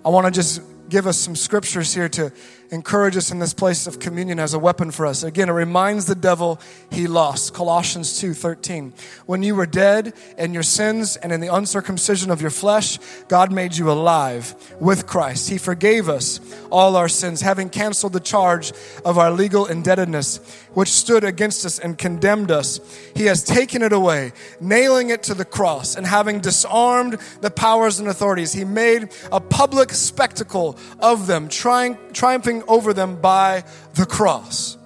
I 0.04 0.08
want 0.10 0.26
to 0.26 0.30
just 0.30 0.62
give 0.88 1.06
us 1.06 1.18
some 1.18 1.36
scriptures 1.36 1.92
here 1.92 2.08
to 2.10 2.32
encourage 2.70 3.16
us 3.16 3.30
in 3.30 3.38
this 3.38 3.54
place 3.54 3.86
of 3.86 3.98
communion 3.98 4.38
as 4.38 4.54
a 4.54 4.58
weapon 4.58 4.90
for 4.90 5.06
us. 5.06 5.22
Again, 5.22 5.48
it 5.48 5.52
reminds 5.52 6.06
the 6.06 6.14
devil 6.14 6.60
he 6.90 7.06
lost. 7.06 7.54
Colossians 7.54 8.18
2:13. 8.20 8.92
When 9.26 9.42
you 9.42 9.54
were 9.54 9.66
dead 9.66 10.12
in 10.36 10.52
your 10.52 10.62
sins 10.62 11.16
and 11.16 11.32
in 11.32 11.40
the 11.40 11.52
uncircumcision 11.54 12.30
of 12.30 12.40
your 12.40 12.50
flesh, 12.50 12.98
God 13.28 13.52
made 13.52 13.76
you 13.76 13.90
alive 13.90 14.54
with 14.80 15.06
Christ. 15.06 15.48
He 15.48 15.58
forgave 15.58 16.08
us 16.08 16.40
all 16.70 16.96
our 16.96 17.08
sins, 17.08 17.40
having 17.40 17.70
canceled 17.70 18.12
the 18.12 18.20
charge 18.20 18.72
of 19.04 19.18
our 19.18 19.30
legal 19.30 19.66
indebtedness, 19.66 20.40
which 20.74 20.90
stood 20.90 21.24
against 21.24 21.64
us 21.64 21.78
and 21.78 21.96
condemned 21.96 22.50
us. 22.50 22.80
He 23.14 23.26
has 23.26 23.42
taken 23.42 23.82
it 23.82 23.92
away, 23.92 24.32
nailing 24.60 25.10
it 25.10 25.22
to 25.24 25.34
the 25.34 25.44
cross, 25.44 25.96
and 25.96 26.06
having 26.06 26.40
disarmed 26.40 27.18
the 27.40 27.50
powers 27.50 27.98
and 27.98 28.08
authorities, 28.08 28.52
he 28.52 28.64
made 28.64 29.08
a 29.32 29.40
public 29.40 29.92
spectacle 29.92 30.76
of 31.00 31.26
them, 31.26 31.48
trying, 31.48 31.96
triumphing 32.12 32.57
over 32.66 32.92
them 32.92 33.20
by 33.20 33.64
the 33.94 34.06
cross. 34.06 34.76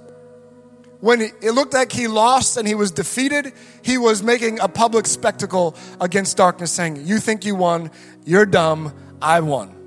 When 1.01 1.21
it 1.21 1.53
looked 1.53 1.75
like 1.75 1.91
he 1.91 2.07
lost 2.07 2.57
and 2.57 2.69
he 2.69 2.77
was 2.77 2.93
defeated, 2.93 3.53
he 3.83 3.99
was 3.99 4.23
making 4.23 4.61
a 4.61 4.69
public 4.69 5.07
spectacle 5.07 5.75
against 6.01 6.37
darkness, 6.37 6.71
saying, 6.71 7.07
You 7.07 7.19
think 7.19 7.45
you 7.45 7.57
won, 7.57 7.91
you're 8.25 8.47
dumb, 8.47 8.95
I 9.21 9.41
won. 9.41 9.82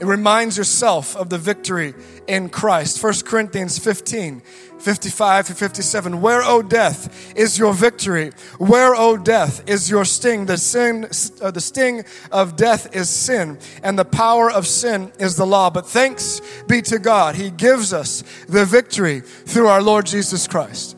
It 0.00 0.06
reminds 0.06 0.58
yourself 0.58 1.16
of 1.16 1.30
the 1.30 1.38
victory 1.38 1.94
in 2.26 2.48
Christ. 2.48 3.02
1 3.02 3.14
Corinthians 3.24 3.78
15, 3.78 4.40
55 4.78 5.46
to 5.46 5.54
57. 5.54 6.20
Where, 6.20 6.42
O 6.42 6.62
death, 6.62 7.32
is 7.36 7.58
your 7.58 7.72
victory? 7.72 8.32
Where, 8.58 8.94
O 8.94 9.16
death, 9.16 9.62
is 9.68 9.88
your 9.88 10.04
sting? 10.04 10.46
The, 10.46 10.58
sin, 10.58 11.08
uh, 11.40 11.52
the 11.52 11.60
sting 11.60 12.04
of 12.32 12.56
death 12.56 12.94
is 12.94 13.08
sin, 13.08 13.58
and 13.84 13.96
the 13.96 14.04
power 14.04 14.50
of 14.50 14.66
sin 14.66 15.12
is 15.20 15.36
the 15.36 15.46
law. 15.46 15.70
But 15.70 15.86
thanks 15.86 16.40
be 16.66 16.82
to 16.82 16.98
God, 16.98 17.36
He 17.36 17.50
gives 17.50 17.92
us 17.92 18.24
the 18.48 18.64
victory 18.64 19.20
through 19.20 19.68
our 19.68 19.82
Lord 19.82 20.06
Jesus 20.06 20.48
Christ. 20.48 20.96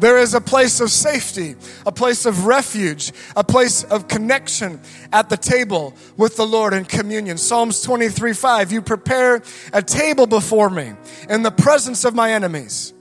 There 0.00 0.16
is 0.16 0.32
a 0.32 0.40
place 0.40 0.80
of 0.80 0.90
safety, 0.90 1.56
a 1.84 1.92
place 1.92 2.24
of 2.24 2.46
refuge, 2.46 3.12
a 3.36 3.44
place 3.44 3.84
of 3.84 4.08
connection 4.08 4.80
at 5.12 5.28
the 5.28 5.36
table 5.36 5.94
with 6.16 6.36
the 6.36 6.46
Lord 6.46 6.72
in 6.72 6.86
communion. 6.86 7.36
Psalms 7.36 7.82
23 7.82 8.32
5, 8.32 8.72
you 8.72 8.80
prepare 8.80 9.42
a 9.74 9.82
table 9.82 10.26
before 10.26 10.70
me 10.70 10.94
in 11.28 11.42
the 11.42 11.50
presence 11.50 12.06
of 12.06 12.14
my 12.14 12.32
enemies. 12.32 12.94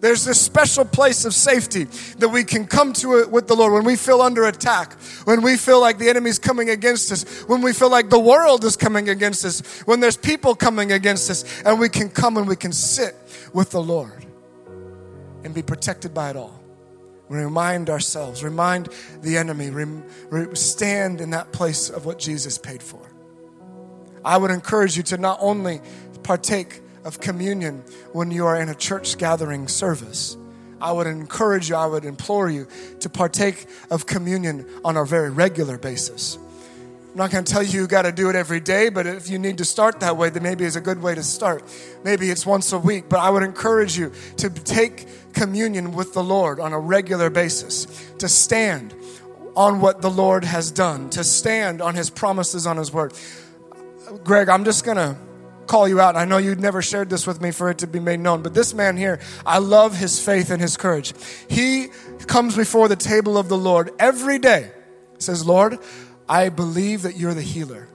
There's 0.00 0.24
this 0.24 0.40
special 0.40 0.84
place 0.84 1.24
of 1.24 1.32
safety 1.32 1.84
that 2.18 2.28
we 2.28 2.42
can 2.42 2.66
come 2.66 2.92
to 2.94 3.20
it 3.20 3.30
with 3.30 3.46
the 3.46 3.54
Lord 3.54 3.72
when 3.72 3.84
we 3.84 3.94
feel 3.94 4.20
under 4.20 4.46
attack, 4.46 4.94
when 5.26 5.42
we 5.42 5.56
feel 5.56 5.80
like 5.80 5.98
the 5.98 6.08
enemy's 6.08 6.40
coming 6.40 6.70
against 6.70 7.12
us, 7.12 7.44
when 7.44 7.62
we 7.62 7.72
feel 7.72 7.88
like 7.88 8.10
the 8.10 8.18
world 8.18 8.64
is 8.64 8.76
coming 8.76 9.10
against 9.10 9.44
us, 9.44 9.60
when 9.86 10.00
there's 10.00 10.16
people 10.16 10.56
coming 10.56 10.90
against 10.90 11.30
us, 11.30 11.62
and 11.62 11.78
we 11.78 11.88
can 11.88 12.10
come 12.10 12.36
and 12.36 12.48
we 12.48 12.56
can 12.56 12.72
sit 12.72 13.14
with 13.52 13.70
the 13.70 13.80
Lord 13.80 14.23
and 15.44 15.54
be 15.54 15.62
protected 15.62 16.12
by 16.12 16.30
it 16.30 16.36
all. 16.36 16.60
We 17.28 17.38
remind 17.38 17.88
ourselves, 17.88 18.42
remind 18.44 18.88
the 19.22 19.38
enemy, 19.38 19.70
rem, 19.70 20.04
re, 20.28 20.54
stand 20.54 21.20
in 21.20 21.30
that 21.30 21.52
place 21.52 21.88
of 21.88 22.04
what 22.04 22.18
Jesus 22.18 22.58
paid 22.58 22.82
for. 22.82 23.00
I 24.24 24.36
would 24.36 24.50
encourage 24.50 24.96
you 24.96 25.02
to 25.04 25.18
not 25.18 25.38
only 25.40 25.80
partake 26.22 26.80
of 27.04 27.20
communion 27.20 27.84
when 28.12 28.30
you 28.30 28.46
are 28.46 28.60
in 28.60 28.68
a 28.68 28.74
church 28.74 29.18
gathering 29.18 29.68
service. 29.68 30.36
I 30.80 30.90
would 30.90 31.06
encourage 31.06 31.68
you, 31.68 31.76
I 31.76 31.86
would 31.86 32.04
implore 32.04 32.50
you 32.50 32.66
to 33.00 33.08
partake 33.08 33.66
of 33.90 34.06
communion 34.06 34.66
on 34.84 34.96
a 34.96 35.04
very 35.04 35.30
regular 35.30 35.78
basis. 35.78 36.38
I'm 37.14 37.18
not 37.18 37.30
going 37.30 37.44
to 37.44 37.52
tell 37.52 37.62
you 37.62 37.82
you 37.82 37.86
got 37.86 38.02
to 38.02 38.10
do 38.10 38.28
it 38.28 38.34
every 38.34 38.58
day, 38.58 38.88
but 38.88 39.06
if 39.06 39.30
you 39.30 39.38
need 39.38 39.58
to 39.58 39.64
start 39.64 40.00
that 40.00 40.16
way, 40.16 40.30
then 40.30 40.42
maybe 40.42 40.64
it's 40.64 40.74
a 40.74 40.80
good 40.80 41.00
way 41.00 41.14
to 41.14 41.22
start. 41.22 41.62
Maybe 42.02 42.28
it's 42.28 42.44
once 42.44 42.72
a 42.72 42.78
week, 42.78 43.08
but 43.08 43.20
I 43.20 43.30
would 43.30 43.44
encourage 43.44 43.96
you 43.96 44.10
to 44.38 44.50
take 44.50 45.06
communion 45.32 45.92
with 45.92 46.12
the 46.12 46.24
Lord 46.24 46.58
on 46.58 46.72
a 46.72 46.78
regular 46.80 47.30
basis, 47.30 47.86
to 48.18 48.28
stand 48.28 48.96
on 49.54 49.80
what 49.80 50.02
the 50.02 50.10
Lord 50.10 50.42
has 50.42 50.72
done, 50.72 51.08
to 51.10 51.22
stand 51.22 51.80
on 51.80 51.94
his 51.94 52.10
promises 52.10 52.66
on 52.66 52.78
his 52.78 52.92
word. 52.92 53.14
Greg, 54.24 54.48
I'm 54.48 54.64
just 54.64 54.84
going 54.84 54.96
to 54.96 55.16
call 55.68 55.86
you 55.86 56.00
out. 56.00 56.16
I 56.16 56.24
know 56.24 56.38
you'd 56.38 56.58
never 56.58 56.82
shared 56.82 57.10
this 57.10 57.28
with 57.28 57.40
me 57.40 57.52
for 57.52 57.70
it 57.70 57.78
to 57.78 57.86
be 57.86 58.00
made 58.00 58.18
known, 58.18 58.42
but 58.42 58.54
this 58.54 58.74
man 58.74 58.96
here, 58.96 59.20
I 59.46 59.58
love 59.58 59.96
his 59.96 60.18
faith 60.18 60.50
and 60.50 60.60
his 60.60 60.76
courage. 60.76 61.14
He 61.48 61.90
comes 62.26 62.56
before 62.56 62.88
the 62.88 62.96
table 62.96 63.38
of 63.38 63.48
the 63.48 63.56
Lord 63.56 63.92
every 64.00 64.40
day, 64.40 64.72
says, 65.18 65.46
Lord, 65.46 65.78
I 66.28 66.48
believe 66.48 67.02
that 67.02 67.16
you're 67.16 67.34
the 67.34 67.42
healer. 67.42 67.88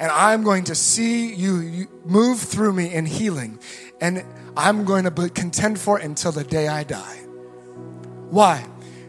And 0.00 0.10
I'm 0.12 0.44
going 0.44 0.64
to 0.64 0.74
see 0.74 1.34
you 1.34 1.88
move 2.04 2.38
through 2.38 2.72
me 2.72 2.92
in 2.92 3.04
healing. 3.04 3.58
And 4.00 4.24
I'm 4.56 4.84
going 4.84 5.04
to 5.04 5.28
contend 5.30 5.78
for 5.80 5.98
it 5.98 6.04
until 6.04 6.30
the 6.30 6.44
day 6.44 6.68
I 6.68 6.84
die. 6.84 7.18
Why? 8.30 8.64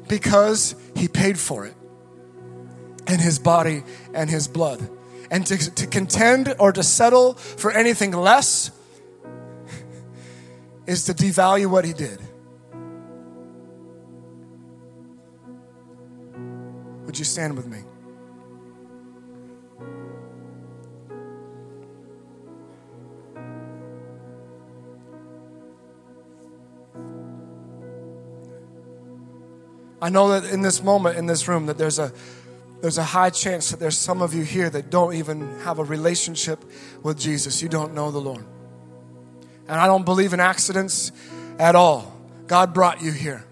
Because 0.08 0.76
he 0.96 1.08
paid 1.08 1.38
for 1.38 1.66
it 1.66 1.76
in 3.08 3.20
his 3.20 3.38
body 3.38 3.84
and 4.14 4.30
his 4.30 4.48
blood. 4.48 4.88
And 5.30 5.46
to, 5.46 5.58
to 5.76 5.88
contend 5.88 6.56
or 6.58 6.72
to 6.72 6.82
settle 6.82 7.34
for 7.34 7.72
anything 7.72 8.12
less 8.12 8.72
is 10.88 11.04
to 11.04 11.14
devalue 11.14 11.68
what 11.68 11.86
he 11.86 11.94
did. 11.94 12.20
Would 17.06 17.20
you 17.20 17.26
stand 17.26 17.56
with 17.56 17.68
me? 17.68 17.84
I 30.02 30.10
know 30.10 30.40
that 30.40 30.52
in 30.52 30.62
this 30.62 30.82
moment, 30.82 31.18
in 31.18 31.26
this 31.26 31.48
room, 31.48 31.66
that 31.66 31.78
there's 31.78 32.00
a 32.00 32.12
there's 32.82 32.98
a 32.98 33.04
high 33.04 33.30
chance 33.30 33.72
that 33.72 33.80
there's 33.80 33.98
some 33.98 34.22
of 34.22 34.34
you 34.34 34.44
here 34.44 34.70
that 34.70 34.90
don't 34.90 35.14
even 35.14 35.60
have 35.60 35.80
a 35.80 35.84
relationship 35.84 36.64
with 37.04 37.20
Jesus. 37.20 37.62
You 37.62 37.68
don't 37.68 37.94
know 37.94 38.10
the 38.10 38.22
Lord. 38.22 38.46
And 39.68 39.80
I 39.80 39.86
don't 39.86 40.06
believe 40.06 40.34
in 40.34 40.40
accidents 40.40 41.12
at 41.60 41.76
all. 41.76 42.18
God 42.48 42.74
brought 42.74 43.02
you 43.02 43.12
here. 43.12 43.46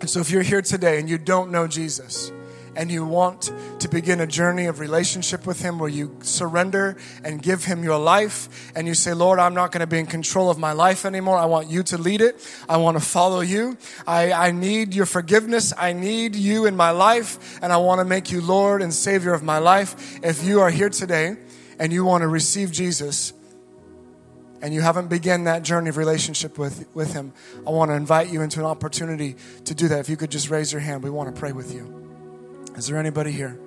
And 0.00 0.10
so 0.10 0.20
if 0.20 0.30
you're 0.30 0.42
here 0.42 0.62
today 0.62 0.98
and 0.98 1.08
you 1.08 1.16
don't 1.16 1.50
know 1.50 1.66
Jesus, 1.66 2.30
and 2.76 2.90
you 2.90 3.04
want 3.04 3.52
to 3.80 3.88
begin 3.88 4.20
a 4.20 4.26
journey 4.26 4.66
of 4.66 4.80
relationship 4.80 5.46
with 5.46 5.60
Him 5.60 5.78
where 5.78 5.88
you 5.88 6.16
surrender 6.22 6.96
and 7.24 7.42
give 7.42 7.64
Him 7.64 7.84
your 7.84 7.98
life, 7.98 8.72
and 8.74 8.86
you 8.86 8.94
say, 8.94 9.12
Lord, 9.12 9.38
I'm 9.38 9.54
not 9.54 9.72
going 9.72 9.80
to 9.80 9.86
be 9.86 9.98
in 9.98 10.06
control 10.06 10.50
of 10.50 10.58
my 10.58 10.72
life 10.72 11.04
anymore. 11.04 11.36
I 11.36 11.46
want 11.46 11.68
you 11.68 11.82
to 11.84 11.98
lead 11.98 12.20
it. 12.20 12.36
I 12.68 12.76
want 12.78 12.96
to 12.96 13.04
follow 13.04 13.40
you. 13.40 13.76
I, 14.06 14.32
I 14.32 14.50
need 14.50 14.94
your 14.94 15.06
forgiveness. 15.06 15.72
I 15.76 15.92
need 15.92 16.34
you 16.34 16.66
in 16.66 16.76
my 16.76 16.90
life, 16.90 17.58
and 17.62 17.72
I 17.72 17.76
want 17.76 18.00
to 18.00 18.04
make 18.04 18.30
you 18.30 18.40
Lord 18.40 18.82
and 18.82 18.92
Savior 18.92 19.32
of 19.32 19.42
my 19.42 19.58
life. 19.58 20.18
If 20.24 20.44
you 20.44 20.60
are 20.60 20.70
here 20.70 20.88
today 20.88 21.36
and 21.78 21.92
you 21.92 22.04
want 22.04 22.22
to 22.22 22.28
receive 22.28 22.72
Jesus, 22.72 23.32
and 24.62 24.72
you 24.72 24.80
haven't 24.80 25.08
begun 25.08 25.44
that 25.44 25.64
journey 25.64 25.88
of 25.88 25.96
relationship 25.96 26.56
with, 26.56 26.86
with 26.94 27.12
Him, 27.12 27.32
I 27.66 27.70
want 27.70 27.90
to 27.90 27.96
invite 27.96 28.28
you 28.28 28.42
into 28.42 28.60
an 28.60 28.66
opportunity 28.66 29.34
to 29.64 29.74
do 29.74 29.88
that. 29.88 29.98
If 29.98 30.08
you 30.08 30.16
could 30.16 30.30
just 30.30 30.50
raise 30.50 30.72
your 30.72 30.80
hand, 30.80 31.02
we 31.02 31.10
want 31.10 31.34
to 31.34 31.38
pray 31.38 31.50
with 31.50 31.74
you. 31.74 32.01
Is 32.76 32.86
there 32.86 32.98
anybody 32.98 33.30
here? 33.30 33.58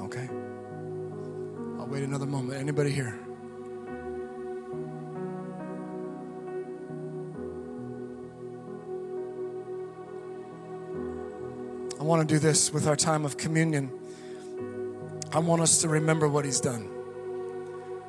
Okay. 0.00 0.28
I'll 1.78 1.86
wait 1.86 2.02
another 2.04 2.24
moment. 2.24 2.58
Anybody 2.58 2.90
here? 2.90 3.18
I 11.98 12.04
want 12.04 12.26
to 12.26 12.34
do 12.34 12.38
this 12.38 12.72
with 12.72 12.86
our 12.86 12.96
time 12.96 13.24
of 13.24 13.36
communion. 13.36 13.90
I 15.32 15.40
want 15.40 15.60
us 15.62 15.82
to 15.82 15.88
remember 15.88 16.28
what 16.28 16.44
He's 16.44 16.60
done. 16.60 16.88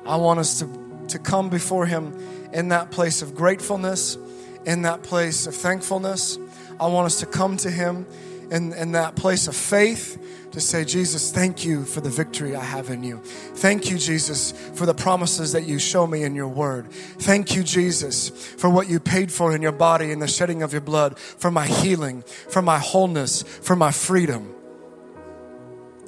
I 0.06 0.16
want 0.16 0.38
us 0.38 0.60
to, 0.60 0.66
to 1.10 1.18
come 1.18 1.48
before 1.48 1.86
Him 1.86 2.16
in 2.52 2.68
that 2.68 2.90
place 2.90 3.22
of 3.22 3.34
gratefulness, 3.34 4.16
in 4.64 4.82
that 4.82 5.02
place 5.02 5.46
of 5.46 5.54
thankfulness. 5.54 6.38
I 6.78 6.86
want 6.86 7.06
us 7.06 7.20
to 7.20 7.26
come 7.26 7.56
to 7.58 7.70
Him 7.70 8.06
in, 8.50 8.72
in 8.72 8.92
that 8.92 9.14
place 9.16 9.46
of 9.46 9.54
faith 9.54 10.18
to 10.52 10.60
say, 10.60 10.84
Jesus, 10.84 11.30
thank 11.30 11.64
you 11.64 11.84
for 11.84 12.00
the 12.00 12.10
victory 12.10 12.56
I 12.56 12.64
have 12.64 12.90
in 12.90 13.04
you. 13.04 13.18
Thank 13.18 13.88
you, 13.88 13.98
Jesus, 13.98 14.52
for 14.74 14.84
the 14.84 14.94
promises 14.94 15.52
that 15.52 15.62
you 15.62 15.78
show 15.78 16.06
me 16.06 16.24
in 16.24 16.34
your 16.34 16.48
word. 16.48 16.90
Thank 16.90 17.54
you, 17.54 17.62
Jesus, 17.62 18.30
for 18.30 18.68
what 18.68 18.88
you 18.88 18.98
paid 18.98 19.30
for 19.30 19.54
in 19.54 19.62
your 19.62 19.72
body 19.72 20.10
and 20.10 20.20
the 20.20 20.26
shedding 20.26 20.62
of 20.62 20.72
your 20.72 20.80
blood, 20.80 21.18
for 21.18 21.50
my 21.50 21.66
healing, 21.66 22.22
for 22.22 22.62
my 22.62 22.78
wholeness, 22.78 23.42
for 23.42 23.76
my 23.76 23.92
freedom. 23.92 24.52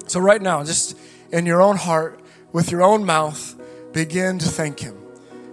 So, 0.09 0.19
right 0.19 0.43
now, 0.43 0.65
just 0.65 0.99
in 1.31 1.47
your 1.47 1.63
own 1.63 1.77
heart, 1.77 2.19
with 2.53 2.71
your 2.71 2.83
own 2.83 3.05
mouth, 3.05 3.55
begin 3.93 4.39
to 4.39 4.49
thank 4.49 4.81
Him. 4.81 4.97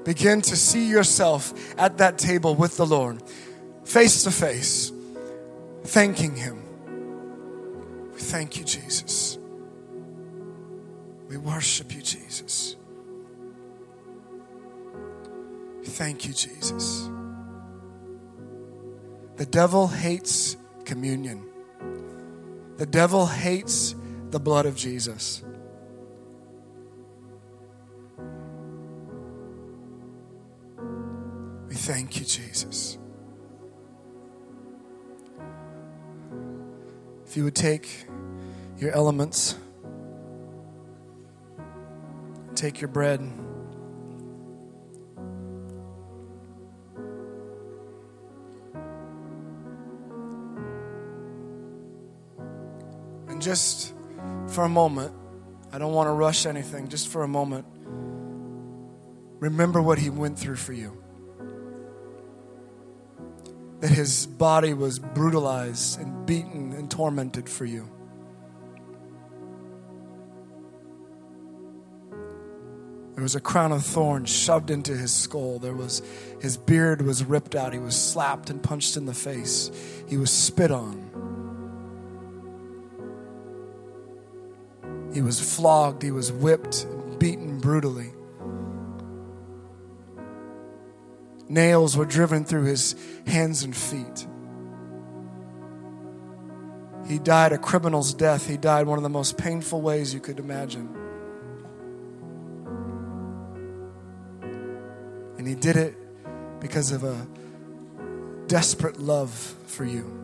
Begin 0.03 0.41
to 0.41 0.55
see 0.55 0.89
yourself 0.89 1.53
at 1.77 1.97
that 1.97 2.17
table 2.17 2.55
with 2.55 2.77
the 2.77 2.85
Lord, 2.85 3.21
face 3.83 4.23
to 4.23 4.31
face, 4.31 4.91
thanking 5.83 6.35
Him. 6.35 6.61
We 8.13 8.19
thank 8.19 8.57
you, 8.57 8.63
Jesus. 8.63 9.37
We 11.27 11.37
worship 11.37 11.93
you, 11.93 12.01
Jesus. 12.01 12.75
Thank 15.83 16.25
you, 16.25 16.33
Jesus. 16.33 17.09
The 19.35 19.45
devil 19.45 19.87
hates 19.87 20.57
communion. 20.85 21.45
The 22.77 22.85
devil 22.85 23.25
hates 23.27 23.95
the 24.31 24.39
blood 24.39 24.65
of 24.65 24.75
Jesus. 24.75 25.43
We 31.69 31.75
thank 31.75 32.19
you, 32.19 32.25
Jesus. 32.25 32.97
If 37.27 37.37
you 37.37 37.43
would 37.43 37.55
take 37.55 38.07
your 38.79 38.91
elements, 38.91 39.55
take 42.55 42.81
your 42.81 42.87
bread. 42.87 43.19
And 53.27 53.39
just 53.39 53.93
for 54.47 54.63
a 54.63 54.69
moment, 54.69 55.13
I 55.71 55.77
don't 55.77 55.93
want 55.93 56.07
to 56.07 56.13
rush 56.13 56.47
anything, 56.47 56.87
just 56.87 57.09
for 57.09 57.21
a 57.21 57.27
moment, 57.27 57.67
remember 59.39 59.83
what 59.83 59.99
he 59.99 60.09
went 60.09 60.39
through 60.39 60.55
for 60.55 60.73
you. 60.73 60.99
That 63.79 63.91
his 63.91 64.25
body 64.25 64.73
was 64.73 64.99
brutalized 64.99 65.99
and 65.99 66.25
beaten 66.25 66.73
and 66.73 66.91
tormented 66.91 67.47
for 67.47 67.65
you. 67.65 67.89
There 73.15 73.23
was 73.23 73.35
a 73.35 73.41
crown 73.41 73.73
of 73.73 73.85
thorns 73.85 74.29
shoved 74.29 74.71
into 74.71 74.95
his 74.95 75.11
skull. 75.11 75.59
There 75.59 75.73
was 75.73 76.01
his 76.41 76.55
beard 76.55 77.01
was 77.01 77.23
ripped 77.23 77.53
out. 77.53 77.73
He 77.73 77.79
was 77.79 77.95
slapped 77.95 78.49
and 78.49 78.63
punched 78.63 78.95
in 78.95 79.05
the 79.05 79.13
face. 79.13 79.71
He 80.07 80.15
was 80.15 80.31
spit 80.31 80.71
on. 80.71 81.09
He 85.13 85.21
was 85.21 85.39
flogged, 85.39 86.03
he 86.03 86.11
was 86.11 86.31
whipped, 86.31 86.83
and 86.83 87.19
beaten 87.19 87.59
brutally. 87.59 88.13
Nails 91.49 91.97
were 91.97 92.05
driven 92.05 92.45
through 92.45 92.65
his 92.65 92.95
hands 93.25 93.63
and 93.63 93.75
feet. 93.75 94.27
He 97.07 97.17
died 97.17 97.51
a 97.53 97.57
criminal's 97.57 98.13
death. 98.13 98.47
He 98.47 98.55
died 98.55 98.85
one 98.85 98.99
of 98.99 99.03
the 99.03 99.09
most 99.09 99.37
painful 99.37 99.81
ways 99.81 100.13
you 100.13 100.19
could 100.19 100.37
imagine. 100.37 100.95
And 105.39 105.47
he 105.47 105.55
did 105.55 105.75
it 105.75 105.95
because 106.59 106.91
of 106.91 107.03
a 107.03 107.27
desperate 108.47 108.99
love 108.99 109.31
for 109.65 109.85
you. 109.85 110.19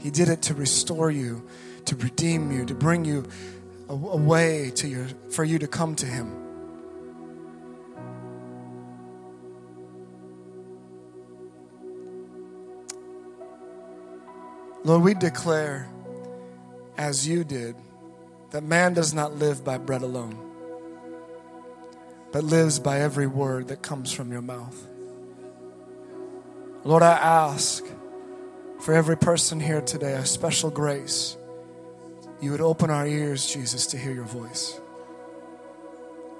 He 0.00 0.10
did 0.10 0.28
it 0.28 0.42
to 0.42 0.54
restore 0.54 1.10
you, 1.10 1.46
to 1.86 1.96
redeem 1.96 2.52
you, 2.52 2.64
to 2.66 2.74
bring 2.74 3.04
you 3.04 3.26
a, 3.88 3.94
way 3.94 4.70
to 4.76 4.88
your, 4.88 5.06
for 5.30 5.44
you 5.44 5.58
to 5.58 5.66
come 5.66 5.94
to 5.96 6.06
Him. 6.06 6.47
Lord, 14.84 15.02
we 15.02 15.14
declare, 15.14 15.88
as 16.96 17.26
you 17.26 17.44
did, 17.44 17.74
that 18.50 18.62
man 18.62 18.94
does 18.94 19.12
not 19.12 19.34
live 19.34 19.64
by 19.64 19.78
bread 19.78 20.02
alone, 20.02 20.38
but 22.32 22.44
lives 22.44 22.78
by 22.78 23.00
every 23.00 23.26
word 23.26 23.68
that 23.68 23.82
comes 23.82 24.12
from 24.12 24.30
your 24.30 24.42
mouth. 24.42 24.86
Lord, 26.84 27.02
I 27.02 27.12
ask 27.12 27.84
for 28.80 28.94
every 28.94 29.16
person 29.16 29.58
here 29.58 29.80
today 29.80 30.14
a 30.14 30.24
special 30.24 30.70
grace. 30.70 31.36
You 32.40 32.52
would 32.52 32.60
open 32.60 32.88
our 32.88 33.06
ears, 33.06 33.52
Jesus, 33.52 33.86
to 33.88 33.98
hear 33.98 34.12
your 34.12 34.24
voice. 34.24 34.80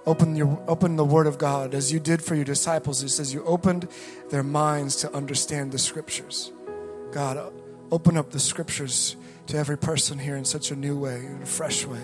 Open, 0.07 0.37
your, 0.37 0.63
open 0.69 0.97
the 0.97 1.05
Word 1.05 1.27
of 1.27 1.37
God 1.37 1.75
as 1.75 1.93
you 1.93 1.99
did 1.99 2.23
for 2.23 2.35
your 2.35 2.45
disciples. 2.45 3.03
It 3.03 3.11
says 3.11 3.35
you 3.35 3.45
opened 3.45 3.89
their 4.31 4.45
minds 4.45 4.97
to 4.97 5.13
understand 5.13 5.73
the 5.73 5.79
Scriptures. 5.79 6.53
God, 7.11 7.53
open 7.91 8.17
up 8.17 8.31
the 8.31 8.41
Scriptures 8.41 9.17
to 9.47 9.57
every 9.57 9.79
person 9.79 10.19
here 10.19 10.37
in 10.37 10.45
such 10.45 10.71
a 10.71 10.77
new 10.77 10.99
way, 10.99 11.17
in 11.25 11.43
a 11.43 11.47
fresh 11.47 11.87
way. 11.87 12.03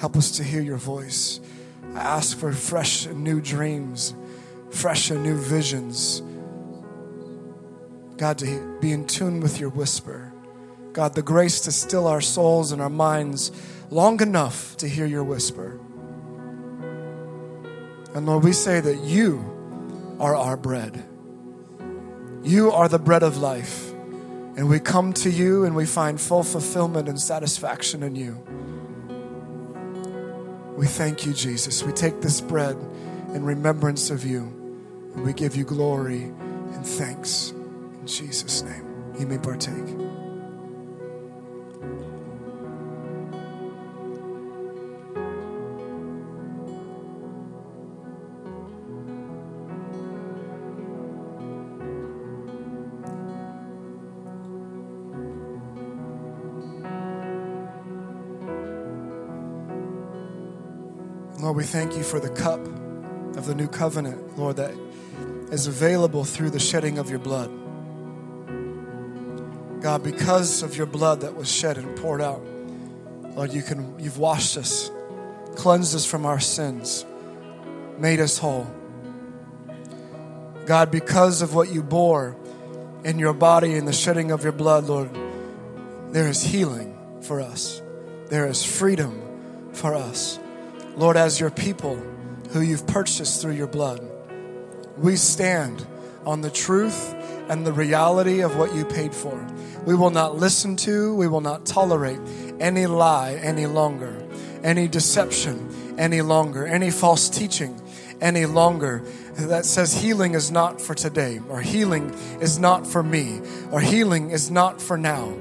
Help 0.00 0.16
us 0.16 0.32
to 0.32 0.44
hear 0.44 0.60
your 0.60 0.76
voice. 0.76 1.40
I 1.94 2.00
ask 2.00 2.38
for 2.38 2.52
fresh 2.52 3.06
and 3.06 3.22
new 3.22 3.40
dreams, 3.40 4.14
fresh 4.70 5.10
and 5.10 5.22
new 5.22 5.36
visions 5.36 6.22
God, 8.22 8.38
to 8.38 8.78
be 8.80 8.92
in 8.92 9.04
tune 9.06 9.40
with 9.40 9.58
your 9.58 9.70
whisper. 9.70 10.32
God, 10.92 11.16
the 11.16 11.22
grace 11.22 11.62
to 11.62 11.72
still 11.72 12.06
our 12.06 12.20
souls 12.20 12.70
and 12.70 12.80
our 12.80 12.88
minds 12.88 13.50
long 13.90 14.20
enough 14.22 14.76
to 14.76 14.88
hear 14.88 15.06
your 15.06 15.24
whisper. 15.24 15.80
And 18.14 18.26
Lord, 18.26 18.44
we 18.44 18.52
say 18.52 18.78
that 18.78 19.00
you 19.00 20.16
are 20.20 20.36
our 20.36 20.56
bread. 20.56 21.04
You 22.42 22.72
are 22.72 22.88
the 22.88 22.98
bread 22.98 23.22
of 23.22 23.36
life. 23.36 23.90
And 24.56 24.68
we 24.68 24.80
come 24.80 25.12
to 25.14 25.30
you 25.30 25.64
and 25.64 25.74
we 25.74 25.86
find 25.86 26.20
full 26.20 26.42
fulfillment 26.42 27.08
and 27.08 27.20
satisfaction 27.20 28.02
in 28.02 28.16
you. 28.16 28.42
We 30.76 30.86
thank 30.86 31.24
you, 31.24 31.32
Jesus. 31.32 31.82
We 31.82 31.92
take 31.92 32.20
this 32.20 32.40
bread 32.40 32.76
in 33.34 33.44
remembrance 33.44 34.10
of 34.10 34.24
you. 34.24 34.40
And 35.14 35.24
we 35.24 35.32
give 35.32 35.54
you 35.54 35.64
glory 35.64 36.24
and 36.24 36.86
thanks. 36.86 37.50
In 37.50 38.06
Jesus' 38.06 38.62
name, 38.62 38.84
you 39.18 39.26
may 39.26 39.38
partake. 39.38 40.01
We 61.62 61.68
thank 61.68 61.96
you 61.96 62.02
for 62.02 62.18
the 62.18 62.28
cup 62.28 62.58
of 63.36 63.46
the 63.46 63.54
new 63.54 63.68
covenant, 63.68 64.36
Lord, 64.36 64.56
that 64.56 64.74
is 65.52 65.68
available 65.68 66.24
through 66.24 66.50
the 66.50 66.58
shedding 66.58 66.98
of 66.98 67.08
your 67.08 67.20
blood. 67.20 67.52
God, 69.80 70.02
because 70.02 70.64
of 70.64 70.76
your 70.76 70.86
blood 70.86 71.20
that 71.20 71.36
was 71.36 71.48
shed 71.48 71.78
and 71.78 71.96
poured 71.98 72.20
out, 72.20 72.42
Lord, 73.36 73.52
you 73.52 73.62
can 73.62 73.96
you've 74.00 74.18
washed 74.18 74.56
us, 74.56 74.90
cleansed 75.54 75.94
us 75.94 76.04
from 76.04 76.26
our 76.26 76.40
sins, 76.40 77.06
made 77.96 78.18
us 78.18 78.38
whole. 78.38 78.66
God, 80.66 80.90
because 80.90 81.42
of 81.42 81.54
what 81.54 81.72
you 81.72 81.84
bore 81.84 82.36
in 83.04 83.20
your 83.20 83.34
body 83.34 83.74
and 83.74 83.86
the 83.86 83.92
shedding 83.92 84.32
of 84.32 84.42
your 84.42 84.50
blood, 84.50 84.86
Lord, 84.86 85.16
there 86.10 86.26
is 86.26 86.42
healing 86.42 86.98
for 87.20 87.40
us. 87.40 87.80
There 88.30 88.48
is 88.48 88.64
freedom 88.64 89.70
for 89.72 89.94
us. 89.94 90.40
Lord, 90.96 91.16
as 91.16 91.40
your 91.40 91.50
people 91.50 91.96
who 92.50 92.60
you've 92.60 92.86
purchased 92.86 93.40
through 93.40 93.54
your 93.54 93.66
blood, 93.66 94.06
we 94.98 95.16
stand 95.16 95.86
on 96.24 96.40
the 96.42 96.50
truth 96.50 97.14
and 97.48 97.66
the 97.66 97.72
reality 97.72 98.40
of 98.40 98.56
what 98.56 98.74
you 98.74 98.84
paid 98.84 99.14
for. 99.14 99.44
We 99.84 99.94
will 99.94 100.10
not 100.10 100.36
listen 100.36 100.76
to, 100.76 101.14
we 101.14 101.28
will 101.28 101.40
not 101.40 101.66
tolerate 101.66 102.20
any 102.60 102.86
lie 102.86 103.34
any 103.42 103.66
longer, 103.66 104.22
any 104.62 104.86
deception 104.86 105.94
any 105.98 106.22
longer, 106.22 106.66
any 106.66 106.90
false 106.90 107.28
teaching 107.28 107.80
any 108.20 108.46
longer 108.46 109.02
that 109.34 109.64
says 109.64 109.92
healing 109.92 110.34
is 110.34 110.50
not 110.50 110.80
for 110.80 110.94
today, 110.94 111.40
or 111.48 111.60
healing 111.60 112.10
is 112.40 112.58
not 112.58 112.86
for 112.86 113.02
me, 113.02 113.40
or 113.72 113.80
healing 113.80 114.30
is 114.30 114.50
not 114.50 114.80
for 114.80 114.96
now. 114.96 115.34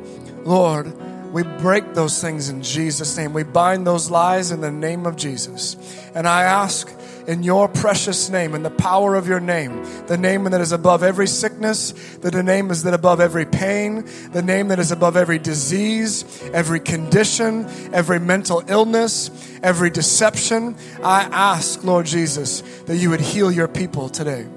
Lord, 0.44 0.92
we 1.32 1.44
break 1.44 1.94
those 1.94 2.22
things 2.22 2.50
in 2.50 2.62
Jesus' 2.62 3.16
name. 3.18 3.34
We 3.34 3.44
bind 3.44 3.88
those 3.88 4.12
lies 4.12 4.52
in 4.52 4.62
the 4.62 4.72
name 4.72 5.06
of 5.06 5.16
Jesus. 5.16 5.78
And 6.14 6.28
I 6.28 6.44
ask 6.44 6.92
in 7.28 7.44
your 7.44 7.68
precious 7.68 8.30
name, 8.30 8.56
in 8.56 8.64
the 8.64 8.70
power 8.72 9.16
of 9.16 9.28
your 9.28 9.40
name, 9.40 9.86
the 10.08 10.18
name 10.18 10.44
that 10.46 10.60
is 10.60 10.72
above 10.72 11.04
every 11.04 11.28
sickness, 11.28 11.92
the 12.18 12.44
name 12.44 12.72
is 12.72 12.84
that 12.84 12.94
above 12.94 13.20
every 13.20 13.46
pain, 13.46 14.06
the 14.32 14.42
name 14.42 14.70
that 14.70 14.80
is 14.80 14.92
above 14.92 15.16
every 15.16 15.40
disease, 15.40 16.44
every 16.54 16.80
condition, 16.80 17.66
every 17.94 18.20
mental 18.20 18.64
illness, 18.68 19.30
every 19.64 19.90
deception. 19.90 20.76
I 21.04 21.24
ask, 21.32 21.84
Lord 21.84 22.06
Jesus, 22.06 22.62
that 22.88 22.98
you 22.98 23.10
would 23.12 23.22
heal 23.22 23.52
your 23.52 23.68
people 23.68 24.10
today. 24.10 24.48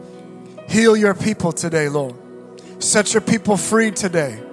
Heal 0.69 0.97
your 0.97 1.15
people 1.15 1.53
today, 1.53 1.89
Lord. 1.89 2.15
Set 2.83 3.15
your 3.15 3.21
people 3.21 3.57
free 3.57 3.91
today. 3.91 4.44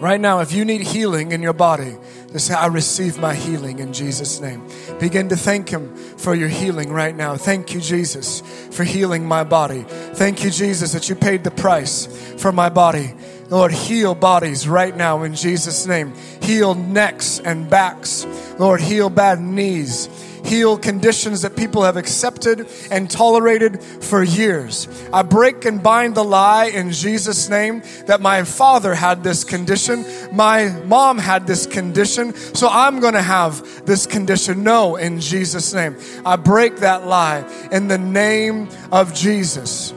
Right 0.00 0.20
now, 0.20 0.38
if 0.40 0.52
you 0.52 0.64
need 0.64 0.80
healing 0.80 1.32
in 1.32 1.42
your 1.42 1.52
body, 1.52 1.94
just 2.32 2.46
say, 2.46 2.54
I 2.54 2.66
receive 2.68 3.18
my 3.18 3.34
healing 3.34 3.80
in 3.80 3.92
Jesus' 3.92 4.40
name. 4.40 4.66
Begin 4.98 5.28
to 5.28 5.36
thank 5.36 5.68
Him 5.68 5.94
for 5.94 6.34
your 6.34 6.48
healing 6.48 6.90
right 6.90 7.14
now. 7.14 7.36
Thank 7.36 7.74
you, 7.74 7.82
Jesus, 7.82 8.40
for 8.74 8.84
healing 8.84 9.26
my 9.26 9.44
body. 9.44 9.84
Thank 10.14 10.42
you, 10.42 10.50
Jesus, 10.50 10.92
that 10.92 11.10
you 11.10 11.16
paid 11.16 11.44
the 11.44 11.50
price 11.50 12.06
for 12.40 12.50
my 12.50 12.70
body. 12.70 13.12
Lord, 13.50 13.72
heal 13.72 14.14
bodies 14.14 14.66
right 14.66 14.96
now 14.96 15.22
in 15.22 15.34
Jesus' 15.34 15.86
name. 15.86 16.14
Heal 16.40 16.74
necks 16.74 17.38
and 17.38 17.68
backs. 17.68 18.24
Lord, 18.58 18.80
heal 18.80 19.10
bad 19.10 19.38
knees 19.40 20.08
heal 20.44 20.76
conditions 20.78 21.42
that 21.42 21.56
people 21.56 21.82
have 21.82 21.96
accepted 21.96 22.66
and 22.90 23.10
tolerated 23.10 23.82
for 23.82 24.22
years. 24.22 24.88
I 25.12 25.22
break 25.22 25.64
and 25.64 25.82
bind 25.82 26.14
the 26.14 26.24
lie 26.24 26.66
in 26.66 26.92
Jesus' 26.92 27.48
name 27.48 27.82
that 28.06 28.20
my 28.20 28.44
father 28.44 28.94
had 28.94 29.22
this 29.22 29.44
condition, 29.44 30.04
my 30.32 30.68
mom 30.84 31.18
had 31.18 31.46
this 31.46 31.66
condition, 31.66 32.34
so 32.34 32.68
I'm 32.70 33.00
going 33.00 33.14
to 33.14 33.22
have 33.22 33.86
this 33.86 34.06
condition. 34.06 34.64
No, 34.64 34.96
in 34.96 35.20
Jesus' 35.20 35.72
name. 35.74 35.96
I 36.24 36.36
break 36.36 36.76
that 36.76 37.06
lie 37.06 37.44
in 37.70 37.88
the 37.88 37.98
name 37.98 38.68
of 38.92 39.14
Jesus. 39.14 39.92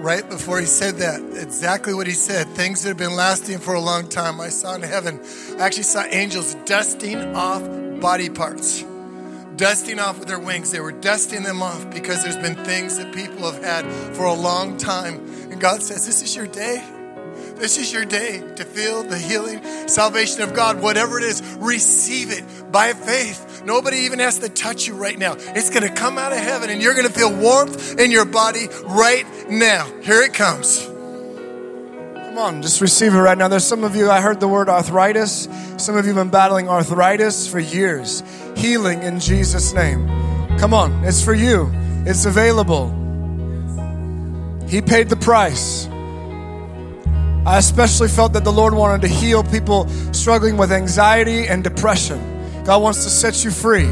Right 0.00 0.26
before 0.28 0.58
he 0.58 0.66
said 0.66 0.96
that, 0.96 1.20
exactly 1.36 1.92
what 1.92 2.06
he 2.06 2.12
said. 2.14 2.48
Things 2.48 2.82
that 2.82 2.88
have 2.90 2.96
been 2.96 3.14
lasting 3.14 3.58
for 3.58 3.74
a 3.74 3.80
long 3.80 4.08
time. 4.08 4.40
I 4.40 4.48
saw 4.48 4.74
in 4.74 4.82
heaven, 4.82 5.20
I 5.58 5.62
actually 5.62 5.84
saw 5.84 6.04
angels 6.04 6.54
dusting 6.64 7.36
off 7.36 7.62
body 8.00 8.30
parts, 8.30 8.82
dusting 9.56 9.98
off 9.98 10.18
with 10.18 10.28
their 10.28 10.38
wings. 10.38 10.70
They 10.70 10.80
were 10.80 10.92
dusting 10.92 11.42
them 11.42 11.62
off 11.62 11.90
because 11.90 12.22
there's 12.22 12.36
been 12.36 12.56
things 12.64 12.96
that 12.96 13.14
people 13.14 13.50
have 13.50 13.62
had 13.62 13.84
for 14.16 14.24
a 14.24 14.34
long 14.34 14.78
time. 14.78 15.16
And 15.50 15.60
God 15.60 15.82
says, 15.82 16.06
This 16.06 16.22
is 16.22 16.34
your 16.34 16.46
day. 16.46 16.82
This 17.56 17.76
is 17.76 17.92
your 17.92 18.06
day 18.06 18.42
to 18.56 18.64
feel 18.64 19.02
the 19.02 19.18
healing, 19.18 19.62
salvation 19.86 20.40
of 20.40 20.54
God. 20.54 20.80
Whatever 20.80 21.18
it 21.18 21.24
is, 21.24 21.42
receive 21.58 22.30
it 22.30 22.72
by 22.72 22.94
faith. 22.94 23.49
Nobody 23.64 23.98
even 23.98 24.18
has 24.18 24.38
to 24.40 24.48
touch 24.48 24.86
you 24.86 24.94
right 24.94 25.18
now. 25.18 25.34
It's 25.38 25.70
going 25.70 25.82
to 25.82 25.92
come 25.92 26.18
out 26.18 26.32
of 26.32 26.38
heaven 26.38 26.70
and 26.70 26.80
you're 26.82 26.94
going 26.94 27.06
to 27.06 27.12
feel 27.12 27.34
warmth 27.34 27.98
in 27.98 28.10
your 28.10 28.24
body 28.24 28.68
right 28.84 29.26
now. 29.50 29.86
Here 30.02 30.22
it 30.22 30.34
comes. 30.34 30.86
Come 32.30 32.38
on, 32.38 32.62
just 32.62 32.80
receive 32.80 33.12
it 33.12 33.18
right 33.18 33.36
now. 33.36 33.48
There's 33.48 33.64
some 33.64 33.84
of 33.84 33.96
you, 33.96 34.10
I 34.10 34.20
heard 34.20 34.40
the 34.40 34.48
word 34.48 34.68
arthritis. 34.68 35.48
Some 35.76 35.96
of 35.96 36.06
you 36.06 36.14
have 36.14 36.24
been 36.24 36.30
battling 36.30 36.68
arthritis 36.68 37.46
for 37.46 37.58
years. 37.58 38.22
Healing 38.56 39.02
in 39.02 39.18
Jesus' 39.18 39.72
name. 39.72 40.06
Come 40.58 40.72
on, 40.72 41.04
it's 41.04 41.24
for 41.24 41.34
you, 41.34 41.70
it's 42.06 42.26
available. 42.26 42.88
He 44.68 44.80
paid 44.80 45.08
the 45.08 45.16
price. 45.16 45.88
I 47.46 47.58
especially 47.58 48.08
felt 48.08 48.34
that 48.34 48.44
the 48.44 48.52
Lord 48.52 48.74
wanted 48.74 49.00
to 49.02 49.08
heal 49.08 49.42
people 49.42 49.88
struggling 50.12 50.56
with 50.56 50.70
anxiety 50.70 51.48
and 51.48 51.64
depression. 51.64 52.39
God 52.70 52.82
wants 52.82 53.02
to 53.02 53.10
set 53.10 53.44
you 53.44 53.50
free. 53.50 53.86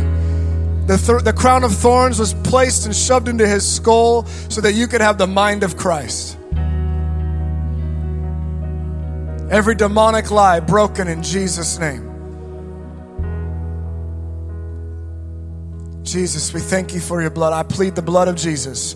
The, 0.86 1.02
th- 1.04 1.24
the 1.24 1.32
crown 1.36 1.64
of 1.64 1.74
thorns 1.74 2.20
was 2.20 2.32
placed 2.32 2.86
and 2.86 2.94
shoved 2.94 3.26
into 3.26 3.44
his 3.44 3.68
skull 3.68 4.24
so 4.48 4.60
that 4.60 4.74
you 4.74 4.86
could 4.86 5.00
have 5.00 5.18
the 5.18 5.26
mind 5.26 5.64
of 5.64 5.76
Christ. 5.76 6.38
Every 9.50 9.74
demonic 9.74 10.30
lie 10.30 10.60
broken 10.60 11.08
in 11.08 11.24
Jesus' 11.24 11.80
name. 11.80 12.04
Jesus, 16.04 16.54
we 16.54 16.60
thank 16.60 16.94
you 16.94 17.00
for 17.00 17.20
your 17.20 17.30
blood. 17.30 17.52
I 17.52 17.64
plead 17.64 17.96
the 17.96 18.02
blood 18.02 18.28
of 18.28 18.36
Jesus 18.36 18.94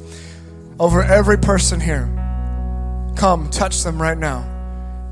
over 0.79 1.03
every 1.03 1.39
person 1.39 1.81
here. 1.81 2.05
Come, 3.17 3.51
touch 3.51 3.83
them 3.83 4.01
right 4.01 4.17
now. 4.17 4.49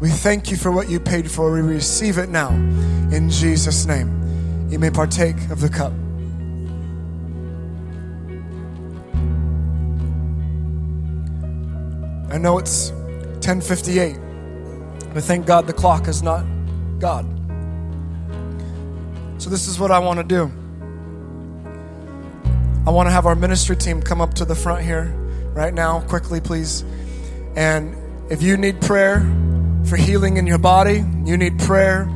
We 0.00 0.10
thank 0.10 0.52
you 0.52 0.56
for 0.56 0.70
what 0.70 0.88
you 0.88 1.00
paid 1.00 1.28
for. 1.28 1.52
We 1.52 1.60
receive 1.60 2.18
it 2.18 2.28
now 2.28 2.50
in 2.50 3.30
Jesus' 3.30 3.84
name. 3.84 4.19
You 4.70 4.78
may 4.78 4.90
partake 4.90 5.36
of 5.50 5.60
the 5.60 5.68
cup. 5.68 5.92
I 12.32 12.38
know 12.38 12.58
it's 12.58 12.92
1058, 13.42 14.16
but 15.12 15.24
thank 15.24 15.46
God 15.46 15.66
the 15.66 15.72
clock 15.72 16.06
is 16.06 16.22
not 16.22 16.46
God. 17.00 17.26
So, 19.38 19.50
this 19.50 19.66
is 19.66 19.80
what 19.80 19.90
I 19.90 19.98
want 19.98 20.18
to 20.18 20.24
do. 20.24 20.52
I 22.86 22.90
want 22.90 23.08
to 23.08 23.10
have 23.10 23.26
our 23.26 23.34
ministry 23.34 23.74
team 23.74 24.00
come 24.00 24.20
up 24.20 24.34
to 24.34 24.44
the 24.44 24.54
front 24.54 24.84
here 24.84 25.06
right 25.52 25.74
now, 25.74 26.00
quickly, 26.02 26.40
please. 26.40 26.84
And 27.56 27.96
if 28.30 28.42
you 28.42 28.56
need 28.56 28.80
prayer 28.80 29.20
for 29.86 29.96
healing 29.96 30.36
in 30.36 30.46
your 30.46 30.58
body, 30.58 31.04
you 31.24 31.36
need 31.36 31.58
prayer 31.58 32.08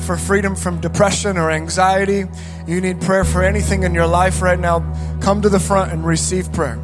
for 0.00 0.16
freedom 0.16 0.56
from 0.56 0.80
depression 0.80 1.36
or 1.36 1.50
anxiety, 1.50 2.24
you 2.66 2.80
need 2.80 3.00
prayer 3.00 3.24
for 3.24 3.42
anything 3.42 3.82
in 3.82 3.94
your 3.94 4.06
life 4.06 4.42
right 4.42 4.58
now, 4.58 4.80
come 5.20 5.42
to 5.42 5.48
the 5.48 5.60
front 5.60 5.92
and 5.92 6.04
receive 6.04 6.52
prayer. 6.52 6.78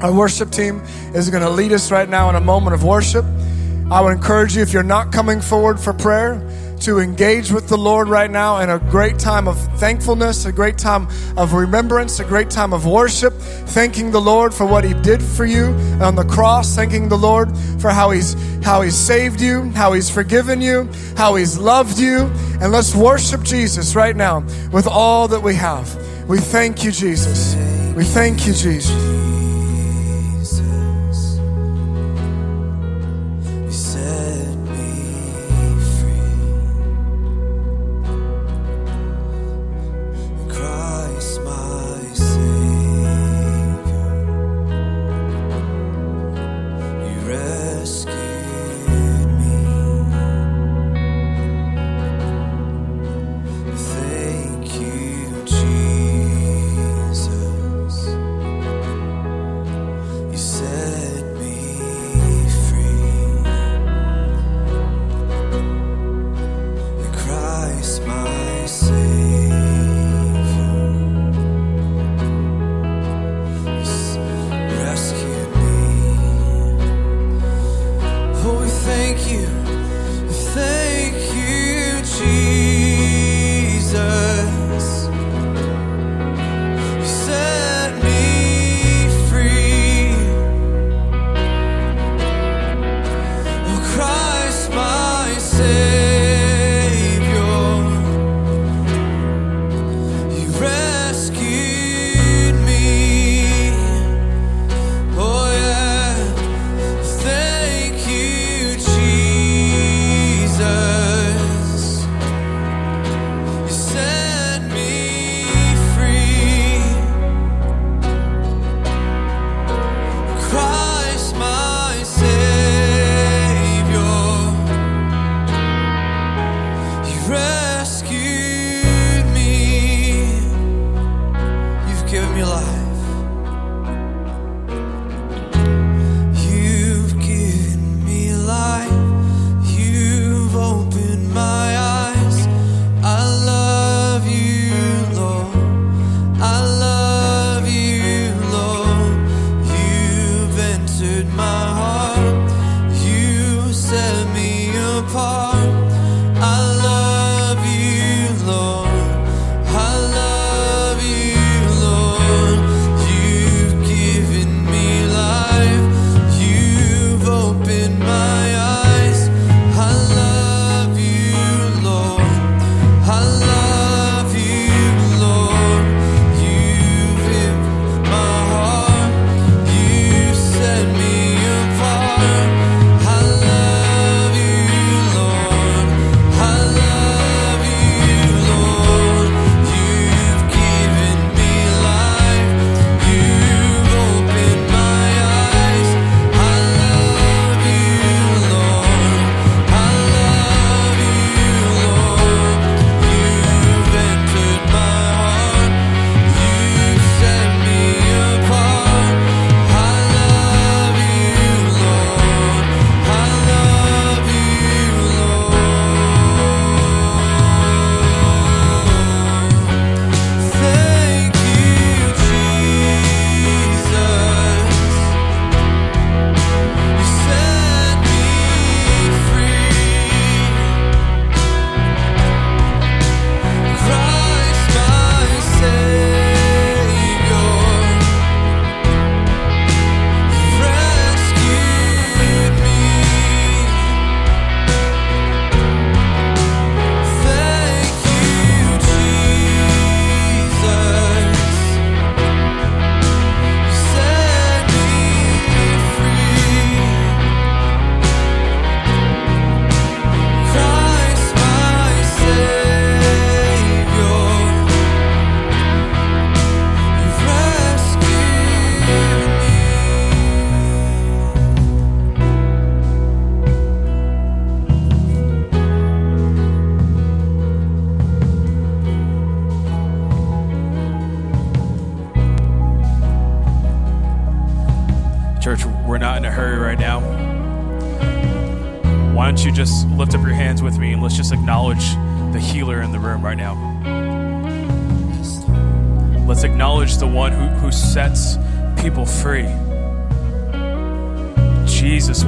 Our 0.00 0.12
worship 0.12 0.50
team 0.50 0.82
is 1.14 1.30
going 1.30 1.42
to 1.42 1.50
lead 1.50 1.72
us 1.72 1.90
right 1.90 2.08
now 2.08 2.28
in 2.28 2.34
a 2.34 2.40
moment 2.40 2.74
of 2.74 2.82
worship. 2.82 3.24
I 3.90 4.00
would 4.00 4.12
encourage 4.12 4.56
you, 4.56 4.62
if 4.62 4.72
you're 4.72 4.82
not 4.82 5.12
coming 5.12 5.40
forward 5.40 5.78
for 5.78 5.92
prayer, 5.92 6.40
to 6.82 6.98
engage 6.98 7.52
with 7.52 7.68
the 7.68 7.76
Lord 7.76 8.08
right 8.08 8.30
now 8.30 8.58
in 8.58 8.68
a 8.68 8.78
great 8.78 9.18
time 9.18 9.46
of 9.46 9.58
thankfulness, 9.78 10.46
a 10.46 10.52
great 10.52 10.78
time 10.78 11.06
of 11.36 11.52
remembrance, 11.52 12.18
a 12.18 12.24
great 12.24 12.50
time 12.50 12.72
of 12.72 12.86
worship, 12.86 13.34
thanking 13.34 14.10
the 14.10 14.20
Lord 14.20 14.52
for 14.52 14.66
what 14.66 14.84
He 14.84 14.94
did 14.94 15.22
for 15.22 15.44
you 15.44 15.66
on 16.00 16.16
the 16.16 16.24
cross, 16.24 16.74
thanking 16.74 17.08
the 17.08 17.18
Lord 17.18 17.56
for 17.78 17.90
how 17.90 18.10
He's 18.10 18.34
how 18.64 18.82
He's 18.82 18.96
saved 18.96 19.40
you, 19.40 19.70
how 19.70 19.92
He's 19.92 20.10
forgiven 20.10 20.60
you, 20.60 20.88
how 21.16 21.36
He's 21.36 21.56
loved 21.56 21.98
you. 21.98 22.30
And 22.60 22.72
let's 22.72 22.94
worship 22.94 23.42
Jesus 23.42 23.94
right 23.94 24.16
now 24.16 24.40
with 24.72 24.86
all 24.86 25.28
that 25.28 25.40
we 25.40 25.54
have. 25.54 25.94
We 26.28 26.38
thank 26.38 26.84
you, 26.84 26.90
Jesus. 26.90 27.54
We 27.94 28.04
thank 28.04 28.46
you, 28.46 28.52
Jesus. 28.52 29.31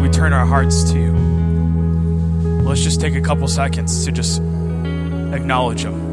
We 0.00 0.10
turn 0.10 0.32
our 0.32 0.44
hearts 0.44 0.92
to 0.92 0.98
you, 0.98 1.12
let's 2.62 2.82
just 2.82 3.00
take 3.00 3.14
a 3.14 3.20
couple 3.20 3.48
seconds 3.48 4.04
to 4.04 4.12
just 4.12 4.38
acknowledge 5.32 5.82
them. 5.82 6.03